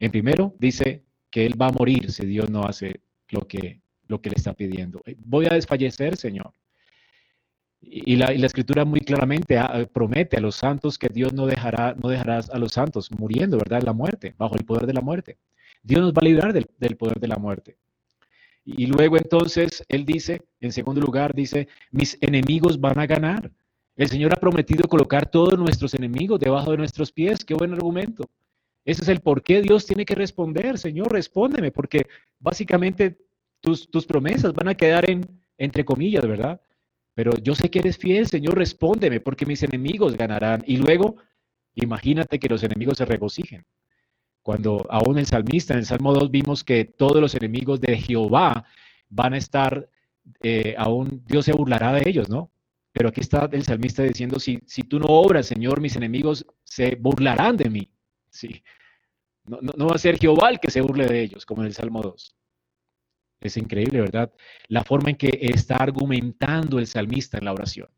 En 0.00 0.10
primero, 0.10 0.54
dice 0.58 1.04
que 1.30 1.46
él 1.46 1.60
va 1.60 1.68
a 1.68 1.72
morir 1.72 2.10
si 2.10 2.26
Dios 2.26 2.50
no 2.50 2.64
hace 2.64 3.00
lo 3.28 3.46
que, 3.46 3.80
lo 4.08 4.20
que 4.20 4.30
le 4.30 4.36
está 4.36 4.54
pidiendo. 4.54 5.00
Voy 5.18 5.46
a 5.46 5.54
desfallecer, 5.54 6.16
Señor. 6.16 6.52
Y 7.86 8.16
la, 8.16 8.26
escritura 8.32 8.84
muy 8.84 9.00
claramente 9.00 9.58
ah, 9.58 9.86
promete 9.92 10.36
a 10.36 10.40
los 10.40 10.56
santos 10.56 10.98
que 10.98 11.08
Dios 11.08 11.32
no 11.32 11.46
dejará, 11.46 11.94
no 12.00 12.08
dejará 12.08 12.40
a 12.50 12.58
los 12.58 12.72
santos 12.72 13.10
muriendo, 13.10 13.58
¿verdad? 13.58 13.80
En 13.80 13.86
la 13.86 13.92
muerte, 13.92 14.34
bajo 14.38 14.56
el 14.56 14.64
poder 14.64 14.86
de 14.86 14.94
la 14.94 15.00
muerte. 15.00 15.38
Dios 15.82 16.00
nos 16.00 16.12
va 16.12 16.20
a 16.22 16.24
librar 16.24 16.52
del, 16.52 16.66
del 16.78 16.96
poder 16.96 17.20
de 17.20 17.28
la 17.28 17.36
muerte. 17.36 17.76
Y 18.64 18.86
luego 18.86 19.18
entonces 19.18 19.84
él 19.88 20.06
dice, 20.06 20.40
en 20.60 20.72
segundo 20.72 21.00
lugar, 21.00 21.34
dice, 21.34 21.68
mis 21.90 22.16
enemigos 22.20 22.80
van 22.80 22.98
a 22.98 23.06
ganar. 23.06 23.50
El 23.96 24.08
Señor 24.08 24.32
ha 24.32 24.40
prometido 24.40 24.88
colocar 24.88 25.30
todos 25.30 25.58
nuestros 25.58 25.94
enemigos 25.94 26.40
debajo 26.40 26.70
de 26.70 26.78
nuestros 26.78 27.12
pies. 27.12 27.44
Qué 27.44 27.54
buen 27.54 27.74
argumento. 27.74 28.24
Ese 28.84 29.02
es 29.02 29.08
el 29.08 29.20
por 29.20 29.42
qué 29.42 29.60
Dios 29.60 29.86
tiene 29.86 30.04
que 30.04 30.14
responder. 30.14 30.78
Señor, 30.78 31.12
respóndeme, 31.12 31.70
porque 31.70 32.06
básicamente 32.40 33.18
tus, 33.60 33.88
tus 33.90 34.06
promesas 34.06 34.52
van 34.54 34.68
a 34.68 34.74
quedar 34.74 35.08
en, 35.08 35.26
entre 35.58 35.84
comillas, 35.84 36.26
¿verdad? 36.26 36.60
Pero 37.14 37.32
yo 37.42 37.54
sé 37.54 37.70
que 37.70 37.78
eres 37.78 37.96
fiel, 37.96 38.26
Señor, 38.26 38.58
respóndeme, 38.58 39.20
porque 39.20 39.46
mis 39.46 39.62
enemigos 39.62 40.16
ganarán. 40.16 40.64
Y 40.66 40.76
luego, 40.76 41.16
imagínate 41.74 42.38
que 42.38 42.48
los 42.48 42.62
enemigos 42.62 42.98
se 42.98 43.04
regocijen. 43.04 43.64
Cuando 44.42 44.86
aún 44.90 45.18
el 45.18 45.26
salmista, 45.26 45.74
en 45.74 45.80
el 45.80 45.86
Salmo 45.86 46.12
2, 46.12 46.30
vimos 46.30 46.64
que 46.64 46.84
todos 46.84 47.20
los 47.20 47.34
enemigos 47.34 47.80
de 47.80 47.96
Jehová 47.96 48.64
van 49.08 49.34
a 49.34 49.38
estar, 49.38 49.88
eh, 50.42 50.74
aún 50.76 51.22
Dios 51.26 51.44
se 51.44 51.52
burlará 51.52 51.92
de 51.92 52.02
ellos, 52.08 52.28
¿no? 52.28 52.50
Pero 52.92 53.08
aquí 53.08 53.20
está 53.20 53.48
el 53.50 53.64
salmista 53.64 54.02
diciendo, 54.02 54.38
si, 54.38 54.60
si 54.66 54.82
tú 54.82 54.98
no 54.98 55.06
obras, 55.06 55.46
Señor, 55.46 55.80
mis 55.80 55.96
enemigos 55.96 56.46
se 56.62 56.96
burlarán 56.96 57.56
de 57.56 57.70
mí. 57.70 57.90
Sí. 58.30 58.62
No, 59.46 59.58
no, 59.60 59.86
va 59.86 59.94
a 59.94 59.98
ser 59.98 60.18
Jehová 60.18 60.50
el 60.50 60.60
que 60.60 60.70
se 60.70 60.80
burle 60.80 61.06
de 61.06 61.22
ellos, 61.22 61.46
como 61.46 61.62
en 61.62 61.68
el 61.68 61.74
Salmo 61.74 62.02
2. 62.02 62.36
Es 63.44 63.58
increíble, 63.58 64.00
¿verdad? 64.00 64.32
La 64.68 64.82
forma 64.82 65.10
en 65.10 65.16
que 65.16 65.38
está 65.40 65.76
argumentando 65.76 66.78
el 66.78 66.86
salmista 66.86 67.38
en 67.38 67.44
la 67.44 67.52
oración. 67.52 67.88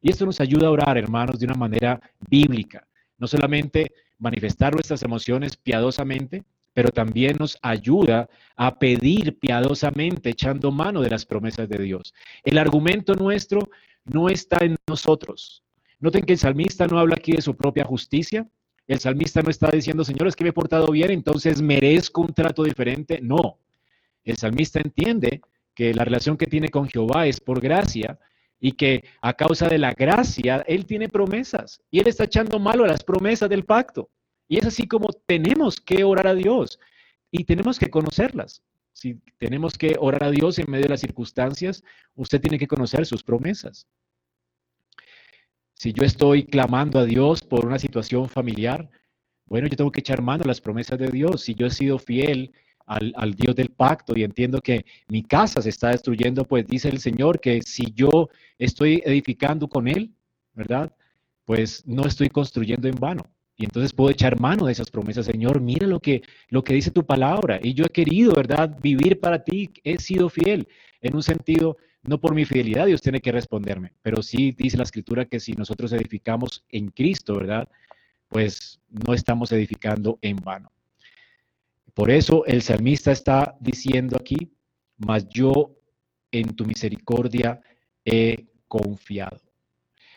Y 0.00 0.10
esto 0.10 0.24
nos 0.24 0.40
ayuda 0.40 0.68
a 0.68 0.70
orar, 0.70 0.96
hermanos, 0.96 1.38
de 1.38 1.44
una 1.44 1.54
manera 1.54 2.00
bíblica. 2.28 2.88
No 3.18 3.26
solamente 3.26 3.92
manifestar 4.18 4.72
nuestras 4.72 5.02
emociones 5.02 5.56
piadosamente, 5.58 6.44
pero 6.72 6.88
también 6.88 7.36
nos 7.38 7.58
ayuda 7.60 8.28
a 8.56 8.78
pedir 8.78 9.38
piadosamente, 9.38 10.30
echando 10.30 10.70
mano 10.70 11.02
de 11.02 11.10
las 11.10 11.26
promesas 11.26 11.68
de 11.68 11.78
Dios. 11.78 12.14
El 12.42 12.56
argumento 12.56 13.14
nuestro 13.14 13.68
no 14.04 14.30
está 14.30 14.64
en 14.64 14.76
nosotros. 14.88 15.62
Noten 15.98 16.24
que 16.24 16.32
el 16.32 16.38
salmista 16.38 16.86
no 16.86 16.98
habla 16.98 17.16
aquí 17.18 17.32
de 17.32 17.42
su 17.42 17.54
propia 17.54 17.84
justicia, 17.84 18.48
el 18.86 18.98
salmista 18.98 19.40
no 19.40 19.50
está 19.50 19.70
diciendo, 19.70 20.02
Señor, 20.02 20.26
es 20.26 20.34
que 20.34 20.42
me 20.42 20.50
he 20.50 20.52
portado 20.52 20.88
bien, 20.88 21.12
entonces 21.12 21.62
merezco 21.62 22.22
un 22.22 22.34
trato 22.34 22.64
diferente. 22.64 23.20
No. 23.22 23.59
El 24.24 24.36
salmista 24.36 24.80
entiende 24.80 25.40
que 25.74 25.94
la 25.94 26.04
relación 26.04 26.36
que 26.36 26.46
tiene 26.46 26.68
con 26.68 26.88
Jehová 26.88 27.26
es 27.26 27.40
por 27.40 27.60
gracia 27.60 28.18
y 28.60 28.72
que 28.72 29.04
a 29.22 29.32
causa 29.32 29.68
de 29.68 29.78
la 29.78 29.92
gracia 29.92 30.62
Él 30.66 30.84
tiene 30.84 31.08
promesas 31.08 31.82
y 31.90 32.00
Él 32.00 32.08
está 32.08 32.24
echando 32.24 32.58
malo 32.58 32.84
a 32.84 32.88
las 32.88 33.02
promesas 33.02 33.48
del 33.48 33.64
pacto. 33.64 34.10
Y 34.48 34.58
es 34.58 34.66
así 34.66 34.86
como 34.86 35.08
tenemos 35.26 35.80
que 35.80 36.04
orar 36.04 36.26
a 36.26 36.34
Dios 36.34 36.78
y 37.30 37.44
tenemos 37.44 37.78
que 37.78 37.88
conocerlas. 37.88 38.62
Si 38.92 39.20
tenemos 39.38 39.78
que 39.78 39.96
orar 39.98 40.24
a 40.24 40.30
Dios 40.30 40.58
en 40.58 40.70
medio 40.70 40.84
de 40.84 40.90
las 40.90 41.00
circunstancias, 41.00 41.82
usted 42.14 42.40
tiene 42.40 42.58
que 42.58 42.66
conocer 42.66 43.06
sus 43.06 43.22
promesas. 43.22 43.86
Si 45.74 45.92
yo 45.94 46.02
estoy 46.02 46.44
clamando 46.44 46.98
a 46.98 47.06
Dios 47.06 47.42
por 47.42 47.64
una 47.64 47.78
situación 47.78 48.28
familiar, 48.28 48.90
bueno, 49.46 49.68
yo 49.68 49.76
tengo 49.76 49.92
que 49.92 50.00
echar 50.00 50.20
mano 50.20 50.44
a 50.44 50.48
las 50.48 50.60
promesas 50.60 50.98
de 50.98 51.08
Dios. 51.08 51.42
Si 51.42 51.54
yo 51.54 51.66
he 51.66 51.70
sido 51.70 51.98
fiel 51.98 52.52
al, 52.90 53.34
Dios 53.34 53.54
del 53.54 53.70
pacto 53.70 54.16
y 54.16 54.24
entiendo 54.24 54.60
que 54.60 54.84
mi 55.08 55.22
casa 55.22 55.62
se 55.62 55.68
está 55.68 55.90
destruyendo, 55.90 56.44
pues 56.44 56.66
dice 56.66 56.88
el 56.88 56.98
Señor 56.98 57.38
que 57.38 57.62
si 57.62 57.92
yo 57.94 58.28
estoy 58.58 59.00
edificando 59.04 59.68
con 59.68 59.86
Él, 59.86 60.10
¿verdad? 60.54 60.92
Pues 61.44 61.86
no 61.86 62.04
estoy 62.04 62.30
construyendo 62.30 62.88
en 62.88 62.96
vano. 62.96 63.22
Y 63.56 63.64
entonces 63.64 63.92
puedo 63.92 64.10
echar 64.10 64.40
mano 64.40 64.66
de 64.66 64.72
esas 64.72 64.90
promesas, 64.90 65.26
Señor, 65.26 65.60
mira 65.60 65.86
lo 65.86 66.00
que, 66.00 66.22
lo 66.48 66.64
que 66.64 66.74
dice 66.74 66.90
tu 66.90 67.04
palabra. 67.04 67.60
Y 67.62 67.74
yo 67.74 67.84
he 67.84 67.90
querido, 67.90 68.34
¿verdad? 68.34 68.76
Vivir 68.82 69.20
para 69.20 69.44
ti, 69.44 69.70
he 69.84 69.98
sido 69.98 70.28
fiel. 70.28 70.66
En 71.00 71.14
un 71.14 71.22
sentido, 71.22 71.76
no 72.02 72.18
por 72.18 72.34
mi 72.34 72.44
fidelidad 72.44 72.86
Dios 72.86 73.02
tiene 73.02 73.20
que 73.20 73.30
responderme, 73.30 73.92
pero 74.02 74.22
sí 74.22 74.52
dice 74.52 74.76
la 74.78 74.84
escritura 74.84 75.26
que 75.26 75.38
si 75.38 75.52
nosotros 75.52 75.92
edificamos 75.92 76.64
en 76.70 76.88
Cristo, 76.88 77.36
¿verdad? 77.36 77.68
Pues 78.28 78.80
no 78.88 79.14
estamos 79.14 79.52
edificando 79.52 80.18
en 80.22 80.36
vano. 80.36 80.72
Por 82.00 82.10
eso 82.10 82.46
el 82.46 82.62
salmista 82.62 83.12
está 83.12 83.58
diciendo 83.60 84.16
aquí, 84.18 84.54
mas 84.96 85.28
yo 85.28 85.76
en 86.32 86.56
tu 86.56 86.64
misericordia 86.64 87.60
he 88.06 88.46
confiado. 88.68 89.38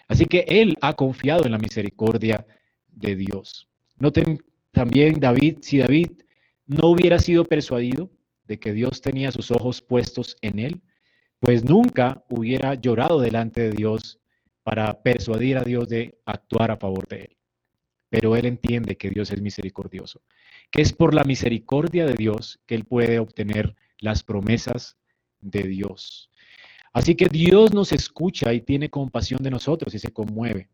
Así 0.07 0.25
que 0.25 0.45
él 0.47 0.77
ha 0.79 0.93
confiado 0.93 1.43
en 1.43 1.51
la 1.51 1.57
misericordia 1.57 2.47
de 2.87 3.17
Dios. 3.17 3.67
Noten 3.97 4.41
también 4.71 5.19
David, 5.19 5.57
si 5.59 5.79
David 5.79 6.11
no 6.67 6.87
hubiera 6.87 7.19
sido 7.19 7.43
persuadido 7.43 8.09
de 8.45 8.57
que 8.57 8.71
Dios 8.71 9.01
tenía 9.01 9.33
sus 9.33 9.51
ojos 9.51 9.81
puestos 9.81 10.37
en 10.39 10.59
él, 10.59 10.81
pues 11.41 11.65
nunca 11.65 12.23
hubiera 12.29 12.75
llorado 12.75 13.19
delante 13.19 13.59
de 13.59 13.71
Dios 13.71 14.21
para 14.63 15.03
persuadir 15.03 15.57
a 15.57 15.63
Dios 15.65 15.89
de 15.89 16.17
actuar 16.23 16.71
a 16.71 16.77
favor 16.77 17.05
de 17.09 17.23
él. 17.23 17.37
Pero 18.07 18.37
él 18.37 18.45
entiende 18.45 18.95
que 18.95 19.09
Dios 19.09 19.31
es 19.31 19.41
misericordioso, 19.41 20.21
que 20.73 20.81
es 20.81 20.91
por 20.91 21.13
la 21.13 21.23
misericordia 21.23 22.03
de 22.07 22.15
Dios 22.15 22.59
que 22.65 22.73
él 22.73 22.83
puede 22.83 23.19
obtener 23.19 23.75
las 23.99 24.23
promesas 24.23 24.97
de 25.39 25.61
Dios. 25.61 26.31
Así 26.91 27.13
que 27.13 27.27
Dios 27.27 27.73
nos 27.73 27.91
escucha 27.91 28.51
y 28.53 28.61
tiene 28.61 28.89
compasión 28.89 29.43
de 29.43 29.51
nosotros 29.51 29.93
y 29.93 29.99
se 29.99 30.11
conmueve 30.11 30.69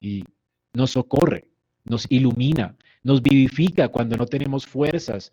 y 0.00 0.24
nos 0.72 0.92
socorre, 0.92 1.48
nos 1.84 2.06
ilumina, 2.10 2.74
nos 3.02 3.22
vivifica 3.22 3.88
cuando 3.88 4.16
no 4.16 4.24
tenemos 4.24 4.66
fuerzas. 4.66 5.32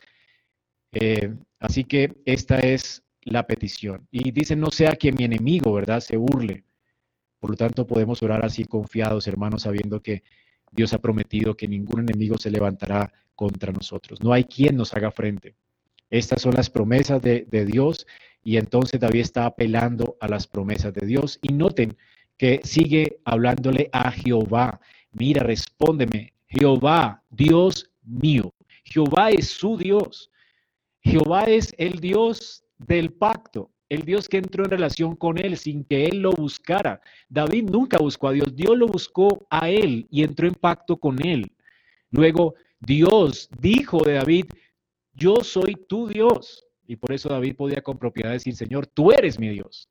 Eh, 0.91 1.34
así 1.62 1.86
que 1.86 2.13
esta 2.25 2.60
es 2.60 3.01
la 3.21 3.47
petición. 3.47 4.05
Y 4.12 4.32
dice, 4.32 4.58
no 4.58 4.69
sea 4.69 4.97
que 4.97 5.13
mi 5.13 5.23
enemigo, 5.23 5.71
¿verdad?, 5.71 6.01
se 6.01 6.17
burle. 6.17 6.65
Por 7.39 7.51
lo 7.51 7.55
tanto, 7.55 7.88
podemos 7.88 8.21
orar 8.21 8.43
así 8.43 8.65
confiados, 8.65 9.27
hermanos, 9.27 9.62
sabiendo 9.62 10.01
que 10.01 10.23
Dios 10.71 10.93
ha 10.93 10.99
prometido 10.99 11.55
que 11.55 11.67
ningún 11.67 12.01
enemigo 12.01 12.38
se 12.38 12.51
levantará 12.51 13.12
contra 13.36 13.71
nosotros. 13.71 14.21
No 14.21 14.34
hay 14.34 14.43
quien 14.43 14.75
nos 14.75 14.93
haga 14.93 15.12
frente. 15.12 15.55
Estas 16.10 16.41
son 16.41 16.55
las 16.55 16.69
promesas 16.69 17.21
de, 17.21 17.45
Dios 17.65 18.08
y 18.43 18.58
entonces 18.58 18.99
David 18.99 19.21
está 19.21 19.45
apelando 19.45 20.17
a 20.19 20.27
las 20.27 20.47
promesas 20.47 20.93
de 20.93 21.05
Dios. 21.05 21.39
Y 21.41 21.53
noten 21.53 21.95
que 22.38 22.62
sigue 22.63 23.19
hablándole 23.25 23.89
a 23.91 24.12
Jehová. 24.12 24.79
Mira, 25.12 25.43
respóndeme, 25.43 26.34
Jehová, 26.47 27.23
Dios 27.29 27.91
mío. 28.03 28.53
Jehová 28.84 29.29
es 29.29 29.49
su 29.49 29.77
Dios. 29.77 30.32
Jehová 31.01 31.43
es 31.43 31.73
el 31.77 31.99
Dios 31.99 32.63
del 32.77 33.12
pacto, 33.13 33.71
el 33.89 34.04
Dios 34.04 34.30
que 34.30 34.38
entró 34.38 34.63
en 34.63 34.69
relación 34.69 35.15
con 35.15 35.38
él 35.39 35.58
sin 35.58 35.84
que 35.84 36.06
él 36.06 36.21
lo 36.21 36.32
buscara. 36.32 37.02
David 37.28 37.69
nunca 37.71 37.97
buscó 37.97 38.28
a 38.28 38.34
Dios, 38.34 38.56
Dios 38.56 38.78
lo 38.78 38.88
buscó 38.88 39.47
a 39.49 39.69
él 39.69 40.08
y 40.12 40.23
entró 40.23 40.47
en 40.47 40.54
pacto 40.54 40.97
con 40.97 41.25
él. 41.25 41.52
Luego, 42.12 42.54
Dios 42.80 43.49
dijo 43.60 44.04
de 44.04 44.13
David, 44.13 44.45
yo 45.13 45.38
soy 45.43 45.75
tu 45.88 46.08
Dios. 46.08 46.65
Y 46.88 46.95
por 46.95 47.12
eso 47.12 47.30
David 47.30 47.56
podía 47.56 47.82
con 47.82 47.97
propiedad 47.97 48.32
decir, 48.32 48.56
Señor, 48.56 48.88
tú 48.88 49.12
eres 49.12 49.39
mi 49.39 49.49
Dios. 49.49 49.89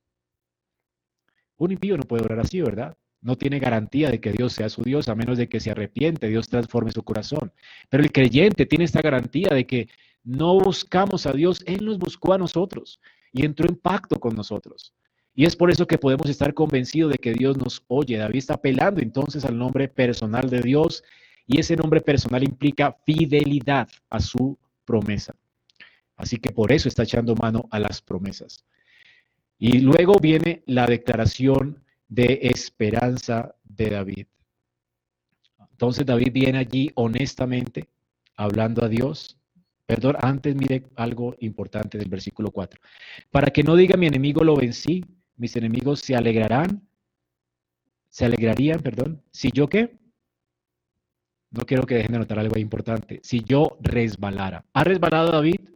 Un 1.57 1.73
impío 1.73 1.97
no 1.97 2.05
puede 2.05 2.25
orar 2.25 2.41
así, 2.41 2.61
¿verdad? 2.61 2.97
No 3.21 3.37
tiene 3.37 3.59
garantía 3.59 4.11
de 4.11 4.21
que 4.21 4.33
Dios 4.33 4.53
sea 4.53 4.69
su 4.69 4.83
Dios 4.83 5.09
a 5.09 5.17
menos 5.17 5.39
de 5.39 5.49
que 5.49 5.59
se 5.59 5.73
arrepiente, 5.73 6.29
Dios 6.29 6.49
transforme 6.49 6.93
su 6.93 7.03
corazón. 7.03 7.53
Pero 7.89 8.05
el 8.05 8.13
creyente 8.13 8.65
tiene 8.65 8.85
esta 8.85 9.01
garantía 9.01 9.49
de 9.51 9.67
que 9.67 9.89
no 10.23 10.59
buscamos 10.59 11.27
a 11.27 11.33
Dios, 11.33 11.63
Él 11.67 11.85
nos 11.85 11.99
buscó 11.99 12.33
a 12.33 12.39
nosotros 12.39 13.01
y 13.33 13.45
entró 13.45 13.69
en 13.69 13.77
pacto 13.77 14.19
con 14.19 14.35
nosotros. 14.35 14.93
Y 15.35 15.45
es 15.45 15.55
por 15.55 15.71
eso 15.71 15.87
que 15.87 15.99
podemos 15.99 16.29
estar 16.29 16.53
convencidos 16.53 17.13
de 17.13 17.19
que 17.19 17.33
Dios 17.33 17.57
nos 17.57 17.85
oye. 17.87 18.17
David 18.17 18.39
está 18.39 18.55
apelando 18.55 19.01
entonces 19.01 19.45
al 19.45 19.57
nombre 19.57 19.89
personal 19.89 20.51
de 20.51 20.61
Dios 20.61 21.05
y 21.47 21.61
ese 21.61 21.77
nombre 21.77 22.01
personal 22.01 22.43
implica 22.43 22.97
fidelidad 23.07 23.89
a 24.11 24.21
su 24.21 24.59
promesa. 24.85 25.37
Así 26.17 26.39
que 26.39 26.51
por 26.51 26.73
eso 26.73 26.89
está 26.89 27.05
echando 27.05 27.37
mano 27.37 27.69
a 27.71 27.79
las 27.79 28.03
promesas. 28.03 28.65
Y 29.59 29.79
luego 29.79 30.17
viene 30.21 30.63
la 30.67 30.87
declaración 30.87 31.85
de 32.09 32.41
esperanza 32.43 33.55
de 33.63 33.91
David. 33.91 34.27
Entonces 35.71 36.05
David 36.05 36.33
viene 36.33 36.59
allí 36.59 36.91
honestamente 36.97 37.89
hablando 38.35 38.85
a 38.85 38.89
Dios 38.89 39.38
Perdón, 39.89 40.17
antes 40.21 40.55
mire 40.55 40.85
algo 40.97 41.35
importante 41.41 41.97
del 41.97 42.11
versículo 42.11 42.51
4. 42.51 42.79
Para 43.31 43.47
que 43.47 43.63
no 43.63 43.75
diga 43.75 43.97
mi 43.97 44.07
enemigo 44.07 44.45
lo 44.45 44.55
vencí, 44.55 45.03
mis 45.37 45.57
enemigos 45.57 46.01
se 46.01 46.15
alegrarán, 46.15 46.87
se 48.11 48.27
alegrarían, 48.27 48.81
perdón, 48.81 49.23
si 49.31 49.51
yo 49.51 49.67
qué? 49.67 49.99
No 51.51 51.65
quiero 51.65 51.87
que 51.87 51.95
dejen 51.95 52.13
de 52.13 52.19
notar 52.19 52.39
algo 52.39 52.59
importante. 52.59 53.21
Si 53.23 53.43
yo 53.43 53.79
resbalara. 53.81 54.67
¿Ha 54.75 54.85
resbalado 54.85 55.33
David? 55.33 55.71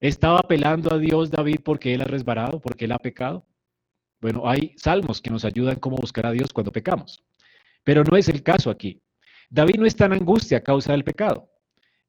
¿Estaba 0.00 0.38
apelando 0.38 0.90
a 0.90 0.98
Dios 0.98 1.30
David 1.30 1.58
porque 1.62 1.92
él 1.92 2.00
ha 2.00 2.06
resbalado, 2.06 2.62
porque 2.62 2.86
él 2.86 2.92
ha 2.92 2.98
pecado? 2.98 3.46
Bueno, 4.22 4.48
hay 4.48 4.74
salmos 4.78 5.20
que 5.20 5.28
nos 5.28 5.44
ayudan 5.44 5.76
cómo 5.76 5.96
buscar 5.96 6.24
a 6.24 6.32
Dios 6.32 6.50
cuando 6.50 6.72
pecamos. 6.72 7.22
Pero 7.82 8.04
no 8.04 8.16
es 8.16 8.30
el 8.30 8.42
caso 8.42 8.70
aquí. 8.70 9.02
David 9.50 9.74
no 9.80 9.84
está 9.84 10.06
en 10.06 10.14
angustia 10.14 10.56
a 10.56 10.62
causa 10.62 10.92
del 10.92 11.04
pecado. 11.04 11.50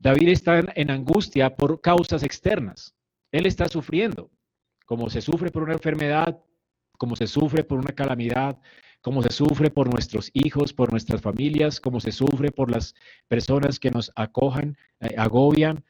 David 0.06 0.30
está 0.30 0.64
en 0.76 0.92
angustia 0.92 1.56
por 1.56 1.82
causas 1.82 2.22
externas. 2.22 2.94
Él 3.32 3.48
está 3.48 3.68
sufriendo, 3.68 4.30
como 4.86 5.10
se 5.10 5.20
sufre 5.20 5.50
por 5.50 5.64
una 5.64 5.74
enfermedad, 5.74 6.40
como 7.00 7.16
se 7.16 7.26
sufre 7.26 7.64
por 7.64 7.80
una 7.80 7.92
calamidad, 7.92 8.60
como 9.02 9.24
se 9.24 9.32
sufre 9.32 9.72
por 9.72 9.92
nuestros 9.92 10.30
hijos, 10.34 10.74
por 10.74 10.92
nuestras 10.92 11.22
familias, 11.22 11.80
como 11.80 12.00
se 12.00 12.12
sufre 12.12 12.52
por 12.52 12.70
las 12.70 12.94
personas 13.28 13.80
que 13.80 13.90
nos 13.90 14.12
acojan, 14.16 14.78
eh, 15.00 15.16
agobian, 15.18 15.84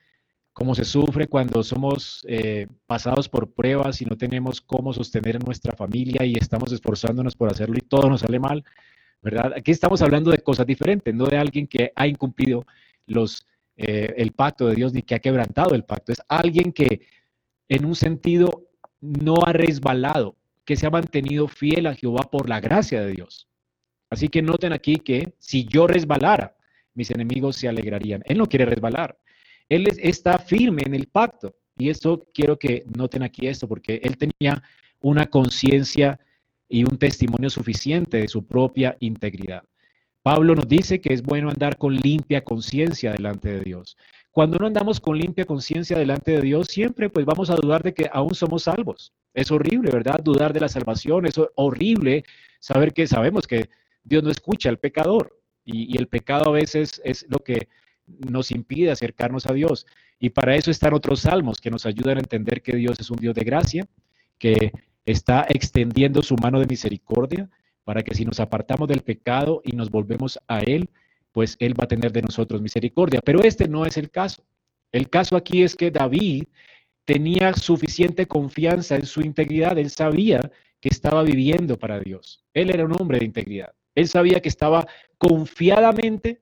como 0.54 0.76
se 0.76 0.86
sufre 0.86 1.28
cuando 1.28 1.62
somos 1.62 2.26
eh, 2.30 2.68
pasados 2.88 3.28
por 3.28 3.52
pruebas 3.52 4.02
y 4.02 4.06
no 4.06 4.16
tenemos 4.16 4.62
cómo 4.62 4.94
sostener 4.94 5.36
a 5.36 5.40
nuestra 5.40 5.76
familia 5.76 6.24
y 6.24 6.36
estamos 6.38 6.72
esforzándonos 6.72 7.36
por 7.36 7.52
hacerlo 7.52 7.76
y 7.78 7.82
todo 7.82 8.10
nos 8.10 8.22
sale 8.22 8.40
mal, 8.40 8.64
¿verdad? 9.22 9.52
Aquí 9.58 9.72
estamos 9.72 10.02
hablando 10.02 10.32
de 10.32 10.38
cosas 10.38 10.66
diferentes, 10.66 11.14
no 11.14 11.26
de 11.26 11.38
alguien 11.38 11.68
que 11.68 11.92
ha 11.98 12.08
incumplido 12.08 12.66
los, 13.08 13.46
eh, 13.78 14.14
el 14.18 14.32
pacto 14.32 14.68
de 14.68 14.76
Dios 14.76 14.94
ni 14.94 15.02
que 15.02 15.16
ha 15.16 15.20
quebrantado 15.20 15.76
el 15.76 15.84
pacto, 15.84 16.12
es 16.12 16.22
alguien 16.28 16.72
que 16.72 17.02
en 17.68 17.86
un 17.86 17.96
sentido 17.96 18.70
no 19.02 19.36
ha 19.46 19.54
resbalado, 19.54 20.36
que 20.64 20.76
se 20.76 20.88
ha 20.88 20.90
mantenido 20.90 21.48
fiel 21.48 21.88
a 21.88 21.96
Jehová 21.96 22.30
por 22.32 22.50
la 22.50 22.60
gracia 22.60 23.02
de 23.02 23.12
Dios. 23.12 23.48
Así 24.10 24.30
que 24.30 24.42
noten 24.42 24.74
aquí 24.74 24.98
que 24.98 25.34
si 25.40 25.66
yo 25.66 25.88
resbalara, 25.88 26.56
mis 26.94 27.12
enemigos 27.12 27.58
se 27.58 27.68
alegrarían. 27.68 28.24
Él 28.26 28.38
no 28.38 28.48
quiere 28.48 28.66
resbalar. 28.66 29.18
Él 29.68 29.88
está 30.00 30.38
firme 30.38 30.84
en 30.86 30.96
el 30.96 31.08
pacto. 31.08 31.56
Y 31.78 31.90
esto 31.90 32.26
quiero 32.34 32.58
que 32.58 32.86
noten 32.96 33.24
aquí 33.24 33.48
esto, 33.48 33.68
porque 33.68 34.00
él 34.02 34.18
tenía 34.18 34.64
una 35.02 35.26
conciencia 35.26 36.20
y 36.70 36.84
un 36.84 36.98
testimonio 36.98 37.50
suficiente 37.50 38.18
de 38.18 38.28
su 38.28 38.46
propia 38.46 38.96
integridad. 39.02 39.64
Pablo 40.26 40.56
nos 40.56 40.68
dice 40.68 41.02
que 41.02 41.14
es 41.14 41.22
bueno 41.22 41.52
andar 41.52 41.78
con 41.78 41.96
limpia 41.96 42.44
conciencia 42.44 43.12
delante 43.12 43.48
de 43.48 43.60
Dios. 43.60 43.96
Cuando 44.32 44.58
no 44.58 44.66
andamos 44.66 45.00
con 45.00 45.20
limpia 45.20 45.46
conciencia 45.46 46.00
delante 46.00 46.32
de 46.32 46.42
Dios, 46.42 46.66
siempre 46.66 47.12
pues 47.12 47.28
vamos 47.28 47.52
a 47.52 47.56
dudar 47.56 47.84
de 47.84 47.94
que 47.94 48.10
aún 48.12 48.34
somos 48.34 48.64
salvos. 48.64 49.14
Es 49.36 49.52
horrible, 49.52 49.92
¿verdad? 49.92 50.20
Dudar 50.24 50.52
de 50.52 50.62
la 50.62 50.68
salvación, 50.68 51.28
es 51.28 51.40
horrible 51.54 52.24
saber 52.60 52.92
que 52.92 53.06
sabemos 53.06 53.46
que 53.46 53.70
Dios 54.04 54.24
no 54.24 54.32
escucha 54.32 54.70
al 54.70 54.80
pecador 54.80 55.40
y, 55.64 55.96
el 55.96 56.08
pecado 56.08 56.50
a 56.50 56.54
veces 56.54 57.00
es 57.06 57.28
lo 57.30 57.38
que 57.38 57.68
nos 58.08 58.50
impide 58.50 58.90
acercarnos 58.90 59.46
a 59.46 59.54
Dios. 59.54 59.86
Y 60.20 60.32
para 60.32 60.56
eso 60.56 60.72
están 60.72 60.96
otros 60.96 61.20
salmos 61.20 61.62
que 61.62 61.70
nos 61.70 61.86
ayudan 61.86 62.18
a 62.18 62.22
entender 62.22 62.64
que 62.64 62.76
Dios 62.76 63.00
es 63.00 63.12
un 63.12 63.18
Dios 63.18 63.36
de 63.36 63.44
gracia, 63.44 63.86
que 64.40 64.72
está 65.06 65.46
extendiendo 65.48 66.24
su 66.24 66.36
mano 66.36 66.60
de 66.60 66.66
misericordia 66.66 67.48
para 67.86 68.04
que 68.04 68.14
si 68.14 68.26
nos 68.26 68.42
apartamos 68.42 68.90
del 68.90 69.02
pecado 69.02 69.62
y 69.64 69.72
nos 69.72 69.90
volvemos 69.90 70.38
a 70.48 70.60
Él, 70.60 70.90
pues 71.32 71.56
Él 71.60 71.80
va 71.80 71.86
a 71.86 71.88
tener 71.88 72.12
de 72.12 72.24
nosotros 72.24 72.62
misericordia. 72.62 73.22
Pero 73.24 73.42
este 73.42 73.70
no 73.70 73.86
es 73.86 73.96
el 73.96 74.10
caso. 74.10 74.44
El 74.92 75.10
caso 75.10 75.38
aquí 75.38 75.64
es 75.64 75.76
que 75.76 75.92
David 75.92 76.46
tenía 77.06 77.54
suficiente 77.54 78.28
confianza 78.28 78.96
en 78.96 79.06
su 79.06 79.22
integridad. 79.22 79.78
Él 79.78 79.92
sabía 79.92 80.52
que 80.82 80.90
estaba 80.90 81.24
viviendo 81.24 81.78
para 81.78 82.00
Dios. 82.00 82.44
Él 82.54 82.70
era 82.72 82.86
un 82.86 82.94
hombre 83.00 83.20
de 83.20 83.26
integridad. 83.26 83.74
Él 83.94 84.08
sabía 84.08 84.42
que 84.42 84.50
estaba 84.50 84.88
confiadamente 85.18 86.42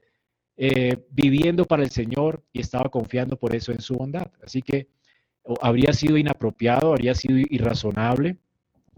eh, 0.55 0.97
viviendo 1.09 1.65
para 1.65 1.83
el 1.83 1.91
Señor 1.91 2.43
y 2.53 2.61
estaba 2.61 2.89
confiando 2.89 3.37
por 3.37 3.55
eso 3.55 3.71
en 3.71 3.81
su 3.81 3.95
bondad. 3.95 4.31
Así 4.41 4.61
que 4.61 4.87
habría 5.61 5.91
sido 5.93 6.17
inapropiado, 6.17 6.91
habría 6.91 7.15
sido 7.15 7.37
irrazonable, 7.37 8.37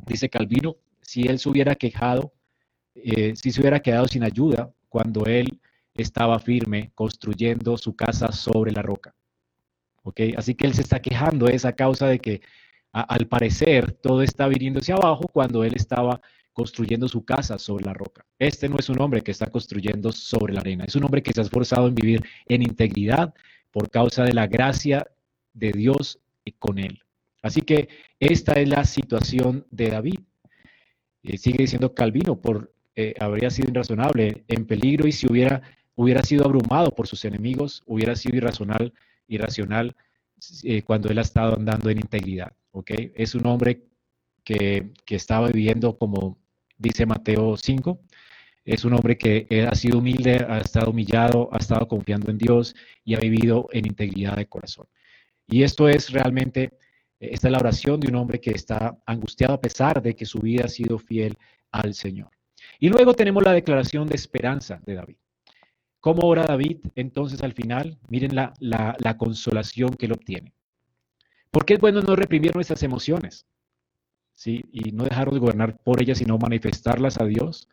dice 0.05 0.29
Calvino, 0.29 0.77
si 1.01 1.23
él 1.23 1.39
se 1.39 1.49
hubiera 1.49 1.75
quejado, 1.75 2.33
eh, 2.95 3.35
si 3.35 3.51
se 3.51 3.61
hubiera 3.61 3.81
quedado 3.81 4.07
sin 4.07 4.23
ayuda 4.23 4.71
cuando 4.89 5.25
él 5.25 5.59
estaba 5.93 6.39
firme 6.39 6.91
construyendo 6.95 7.77
su 7.77 7.95
casa 7.95 8.31
sobre 8.31 8.71
la 8.71 8.81
roca. 8.81 9.13
Así 10.37 10.53
que 10.53 10.67
él 10.67 10.73
se 10.73 10.81
está 10.81 11.01
quejando 11.01 11.47
de 11.47 11.55
esa 11.55 11.73
causa 11.73 12.07
de 12.07 12.19
que 12.19 12.41
al 12.91 13.27
parecer 13.27 13.91
todo 13.91 14.21
está 14.21 14.47
viniendo 14.47 14.79
hacia 14.79 14.95
abajo 14.95 15.27
cuando 15.27 15.63
él 15.63 15.73
estaba 15.75 16.21
construyendo 16.53 17.07
su 17.07 17.25
casa 17.25 17.57
sobre 17.57 17.85
la 17.85 17.93
roca. 17.93 18.25
Este 18.39 18.69
no 18.69 18.77
es 18.77 18.87
un 18.87 19.01
hombre 19.01 19.21
que 19.21 19.31
está 19.31 19.47
construyendo 19.47 20.11
sobre 20.11 20.53
la 20.53 20.61
arena, 20.61 20.85
es 20.85 20.95
un 20.95 21.03
hombre 21.03 21.21
que 21.21 21.33
se 21.33 21.41
ha 21.41 21.43
esforzado 21.43 21.87
en 21.87 21.95
vivir 21.95 22.23
en 22.47 22.61
integridad 22.61 23.33
por 23.71 23.89
causa 23.89 24.23
de 24.23 24.33
la 24.33 24.47
gracia 24.47 25.05
de 25.53 25.71
Dios 25.71 26.19
con 26.59 26.77
él. 26.77 27.01
Así 27.41 27.61
que 27.61 27.89
esta 28.19 28.53
es 28.53 28.69
la 28.69 28.85
situación 28.85 29.65
de 29.71 29.89
David. 29.89 30.19
Eh, 31.23 31.37
sigue 31.37 31.63
diciendo 31.63 31.93
Calvino, 31.93 32.39
por, 32.39 32.71
eh, 32.95 33.13
habría 33.19 33.49
sido 33.49 33.69
irrazonable, 33.69 34.43
en 34.47 34.65
peligro 34.65 35.07
y 35.07 35.11
si 35.11 35.27
hubiera, 35.27 35.61
hubiera 35.95 36.23
sido 36.23 36.45
abrumado 36.45 36.91
por 36.91 37.07
sus 37.07 37.25
enemigos, 37.25 37.83
hubiera 37.85 38.15
sido 38.15 38.37
irracional 38.37 38.93
irracional 39.27 39.95
eh, 40.63 40.81
cuando 40.83 41.09
él 41.09 41.17
ha 41.17 41.21
estado 41.21 41.55
andando 41.55 41.89
en 41.89 41.97
integridad. 41.97 42.53
¿ok? 42.71 42.91
Es 43.15 43.35
un 43.35 43.45
hombre 43.47 43.83
que, 44.43 44.91
estaba 45.07 45.47
viviendo 45.47 45.97
como 45.97 46.37
dice 46.77 47.05
Mateo 47.05 47.57
5. 47.57 47.99
Es 48.65 48.83
un 48.83 48.93
hombre 48.93 49.17
que 49.17 49.67
ha 49.69 49.75
sido 49.75 49.99
humilde, 49.99 50.43
ha 50.47 50.59
estado 50.59 50.89
humillado, 50.89 51.49
ha 51.51 51.57
estado 51.57 51.87
confiando 51.87 52.31
en 52.31 52.37
Dios 52.37 52.75
y 53.03 53.15
ha 53.15 53.19
vivido 53.19 53.67
en 53.71 53.85
integridad 53.85 54.37
de 54.37 54.47
corazón. 54.47 54.87
Y 55.47 55.61
esto 55.61 55.87
es 55.87 56.11
realmente, 56.11 56.71
esta 57.19 57.47
es 57.47 57.51
la 57.51 57.59
oración 57.59 57.99
de 57.99 58.07
un 58.07 58.15
hombre 58.15 58.39
que 58.39 58.51
está 58.51 58.97
angustiado 59.05 59.53
a 59.53 59.61
pesar 59.61 60.01
de 60.01 60.15
que 60.15 60.25
su 60.25 60.39
vida 60.39 60.65
ha 60.65 60.69
sido 60.69 60.97
fiel 60.97 61.37
al 61.71 61.93
Señor. 61.93 62.34
Y 62.79 62.89
luego 62.89 63.13
tenemos 63.13 63.43
la 63.43 63.53
declaración 63.53 64.07
de 64.07 64.15
esperanza 64.15 64.81
de 64.85 64.95
David. 64.95 65.15
¿Cómo 66.05 66.27
ora 66.27 66.45
David 66.45 66.77
entonces 66.95 67.41
al 67.41 67.53
final? 67.53 67.97
Miren 68.09 68.35
la, 68.35 68.53
la, 68.59 69.17
consolación 69.17 69.95
que 69.95 70.05
él 70.05 70.11
obtiene. 70.11 70.53
Porque 71.49 71.73
es 71.73 71.79
bueno 71.79 72.01
no 72.01 72.15
reprimir 72.15 72.53
nuestras 72.53 72.83
emociones, 72.83 73.47
¿sí? 74.35 74.63
Y 74.71 74.91
no 74.91 75.05
dejarnos 75.05 75.39
gobernar 75.39 75.77
por 75.77 76.01
ellas, 76.01 76.19
sino 76.19 76.37
manifestarlas 76.37 77.19
a 77.19 77.25
Dios, 77.25 77.69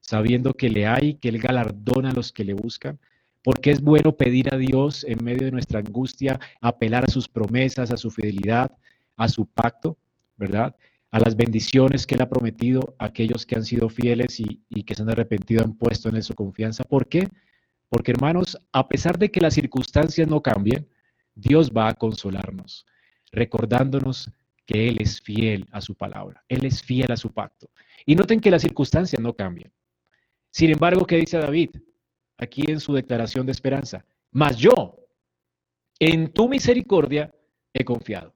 sabiendo 0.00 0.54
que 0.54 0.70
le 0.70 0.88
hay, 0.88 1.14
que 1.14 1.28
Él 1.28 1.38
galardona 1.38 2.10
a 2.10 2.14
los 2.14 2.32
que 2.32 2.42
le 2.42 2.54
buscan. 2.54 2.98
Porque 3.44 3.70
es 3.70 3.80
bueno 3.80 4.16
pedir 4.16 4.52
a 4.52 4.58
Dios 4.58 5.04
en 5.04 5.22
medio 5.22 5.44
de 5.44 5.52
nuestra 5.52 5.78
angustia, 5.78 6.40
apelar 6.60 7.04
a 7.04 7.12
sus 7.12 7.28
promesas, 7.28 7.92
a 7.92 7.96
su 7.96 8.10
fidelidad, 8.10 8.76
a 9.16 9.28
su 9.28 9.46
pacto, 9.46 9.96
¿verdad? 10.36 10.74
A 11.10 11.18
las 11.20 11.36
bendiciones 11.36 12.06
que 12.06 12.14
Él 12.14 12.22
ha 12.22 12.28
prometido 12.28 12.94
a 12.98 13.06
aquellos 13.06 13.46
que 13.46 13.56
han 13.56 13.64
sido 13.64 13.88
fieles 13.88 14.40
y, 14.40 14.82
que 14.84 14.94
se 14.94 15.02
han 15.02 15.10
arrepentido, 15.10 15.64
han 15.64 15.74
puesto 15.74 16.08
en 16.08 16.16
Él 16.16 16.22
su 16.22 16.34
confianza. 16.34 16.84
¿Por 16.84 17.08
qué? 17.08 17.28
Porque 17.88 18.10
hermanos, 18.10 18.58
a 18.72 18.88
pesar 18.88 19.18
de 19.18 19.30
que 19.30 19.40
las 19.40 19.54
circunstancias 19.54 20.28
no 20.28 20.42
cambien, 20.42 20.86
Dios 21.34 21.70
va 21.70 21.88
a 21.88 21.94
consolarnos, 21.94 22.84
recordándonos 23.32 24.30
que 24.66 24.88
Él 24.88 24.98
es 25.00 25.20
fiel 25.22 25.66
a 25.72 25.80
su 25.80 25.94
palabra, 25.94 26.44
Él 26.48 26.66
es 26.66 26.82
fiel 26.82 27.10
a 27.10 27.16
su 27.16 27.32
pacto. 27.32 27.70
Y 28.04 28.14
noten 28.14 28.40
que 28.40 28.50
las 28.50 28.62
circunstancias 28.62 29.20
no 29.22 29.32
cambian. 29.32 29.72
Sin 30.50 30.70
embargo, 30.70 31.06
¿qué 31.06 31.16
dice 31.16 31.38
David 31.38 31.70
aquí 32.36 32.64
en 32.68 32.80
su 32.80 32.92
declaración 32.92 33.46
de 33.46 33.52
esperanza? 33.52 34.04
Mas 34.30 34.58
yo, 34.58 34.96
en 35.98 36.32
tu 36.32 36.48
misericordia, 36.48 37.34
he 37.72 37.84
confiado. 37.84 38.34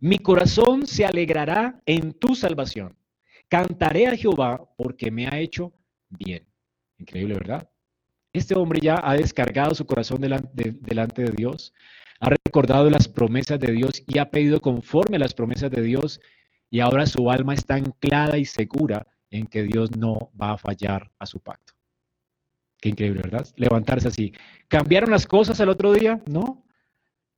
Mi 0.00 0.18
corazón 0.18 0.86
se 0.86 1.04
alegrará 1.04 1.80
en 1.86 2.12
tu 2.12 2.34
salvación. 2.34 2.96
Cantaré 3.48 4.08
a 4.08 4.16
Jehová 4.16 4.68
porque 4.76 5.10
me 5.10 5.26
ha 5.26 5.38
hecho 5.38 5.72
bien. 6.08 6.46
Increíble, 6.98 7.34
¿verdad? 7.34 7.68
Este 8.32 8.54
hombre 8.54 8.80
ya 8.80 9.00
ha 9.02 9.14
descargado 9.14 9.74
su 9.74 9.86
corazón 9.86 10.20
delante 10.20 11.22
de, 11.22 11.32
Dios, 11.32 11.72
ha 12.20 12.28
recordado 12.28 12.90
las 12.90 13.08
promesas 13.08 13.58
de 13.58 13.72
Dios 13.72 14.02
y 14.06 14.18
ha 14.18 14.30
pedido 14.30 14.60
conforme 14.60 15.16
a 15.16 15.20
las 15.20 15.32
promesas 15.32 15.70
de 15.70 15.82
Dios 15.82 16.20
y 16.70 16.80
ahora 16.80 17.06
su 17.06 17.30
alma 17.30 17.54
está 17.54 17.76
anclada 17.76 18.36
y 18.36 18.44
segura 18.44 19.06
en 19.30 19.46
que 19.46 19.62
Dios 19.62 19.96
no 19.96 20.30
va 20.40 20.52
a 20.52 20.58
fallar 20.58 21.10
a 21.18 21.26
su 21.26 21.40
pacto. 21.40 21.72
Qué 22.78 22.90
increíble, 22.90 23.22
¿verdad? 23.22 23.46
Levantarse 23.56 24.08
así. 24.08 24.32
¿Cambiaron 24.68 25.10
las 25.10 25.26
cosas 25.26 25.58
el 25.60 25.70
otro 25.70 25.92
día? 25.92 26.20
No. 26.26 26.65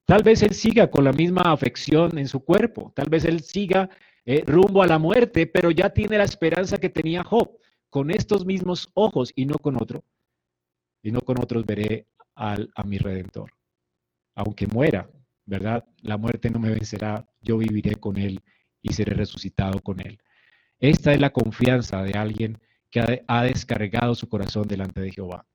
Tal 0.09 0.23
vez 0.23 0.43
él 0.43 0.55
siga 0.55 0.91
con 0.91 1.05
la 1.05 1.13
misma 1.13 1.43
afección 1.43 2.17
en 2.17 2.29
su 2.29 2.41
cuerpo, 2.41 2.93
tal 2.97 3.11
vez 3.11 3.27
él 3.27 3.43
siga 3.43 3.91
eh, 4.25 4.43
rumbo 4.47 4.83
a 4.83 4.87
la 4.87 4.99
muerte, 4.99 5.47
pero 5.47 5.71
ya 5.71 5.91
tiene 5.91 6.17
la 6.17 6.25
esperanza 6.25 6.79
que 6.79 6.89
tenía 6.89 7.23
Job, 7.23 7.59
con 7.91 8.11
estos 8.11 8.47
mismos 8.47 8.89
ojos 8.95 9.33
y 9.37 9.45
no 9.45 9.57
con 9.59 9.77
otro 9.77 10.03
y 11.03 11.13
no 11.13 11.21
con 11.21 11.39
otros 11.39 11.67
veré 11.67 12.07
al, 12.35 12.71
a 12.75 12.85
mi 12.85 12.97
redentor. 12.97 13.53
Aunque 14.35 14.67
muera, 14.67 15.11
¿verdad? 15.45 15.85
La 16.01 16.17
muerte 16.17 16.49
no 16.49 16.59
me 16.59 16.71
vencerá, 16.71 17.29
yo 17.43 17.59
viviré 17.59 17.97
con 17.97 18.17
él 18.17 18.41
y 18.81 18.95
seré 18.95 19.13
resucitado 19.13 19.79
con 19.81 20.01
él. 20.01 20.19
Esta 20.81 21.13
es 21.13 21.21
la 21.21 21.31
confianza 21.31 22.03
de 22.03 22.13
alguien 22.13 22.59
que 22.91 23.23
ha, 23.27 23.43
descargado 23.43 24.15
su 24.15 24.27
corazón 24.27 24.67
delante 24.67 25.03
de 25.03 25.13
Jehová. 25.13 25.47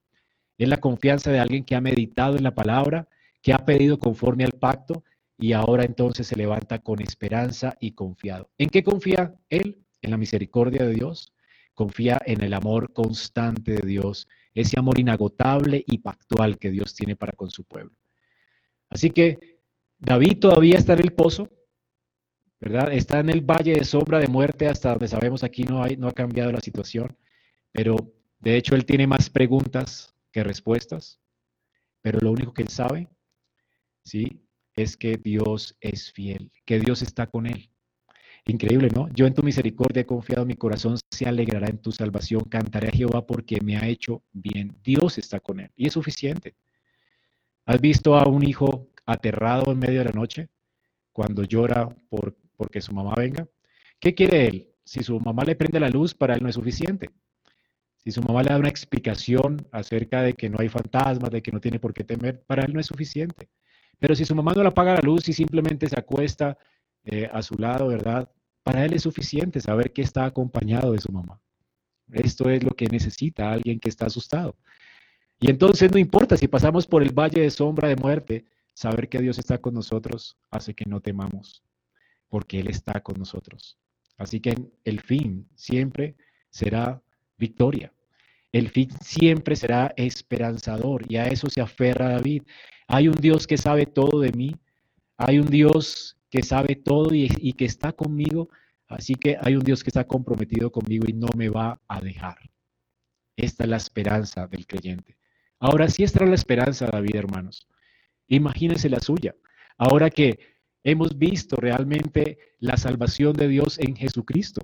Es 0.59 0.69
la 0.69 0.77
confianza 0.77 1.31
de 1.31 1.39
alguien 1.39 1.63
que 1.63 1.75
ha 1.75 1.81
meditado 1.81 2.37
en 2.37 2.43
la 2.43 2.53
palabra, 2.53 3.07
que 3.43 3.53
ha 3.53 3.65
pedido 3.65 3.99
conforme 3.99 4.45
al 4.45 4.53
pacto 4.53 5.03
y 5.37 5.51
ahora 5.53 5.83
entonces 5.83 6.25
se 6.25 6.37
levanta 6.37 6.79
con 6.79 7.01
esperanza 7.01 7.75
y 7.79 7.91
confiado. 7.91 8.49
¿En 8.57 8.69
qué 8.69 8.83
confía 8.83 9.35
él? 9.49 9.85
En 10.01 10.11
la 10.11 10.17
misericordia 10.17 10.85
de 10.85 10.93
Dios. 10.93 11.33
Confía 11.73 12.19
en 12.25 12.41
el 12.41 12.53
amor 12.53 12.93
constante 12.93 13.73
de 13.73 13.85
Dios, 13.85 14.27
ese 14.53 14.79
amor 14.79 14.99
inagotable 14.99 15.83
y 15.85 15.97
pactual 15.97 16.57
que 16.57 16.71
Dios 16.71 16.95
tiene 16.95 17.15
para 17.15 17.33
con 17.33 17.49
su 17.49 17.65
pueblo. 17.65 17.95
Así 18.89 19.09
que 19.09 19.59
David 19.97 20.39
todavía 20.39 20.77
está 20.77 20.93
en 20.93 20.99
el 20.99 21.13
pozo, 21.13 21.49
¿verdad? 22.61 22.93
Está 22.93 23.19
en 23.19 23.29
el 23.29 23.41
valle 23.41 23.73
de 23.73 23.83
sombra 23.83 24.19
de 24.19 24.27
muerte 24.27 24.67
hasta 24.67 24.91
donde 24.91 25.07
sabemos 25.07 25.43
aquí 25.43 25.63
no, 25.63 25.83
ha 25.83 26.11
cambiado 26.13 26.51
la 26.51 26.61
situación, 26.61 27.17
pero 27.71 27.95
de 28.39 28.55
hecho 28.55 28.75
él 28.75 28.85
tiene 28.85 29.07
más 29.07 29.29
preguntas 29.29 30.15
que 30.31 30.43
respuestas, 30.43 31.19
pero 32.01 32.19
lo 32.19 32.31
único 32.31 32.53
que 32.53 32.61
él 32.61 32.69
sabe, 32.69 33.09
¿sí? 34.03 34.41
Es 34.75 34.97
que 34.97 35.17
Dios 35.17 35.75
es 35.81 36.11
fiel, 36.11 36.51
que 36.65 36.79
Dios 36.79 37.01
está 37.01 37.27
con 37.27 37.45
él. 37.47 37.69
Increíble, 38.45 38.89
¿no? 38.93 39.07
Yo 39.13 39.25
en 39.25 39.33
tu 39.33 39.43
misericordia 39.43 40.01
he 40.01 40.05
confiado, 40.05 40.45
mi 40.45 40.55
corazón 40.55 40.97
se 41.09 41.25
alegrará 41.25 41.67
en 41.67 41.77
tu 41.77 41.91
salvación, 41.91 42.43
cantaré 42.45 42.89
a 42.89 42.91
Jehová 42.91 43.25
porque 43.25 43.61
me 43.61 43.77
ha 43.77 43.87
hecho 43.87 44.23
bien. 44.33 44.75
Dios 44.83 45.17
está 45.17 45.39
con 45.39 45.59
él 45.61 45.71
y 45.75 45.87
es 45.87 45.93
suficiente. 45.93 46.55
¿Has 47.65 47.79
visto 47.79 48.15
a 48.15 48.27
un 48.27 48.43
hijo 48.43 48.89
aterrado 49.05 49.71
en 49.71 49.79
medio 49.79 49.99
de 49.99 50.05
la 50.05 50.11
noche 50.11 50.49
cuando 51.13 51.43
llora 51.43 51.87
por 52.09 52.35
porque 52.55 52.81
su 52.81 52.93
mamá 52.93 53.13
venga. 53.15 53.47
¿Qué 53.99 54.13
quiere 54.13 54.47
él? 54.47 54.69
Si 54.83 55.03
su 55.03 55.19
mamá 55.19 55.43
le 55.43 55.55
prende 55.55 55.79
la 55.79 55.89
luz, 55.89 56.13
para 56.13 56.35
él 56.35 56.43
no 56.43 56.49
es 56.49 56.55
suficiente. 56.55 57.09
Si 57.97 58.11
su 58.11 58.21
mamá 58.21 58.43
le 58.43 58.49
da 58.49 58.57
una 58.57 58.69
explicación 58.69 59.67
acerca 59.71 60.21
de 60.21 60.33
que 60.33 60.49
no 60.49 60.57
hay 60.59 60.69
fantasmas, 60.69 61.31
de 61.31 61.41
que 61.41 61.51
no 61.51 61.61
tiene 61.61 61.79
por 61.79 61.93
qué 61.93 62.03
temer, 62.03 62.41
para 62.43 62.63
él 62.63 62.73
no 62.73 62.79
es 62.79 62.85
suficiente. 62.85 63.49
Pero 64.03 64.15
si 64.15 64.25
su 64.25 64.35
mamá 64.35 64.51
no 64.53 64.63
le 64.63 64.67
apaga 64.67 64.95
la 64.95 65.01
luz 65.01 65.29
y 65.29 65.33
simplemente 65.33 65.87
se 65.87 65.97
acuesta 65.97 66.57
eh, 67.05 67.29
a 67.31 67.41
su 67.41 67.55
lado, 67.55 67.87
¿verdad? 67.87 68.29
Para 68.61 68.83
él 68.83 68.91
es 68.91 69.03
suficiente 69.03 69.61
saber 69.61 69.93
que 69.93 70.01
está 70.01 70.25
acompañado 70.25 70.91
de 70.91 70.99
su 70.99 71.09
mamá. 71.09 71.39
Esto 72.11 72.49
es 72.49 72.61
lo 72.65 72.71
que 72.71 72.87
necesita 72.87 73.49
alguien 73.49 73.79
que 73.79 73.87
está 73.87 74.07
asustado. 74.07 74.57
Y 75.39 75.49
entonces 75.49 75.89
no 75.89 75.97
importa 75.97 76.35
si 76.35 76.49
pasamos 76.49 76.85
por 76.85 77.01
el 77.01 77.13
valle 77.17 77.39
de 77.39 77.49
sombra 77.49 77.87
de 77.87 77.95
muerte, 77.95 78.43
saber 78.73 79.07
que 79.07 79.19
Dios 79.19 79.39
está 79.39 79.59
con 79.59 79.73
nosotros 79.73 80.35
hace 80.51 80.73
que 80.73 80.83
no 80.83 80.99
temamos 80.99 81.63
porque 82.27 82.59
Él 82.59 82.67
está 82.67 82.99
con 82.99 83.17
nosotros. 83.17 83.77
Así 84.17 84.41
que 84.41 84.53
el 84.83 84.99
fin 84.99 85.47
siempre 85.55 86.17
será 86.49 87.01
victoria. 87.37 87.93
El 88.51 88.69
fin 88.69 88.89
siempre 88.99 89.55
será 89.55 89.93
esperanzador 89.95 91.09
y 91.09 91.15
a 91.15 91.27
eso 91.27 91.49
se 91.49 91.61
aferra 91.61 92.09
David. 92.09 92.43
Hay 92.87 93.07
un 93.07 93.15
Dios 93.15 93.47
que 93.47 93.57
sabe 93.57 93.85
todo 93.85 94.19
de 94.19 94.31
mí, 94.31 94.55
hay 95.17 95.39
un 95.39 95.47
Dios 95.47 96.17
que 96.29 96.41
sabe 96.43 96.75
todo 96.75 97.13
y, 97.13 97.53
que 97.53 97.65
está 97.65 97.93
conmigo, 97.93 98.49
así 98.87 99.15
que 99.15 99.37
hay 99.39 99.55
un 99.55 99.63
Dios 99.63 99.83
que 99.83 99.89
está 99.89 100.05
comprometido 100.05 100.71
conmigo 100.71 101.05
y 101.07 101.13
no 101.13 101.27
me 101.35 101.49
va 101.49 101.79
a 101.87 102.01
dejar. 102.01 102.37
Esta 103.35 103.63
es 103.63 103.69
la 103.69 103.77
esperanza 103.77 104.47
del 104.47 104.65
creyente. 104.65 105.17
Ahora 105.59 105.87
sí 105.87 106.03
está 106.03 106.25
la 106.25 106.35
esperanza, 106.35 106.87
David, 106.87 107.15
hermanos. 107.15 107.67
Imagínense 108.27 108.89
la 108.89 108.99
suya. 108.99 109.35
Ahora 109.77 110.09
que 110.09 110.39
hemos 110.83 111.17
visto 111.17 111.55
realmente 111.55 112.37
la 112.59 112.77
salvación 112.77 113.33
de 113.33 113.47
Dios 113.47 113.79
en 113.79 113.95
Jesucristo. 113.95 114.61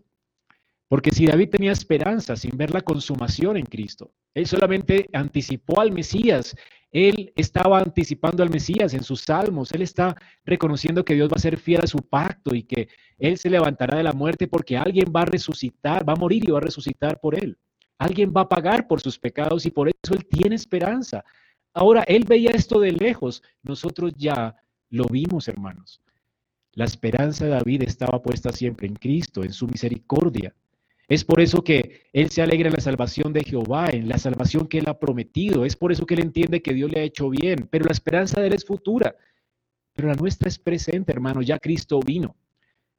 Porque 0.87 1.11
si 1.11 1.27
David 1.27 1.49
tenía 1.49 1.71
esperanza 1.71 2.35
sin 2.35 2.57
ver 2.57 2.73
la 2.73 2.81
consumación 2.81 3.57
en 3.57 3.65
Cristo, 3.65 4.11
él 4.33 4.47
solamente 4.47 5.07
anticipó 5.13 5.79
al 5.79 5.91
Mesías, 5.91 6.55
él 6.91 7.31
estaba 7.35 7.79
anticipando 7.79 8.41
al 8.41 8.49
Mesías 8.49 8.93
en 8.93 9.03
sus 9.03 9.21
salmos, 9.21 9.71
él 9.73 9.81
está 9.81 10.15
reconociendo 10.43 11.05
que 11.05 11.13
Dios 11.13 11.29
va 11.29 11.35
a 11.35 11.39
ser 11.39 11.57
fiel 11.57 11.81
a 11.83 11.87
su 11.87 11.99
pacto 11.99 12.55
y 12.55 12.63
que 12.63 12.89
él 13.17 13.37
se 13.37 13.49
levantará 13.49 13.97
de 13.97 14.03
la 14.03 14.13
muerte 14.13 14.47
porque 14.47 14.77
alguien 14.77 15.11
va 15.15 15.21
a 15.21 15.25
resucitar, 15.25 16.07
va 16.07 16.13
a 16.13 16.19
morir 16.19 16.47
y 16.47 16.51
va 16.51 16.57
a 16.57 16.61
resucitar 16.61 17.19
por 17.19 17.35
él. 17.41 17.57
Alguien 17.99 18.33
va 18.35 18.41
a 18.41 18.49
pagar 18.49 18.87
por 18.87 19.01
sus 19.01 19.19
pecados 19.19 19.65
y 19.65 19.71
por 19.71 19.89
eso 19.89 20.13
él 20.13 20.25
tiene 20.25 20.55
esperanza. 20.55 21.23
Ahora, 21.73 22.03
él 22.03 22.23
veía 22.25 22.51
esto 22.51 22.79
de 22.79 22.93
lejos, 22.93 23.43
nosotros 23.61 24.13
ya 24.15 24.55
lo 24.89 25.05
vimos, 25.05 25.47
hermanos. 25.47 26.01
La 26.73 26.85
esperanza 26.85 27.45
de 27.45 27.51
David 27.51 27.83
estaba 27.83 28.21
puesta 28.21 28.51
siempre 28.51 28.87
en 28.87 28.95
Cristo, 28.95 29.43
en 29.43 29.53
su 29.53 29.67
misericordia. 29.67 30.55
Es 31.09 31.25
por 31.25 31.41
eso 31.41 31.63
que 31.63 32.03
él 32.13 32.29
se 32.29 32.43
alegra 32.43 32.69
en 32.69 32.75
la 32.75 32.81
salvación 32.81 33.33
de 33.33 33.43
Jehová, 33.43 33.89
en 33.89 34.07
la 34.07 34.19
salvación 34.19 34.67
que 34.67 34.77
él 34.77 34.85
ha 34.87 34.99
prometido. 34.99 35.65
Es 35.65 35.75
por 35.75 35.91
eso 35.91 36.05
que 36.05 36.13
él 36.13 36.21
entiende 36.21 36.61
que 36.61 36.71
Dios 36.71 36.91
le 36.91 36.99
ha 36.99 37.03
hecho 37.03 37.31
bien. 37.31 37.67
Pero 37.71 37.85
la 37.85 37.91
esperanza 37.91 38.39
de 38.39 38.47
él 38.47 38.53
es 38.53 38.63
futura. 38.63 39.15
Pero 39.93 40.07
la 40.07 40.13
nuestra 40.13 40.47
es 40.47 40.59
presente, 40.59 41.11
hermano. 41.11 41.41
Ya 41.41 41.57
Cristo 41.57 41.99
vino. 41.99 42.35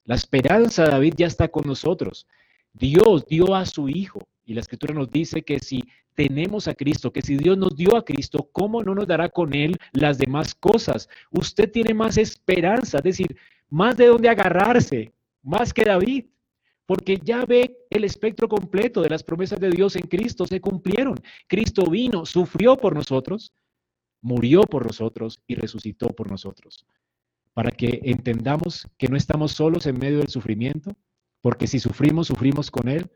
La 0.05 0.17
esperanza 0.17 0.87
David 0.87 1.15
ya 1.19 1.29
está 1.29 1.47
con 1.47 1.69
nosotros. 1.69 2.27
Dios 2.73 3.27
dio 3.27 3.55
a 3.55 3.65
su 3.65 3.89
Hijo. 3.89 4.27
Y 4.45 4.55
la 4.55 4.61
Escritura 4.61 4.93
nos 4.93 5.09
dice 5.09 5.43
que 5.43 5.61
si 5.61 5.85
tenemos 6.17 6.67
a 6.67 6.75
Cristo, 6.75 7.13
que 7.13 7.23
si 7.23 7.37
Dios 7.37 7.57
nos 7.57 7.77
dio 7.77 7.97
a 7.97 8.05
Cristo, 8.05 8.49
¿cómo 8.51 8.83
no 8.83 8.93
nos 8.93 9.07
dará 9.07 9.29
con 9.29 9.55
Él 9.55 9.77
las 9.93 10.19
demás 10.19 10.53
cosas? 10.57 11.09
Usted 11.31 11.71
tiene 11.71 11.95
más 11.95 12.19
esperanza. 12.19 12.99
Es 12.99 13.05
decir, 13.05 13.37
más 13.69 13.97
de 13.97 14.07
dónde 14.07 14.29
agarrarse, 14.29 15.13
más 15.45 15.73
que 15.73 15.85
David, 15.85 16.25
porque 16.91 17.20
ya 17.22 17.45
ve 17.45 17.86
el 17.88 18.03
espectro 18.03 18.49
completo 18.49 19.01
de 19.01 19.11
las 19.11 19.22
promesas 19.22 19.61
de 19.61 19.70
Dios 19.70 19.95
en 19.95 20.09
Cristo 20.09 20.45
se 20.45 20.61
cumplieron. 20.61 21.14
Cristo 21.47 21.88
vino, 21.88 22.26
sufrió 22.26 22.76
por 22.76 22.97
nosotros, 22.97 23.55
murió 24.20 24.62
por 24.62 24.86
nosotros 24.86 25.41
y 25.47 25.55
resucitó 25.55 26.09
por 26.09 26.28
nosotros, 26.28 26.84
para 27.55 27.70
que 27.70 28.01
entendamos 28.03 28.88
que 28.99 29.07
no 29.07 29.16
estamos 29.16 29.53
solos 29.53 29.86
en 29.86 30.01
medio 30.01 30.18
del 30.18 30.30
sufrimiento, 30.30 30.97
porque 31.43 31.68
si 31.68 31.78
sufrimos, 31.78 32.26
sufrimos 32.26 32.72
con 32.72 32.88
Él, 32.88 33.09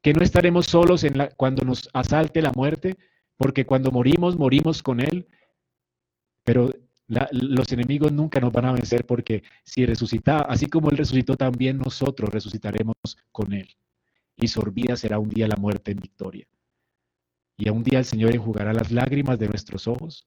que 0.00 0.14
no 0.14 0.22
estaremos 0.22 0.64
solos 0.64 1.04
en 1.04 1.12
cuando 1.36 1.66
nos 1.66 1.90
asalte 1.92 2.40
la 2.40 2.52
muerte, 2.52 2.96
porque 3.36 3.66
cuando 3.66 3.90
morimos, 3.90 4.38
morimos 4.38 4.82
con 4.82 5.00
Él, 5.00 5.28
pero 6.44 6.70
los 7.32 7.72
enemigos 7.72 8.12
nunca 8.12 8.40
nos 8.40 8.52
van 8.52 8.64
a 8.64 8.72
vencer 8.72 9.04
porque 9.04 9.42
si 9.64 9.84
resucita, 9.84 10.38
así 10.38 10.66
como 10.66 10.90
Él 10.90 10.96
resucitó, 10.96 11.36
también 11.36 11.78
nosotros 11.78 12.30
resucitaremos 12.30 12.96
con 13.30 13.52
Él. 13.52 13.68
Y 14.36 14.48
sorbida 14.48 14.96
será 14.96 15.18
un 15.18 15.28
día 15.28 15.46
la 15.46 15.56
muerte 15.56 15.92
en 15.92 15.98
victoria. 15.98 16.46
Y 17.58 17.68
a 17.68 17.72
un 17.72 17.82
día 17.82 17.98
el 17.98 18.06
Señor 18.06 18.34
enjugará 18.34 18.72
las 18.72 18.90
lágrimas 18.90 19.38
de 19.38 19.48
nuestros 19.48 19.86
ojos 19.86 20.26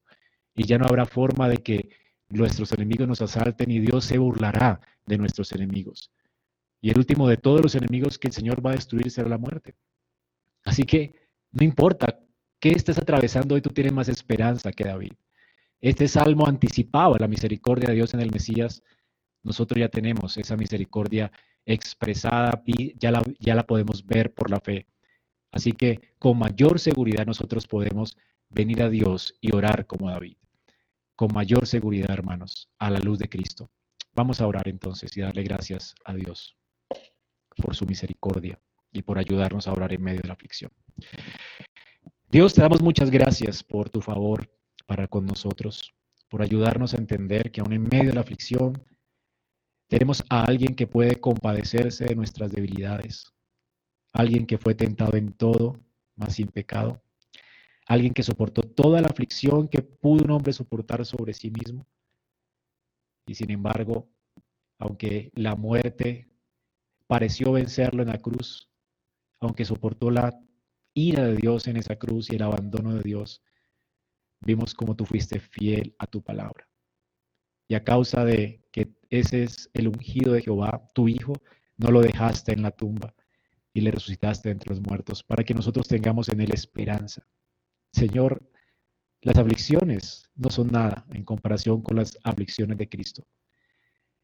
y 0.54 0.64
ya 0.64 0.78
no 0.78 0.86
habrá 0.86 1.06
forma 1.06 1.48
de 1.48 1.58
que 1.58 1.90
nuestros 2.28 2.72
enemigos 2.72 3.08
nos 3.08 3.20
asalten 3.20 3.70
y 3.70 3.80
Dios 3.80 4.04
se 4.04 4.18
burlará 4.18 4.80
de 5.06 5.18
nuestros 5.18 5.52
enemigos. 5.52 6.10
Y 6.80 6.90
el 6.90 6.98
último 6.98 7.28
de 7.28 7.36
todos 7.36 7.60
los 7.60 7.74
enemigos 7.74 8.18
que 8.18 8.28
el 8.28 8.34
Señor 8.34 8.64
va 8.64 8.70
a 8.70 8.74
destruir 8.74 9.10
será 9.10 9.28
la 9.28 9.38
muerte. 9.38 9.74
Así 10.64 10.84
que 10.84 11.14
no 11.52 11.64
importa 11.64 12.20
qué 12.60 12.70
estés 12.70 12.98
atravesando, 12.98 13.54
hoy 13.54 13.60
tú 13.60 13.70
tienes 13.70 13.92
más 13.92 14.08
esperanza 14.08 14.72
que 14.72 14.84
David. 14.84 15.12
Este 15.80 16.08
salmo 16.08 16.46
anticipaba 16.46 17.16
la 17.18 17.28
misericordia 17.28 17.88
de 17.88 17.94
Dios 17.94 18.14
en 18.14 18.20
el 18.20 18.32
Mesías. 18.32 18.82
Nosotros 19.42 19.78
ya 19.78 19.88
tenemos 19.88 20.36
esa 20.36 20.56
misericordia 20.56 21.30
expresada 21.64 22.62
y 22.64 22.98
ya 22.98 23.10
la, 23.10 23.22
ya 23.38 23.54
la 23.54 23.66
podemos 23.66 24.06
ver 24.06 24.32
por 24.32 24.50
la 24.50 24.60
fe. 24.60 24.86
Así 25.50 25.72
que 25.72 26.00
con 26.18 26.38
mayor 26.38 26.78
seguridad 26.78 27.26
nosotros 27.26 27.66
podemos 27.66 28.16
venir 28.48 28.82
a 28.82 28.88
Dios 28.88 29.34
y 29.40 29.54
orar 29.54 29.86
como 29.86 30.10
David. 30.10 30.36
Con 31.14 31.32
mayor 31.32 31.66
seguridad, 31.66 32.10
hermanos, 32.10 32.68
a 32.78 32.90
la 32.90 32.98
luz 32.98 33.18
de 33.18 33.28
Cristo. 33.28 33.70
Vamos 34.14 34.40
a 34.40 34.46
orar 34.46 34.68
entonces 34.68 35.16
y 35.16 35.20
darle 35.20 35.42
gracias 35.42 35.94
a 36.04 36.14
Dios 36.14 36.56
por 37.56 37.74
su 37.74 37.86
misericordia 37.86 38.60
y 38.92 39.02
por 39.02 39.18
ayudarnos 39.18 39.66
a 39.66 39.72
orar 39.72 39.92
en 39.92 40.02
medio 40.02 40.20
de 40.20 40.28
la 40.28 40.34
aflicción. 40.34 40.70
Dios, 42.28 42.54
te 42.54 42.60
damos 42.60 42.82
muchas 42.82 43.10
gracias 43.10 43.62
por 43.62 43.88
tu 43.88 44.00
favor, 44.00 44.50
para 44.86 45.08
con 45.08 45.26
nosotros, 45.26 45.92
por 46.28 46.42
ayudarnos 46.42 46.94
a 46.94 46.98
entender 46.98 47.50
que 47.50 47.60
aún 47.60 47.72
en 47.72 47.82
medio 47.82 48.08
de 48.08 48.14
la 48.14 48.20
aflicción 48.22 48.82
tenemos 49.88 50.24
a 50.28 50.44
alguien 50.44 50.74
que 50.74 50.86
puede 50.86 51.20
compadecerse 51.20 52.06
de 52.06 52.16
nuestras 52.16 52.50
debilidades, 52.50 53.32
alguien 54.12 54.46
que 54.46 54.58
fue 54.58 54.74
tentado 54.74 55.16
en 55.16 55.32
todo, 55.32 55.78
mas 56.16 56.34
sin 56.34 56.48
pecado, 56.48 57.02
alguien 57.86 58.12
que 58.12 58.22
soportó 58.22 58.62
toda 58.62 59.00
la 59.00 59.08
aflicción 59.08 59.68
que 59.68 59.82
pudo 59.82 60.24
un 60.24 60.30
hombre 60.30 60.52
soportar 60.52 61.04
sobre 61.04 61.34
sí 61.34 61.50
mismo. 61.50 61.86
Y 63.26 63.34
sin 63.34 63.50
embargo, 63.50 64.08
aunque 64.78 65.30
la 65.34 65.54
muerte 65.54 66.28
pareció 67.06 67.52
vencerlo 67.52 68.02
en 68.02 68.08
la 68.08 68.18
cruz, 68.18 68.70
aunque 69.40 69.64
soportó 69.64 70.10
la 70.10 70.38
ira 70.94 71.24
de 71.24 71.36
Dios 71.36 71.66
en 71.68 71.76
esa 71.76 71.96
cruz 71.96 72.30
y 72.30 72.36
el 72.36 72.42
abandono 72.42 72.94
de 72.94 73.02
Dios, 73.02 73.42
vimos 74.40 74.74
cómo 74.74 74.94
tú 74.94 75.04
fuiste 75.04 75.40
fiel 75.40 75.94
a 75.98 76.06
tu 76.06 76.22
palabra. 76.22 76.68
Y 77.68 77.74
a 77.74 77.84
causa 77.84 78.24
de 78.24 78.62
que 78.70 78.92
ese 79.10 79.44
es 79.44 79.70
el 79.74 79.88
ungido 79.88 80.32
de 80.32 80.42
Jehová, 80.42 80.90
tu 80.94 81.08
Hijo, 81.08 81.32
no 81.76 81.90
lo 81.90 82.00
dejaste 82.00 82.52
en 82.52 82.62
la 82.62 82.70
tumba 82.70 83.14
y 83.72 83.80
le 83.80 83.90
resucitaste 83.90 84.50
entre 84.50 84.70
los 84.70 84.80
muertos, 84.80 85.22
para 85.22 85.44
que 85.44 85.52
nosotros 85.52 85.86
tengamos 85.86 86.28
en 86.28 86.40
él 86.40 86.52
esperanza. 86.52 87.26
Señor, 87.92 88.48
las 89.20 89.36
aflicciones 89.36 90.30
no 90.34 90.50
son 90.50 90.68
nada 90.68 91.04
en 91.12 91.24
comparación 91.24 91.82
con 91.82 91.96
las 91.96 92.18
aflicciones 92.22 92.78
de 92.78 92.88
Cristo. 92.88 93.26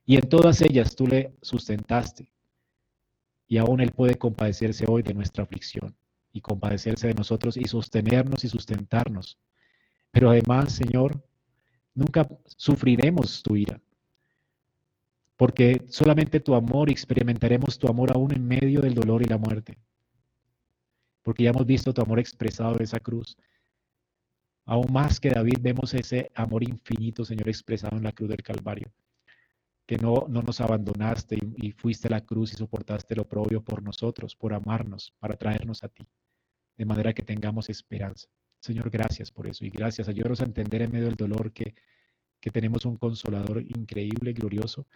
Y 0.04 0.16
en 0.16 0.28
todas 0.28 0.60
ellas 0.62 0.96
tú 0.96 1.06
le 1.06 1.36
sustentaste. 1.42 2.32
Y 3.46 3.58
aún 3.58 3.80
Él 3.80 3.92
puede 3.92 4.16
compadecerse 4.16 4.86
hoy 4.88 5.02
de 5.02 5.14
nuestra 5.14 5.44
aflicción 5.44 5.96
y 6.32 6.40
compadecerse 6.40 7.08
de 7.08 7.14
nosotros 7.14 7.56
y 7.56 7.64
sostenernos 7.64 8.44
y 8.44 8.48
sustentarnos. 8.48 9.38
Pero 10.12 10.30
además, 10.30 10.74
Señor, 10.74 11.20
nunca 11.94 12.28
sufriremos 12.56 13.42
tu 13.42 13.56
ira, 13.56 13.80
porque 15.36 15.82
solamente 15.88 16.38
tu 16.38 16.54
amor 16.54 16.90
experimentaremos 16.90 17.78
tu 17.78 17.88
amor 17.88 18.12
aún 18.12 18.32
en 18.32 18.46
medio 18.46 18.80
del 18.82 18.94
dolor 18.94 19.22
y 19.22 19.24
la 19.24 19.38
muerte, 19.38 19.78
porque 21.22 21.44
ya 21.44 21.50
hemos 21.50 21.66
visto 21.66 21.94
tu 21.94 22.02
amor 22.02 22.20
expresado 22.20 22.76
en 22.76 22.82
esa 22.82 23.00
cruz. 23.00 23.36
Aún 24.66 24.92
más 24.92 25.18
que 25.18 25.30
David 25.30 25.58
vemos 25.60 25.94
ese 25.94 26.30
amor 26.34 26.62
infinito, 26.62 27.24
Señor, 27.24 27.48
expresado 27.48 27.96
en 27.96 28.04
la 28.04 28.12
cruz 28.12 28.28
del 28.28 28.42
Calvario, 28.42 28.92
que 29.86 29.96
no, 29.96 30.26
no 30.28 30.42
nos 30.42 30.60
abandonaste 30.60 31.36
y, 31.36 31.68
y 31.68 31.72
fuiste 31.72 32.08
a 32.08 32.12
la 32.12 32.20
cruz 32.20 32.52
y 32.52 32.56
soportaste 32.56 33.16
lo 33.16 33.26
propio 33.26 33.64
por 33.64 33.82
nosotros, 33.82 34.36
por 34.36 34.52
amarnos, 34.52 35.14
para 35.18 35.36
traernos 35.36 35.82
a 35.82 35.88
ti, 35.88 36.06
de 36.76 36.84
manera 36.84 37.14
que 37.14 37.22
tengamos 37.22 37.70
esperanza. 37.70 38.28
Señor, 38.62 38.90
gracias 38.90 39.32
por 39.32 39.48
eso 39.48 39.64
y 39.64 39.70
gracias. 39.70 40.08
Ayúdanos 40.08 40.40
a 40.40 40.44
entender 40.44 40.82
en 40.82 40.92
medio 40.92 41.06
del 41.06 41.16
dolor 41.16 41.52
que, 41.52 41.74
que 42.40 42.50
tenemos 42.50 42.86
un 42.86 42.96
consolador 42.96 43.60
increíble, 43.60 44.32
glorioso. 44.32 44.86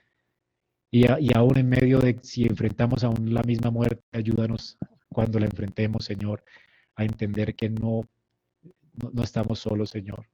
Y, 0.89 1.05
y 1.21 1.35
aún 1.35 1.59
en 1.59 1.69
medio 1.69 1.99
de 1.99 2.17
si 2.23 2.45
enfrentamos 2.45 3.03
aún 3.03 3.35
la 3.35 3.43
misma 3.43 3.73
muerte, 3.73 4.05
ayúdanos 4.13 4.79
cuando 5.09 5.41
la 5.41 5.47
enfrentemos, 5.47 6.05
Señor, 6.05 6.45
a 6.95 7.05
entender 7.05 7.57
que 7.57 7.69
no, 7.69 8.09
no, 9.03 9.11
no 9.13 9.23
estamos 9.25 9.59
solos, 9.59 9.91
Señor. 9.91 10.29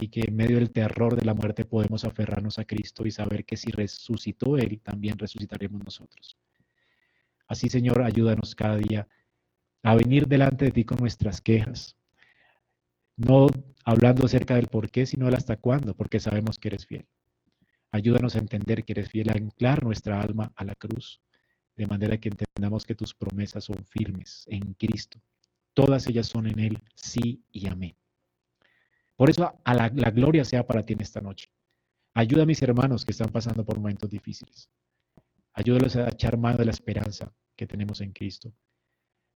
Y 0.00 0.08
que 0.08 0.22
en 0.22 0.34
medio 0.34 0.56
del 0.56 0.72
terror 0.72 1.14
de 1.14 1.24
la 1.24 1.34
muerte 1.34 1.64
podemos 1.64 2.04
aferrarnos 2.04 2.58
a 2.58 2.64
Cristo 2.64 3.06
y 3.06 3.12
saber 3.12 3.44
que 3.44 3.56
si 3.56 3.70
resucitó 3.70 4.58
Él, 4.58 4.80
también 4.80 5.16
resucitaremos 5.18 5.84
nosotros. 5.84 6.36
Así, 7.46 7.68
Señor, 7.68 8.02
ayúdanos 8.02 8.56
cada 8.56 8.76
día 8.76 9.06
a 9.84 9.94
venir 9.94 10.26
delante 10.26 10.64
de 10.64 10.72
ti 10.72 10.84
con 10.84 10.98
nuestras 10.98 11.40
quejas, 11.40 11.96
no 13.16 13.46
hablando 13.84 14.26
acerca 14.26 14.54
del 14.56 14.68
por 14.68 14.90
qué, 14.90 15.06
sino 15.06 15.28
el 15.28 15.34
hasta 15.34 15.56
cuándo, 15.56 15.94
porque 15.94 16.20
sabemos 16.20 16.58
que 16.58 16.68
eres 16.68 16.86
fiel. 16.86 17.06
Ayúdanos 17.90 18.36
a 18.36 18.38
entender 18.38 18.84
que 18.84 18.92
eres 18.92 19.10
fiel, 19.10 19.30
a 19.30 19.34
anclar 19.34 19.84
nuestra 19.84 20.20
alma 20.20 20.52
a 20.56 20.64
la 20.64 20.74
cruz, 20.74 21.20
de 21.76 21.86
manera 21.86 22.18
que 22.18 22.30
entendamos 22.30 22.84
que 22.86 22.94
tus 22.94 23.14
promesas 23.14 23.64
son 23.64 23.84
firmes 23.84 24.44
en 24.46 24.74
Cristo. 24.74 25.20
Todas 25.74 26.06
ellas 26.06 26.26
son 26.26 26.46
en 26.46 26.58
Él, 26.58 26.82
sí 26.94 27.44
y 27.50 27.66
amén. 27.66 27.96
Por 29.16 29.30
eso 29.30 29.60
a 29.64 29.74
la, 29.74 29.88
gloria 29.88 30.44
sea 30.44 30.66
para 30.66 30.84
ti 30.84 30.94
en 30.94 31.00
esta 31.02 31.20
noche. 31.20 31.48
Ayuda 32.14 32.42
a 32.42 32.46
mis 32.46 32.62
hermanos 32.62 33.04
que 33.04 33.12
están 33.12 33.30
pasando 33.30 33.64
por 33.64 33.76
momentos 33.76 34.10
difíciles. 34.10 34.70
Ayúdalos 35.54 35.96
a 35.96 36.08
echar 36.08 36.36
mano 36.38 36.58
de 36.58 36.66
la 36.66 36.70
esperanza 36.70 37.32
que 37.56 37.66
tenemos 37.66 38.00
en 38.00 38.12
Cristo. 38.12 38.52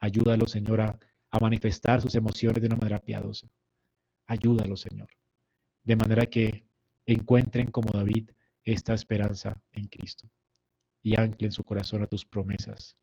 Ayúdalos, 0.00 0.50
Señor, 0.50 0.80
a, 0.80 0.98
a 1.30 1.38
manifestar 1.38 2.00
sus 2.00 2.14
emociones 2.14 2.60
de 2.60 2.68
una 2.68 2.76
manera 2.76 3.00
piadosa. 3.00 3.48
Ayúdalo, 4.26 4.76
Señor, 4.76 5.08
de 5.84 5.96
manera 5.96 6.26
que 6.26 6.66
encuentren 7.06 7.70
como 7.70 7.92
David 7.92 8.30
esta 8.64 8.94
esperanza 8.94 9.62
en 9.72 9.86
Cristo 9.86 10.28
y 11.02 11.18
anclen 11.18 11.52
su 11.52 11.62
corazón 11.62 12.02
a 12.02 12.06
tus 12.06 12.24
promesas. 12.24 12.96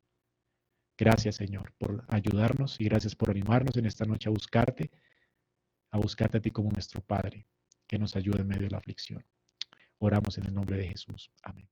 Gracias, 0.98 1.38
Señor, 1.38 1.74
por 1.78 2.04
ayudarnos 2.10 2.80
y 2.80 2.84
gracias 2.86 3.16
por 3.16 3.30
animarnos 3.30 3.78
en 3.78 3.86
esta 3.86 4.06
noche 4.06 4.30
a 4.30 4.32
buscarte, 4.32 4.92
a 5.92 5.98
buscarte 5.98 6.38
a 6.38 6.42
ti 6.42 6.52
como 6.52 6.70
nuestro 6.72 7.02
Padre, 7.02 7.48
que 7.88 7.98
nos 7.98 8.16
ayude 8.16 8.42
en 8.42 8.48
medio 8.48 8.64
de 8.64 8.72
la 8.72 8.78
aflicción. 8.78 9.26
Oramos 10.00 10.38
en 10.38 10.46
el 10.48 10.54
nombre 10.54 10.78
de 10.78 10.90
Jesús. 10.90 11.32
Amén. 11.42 11.70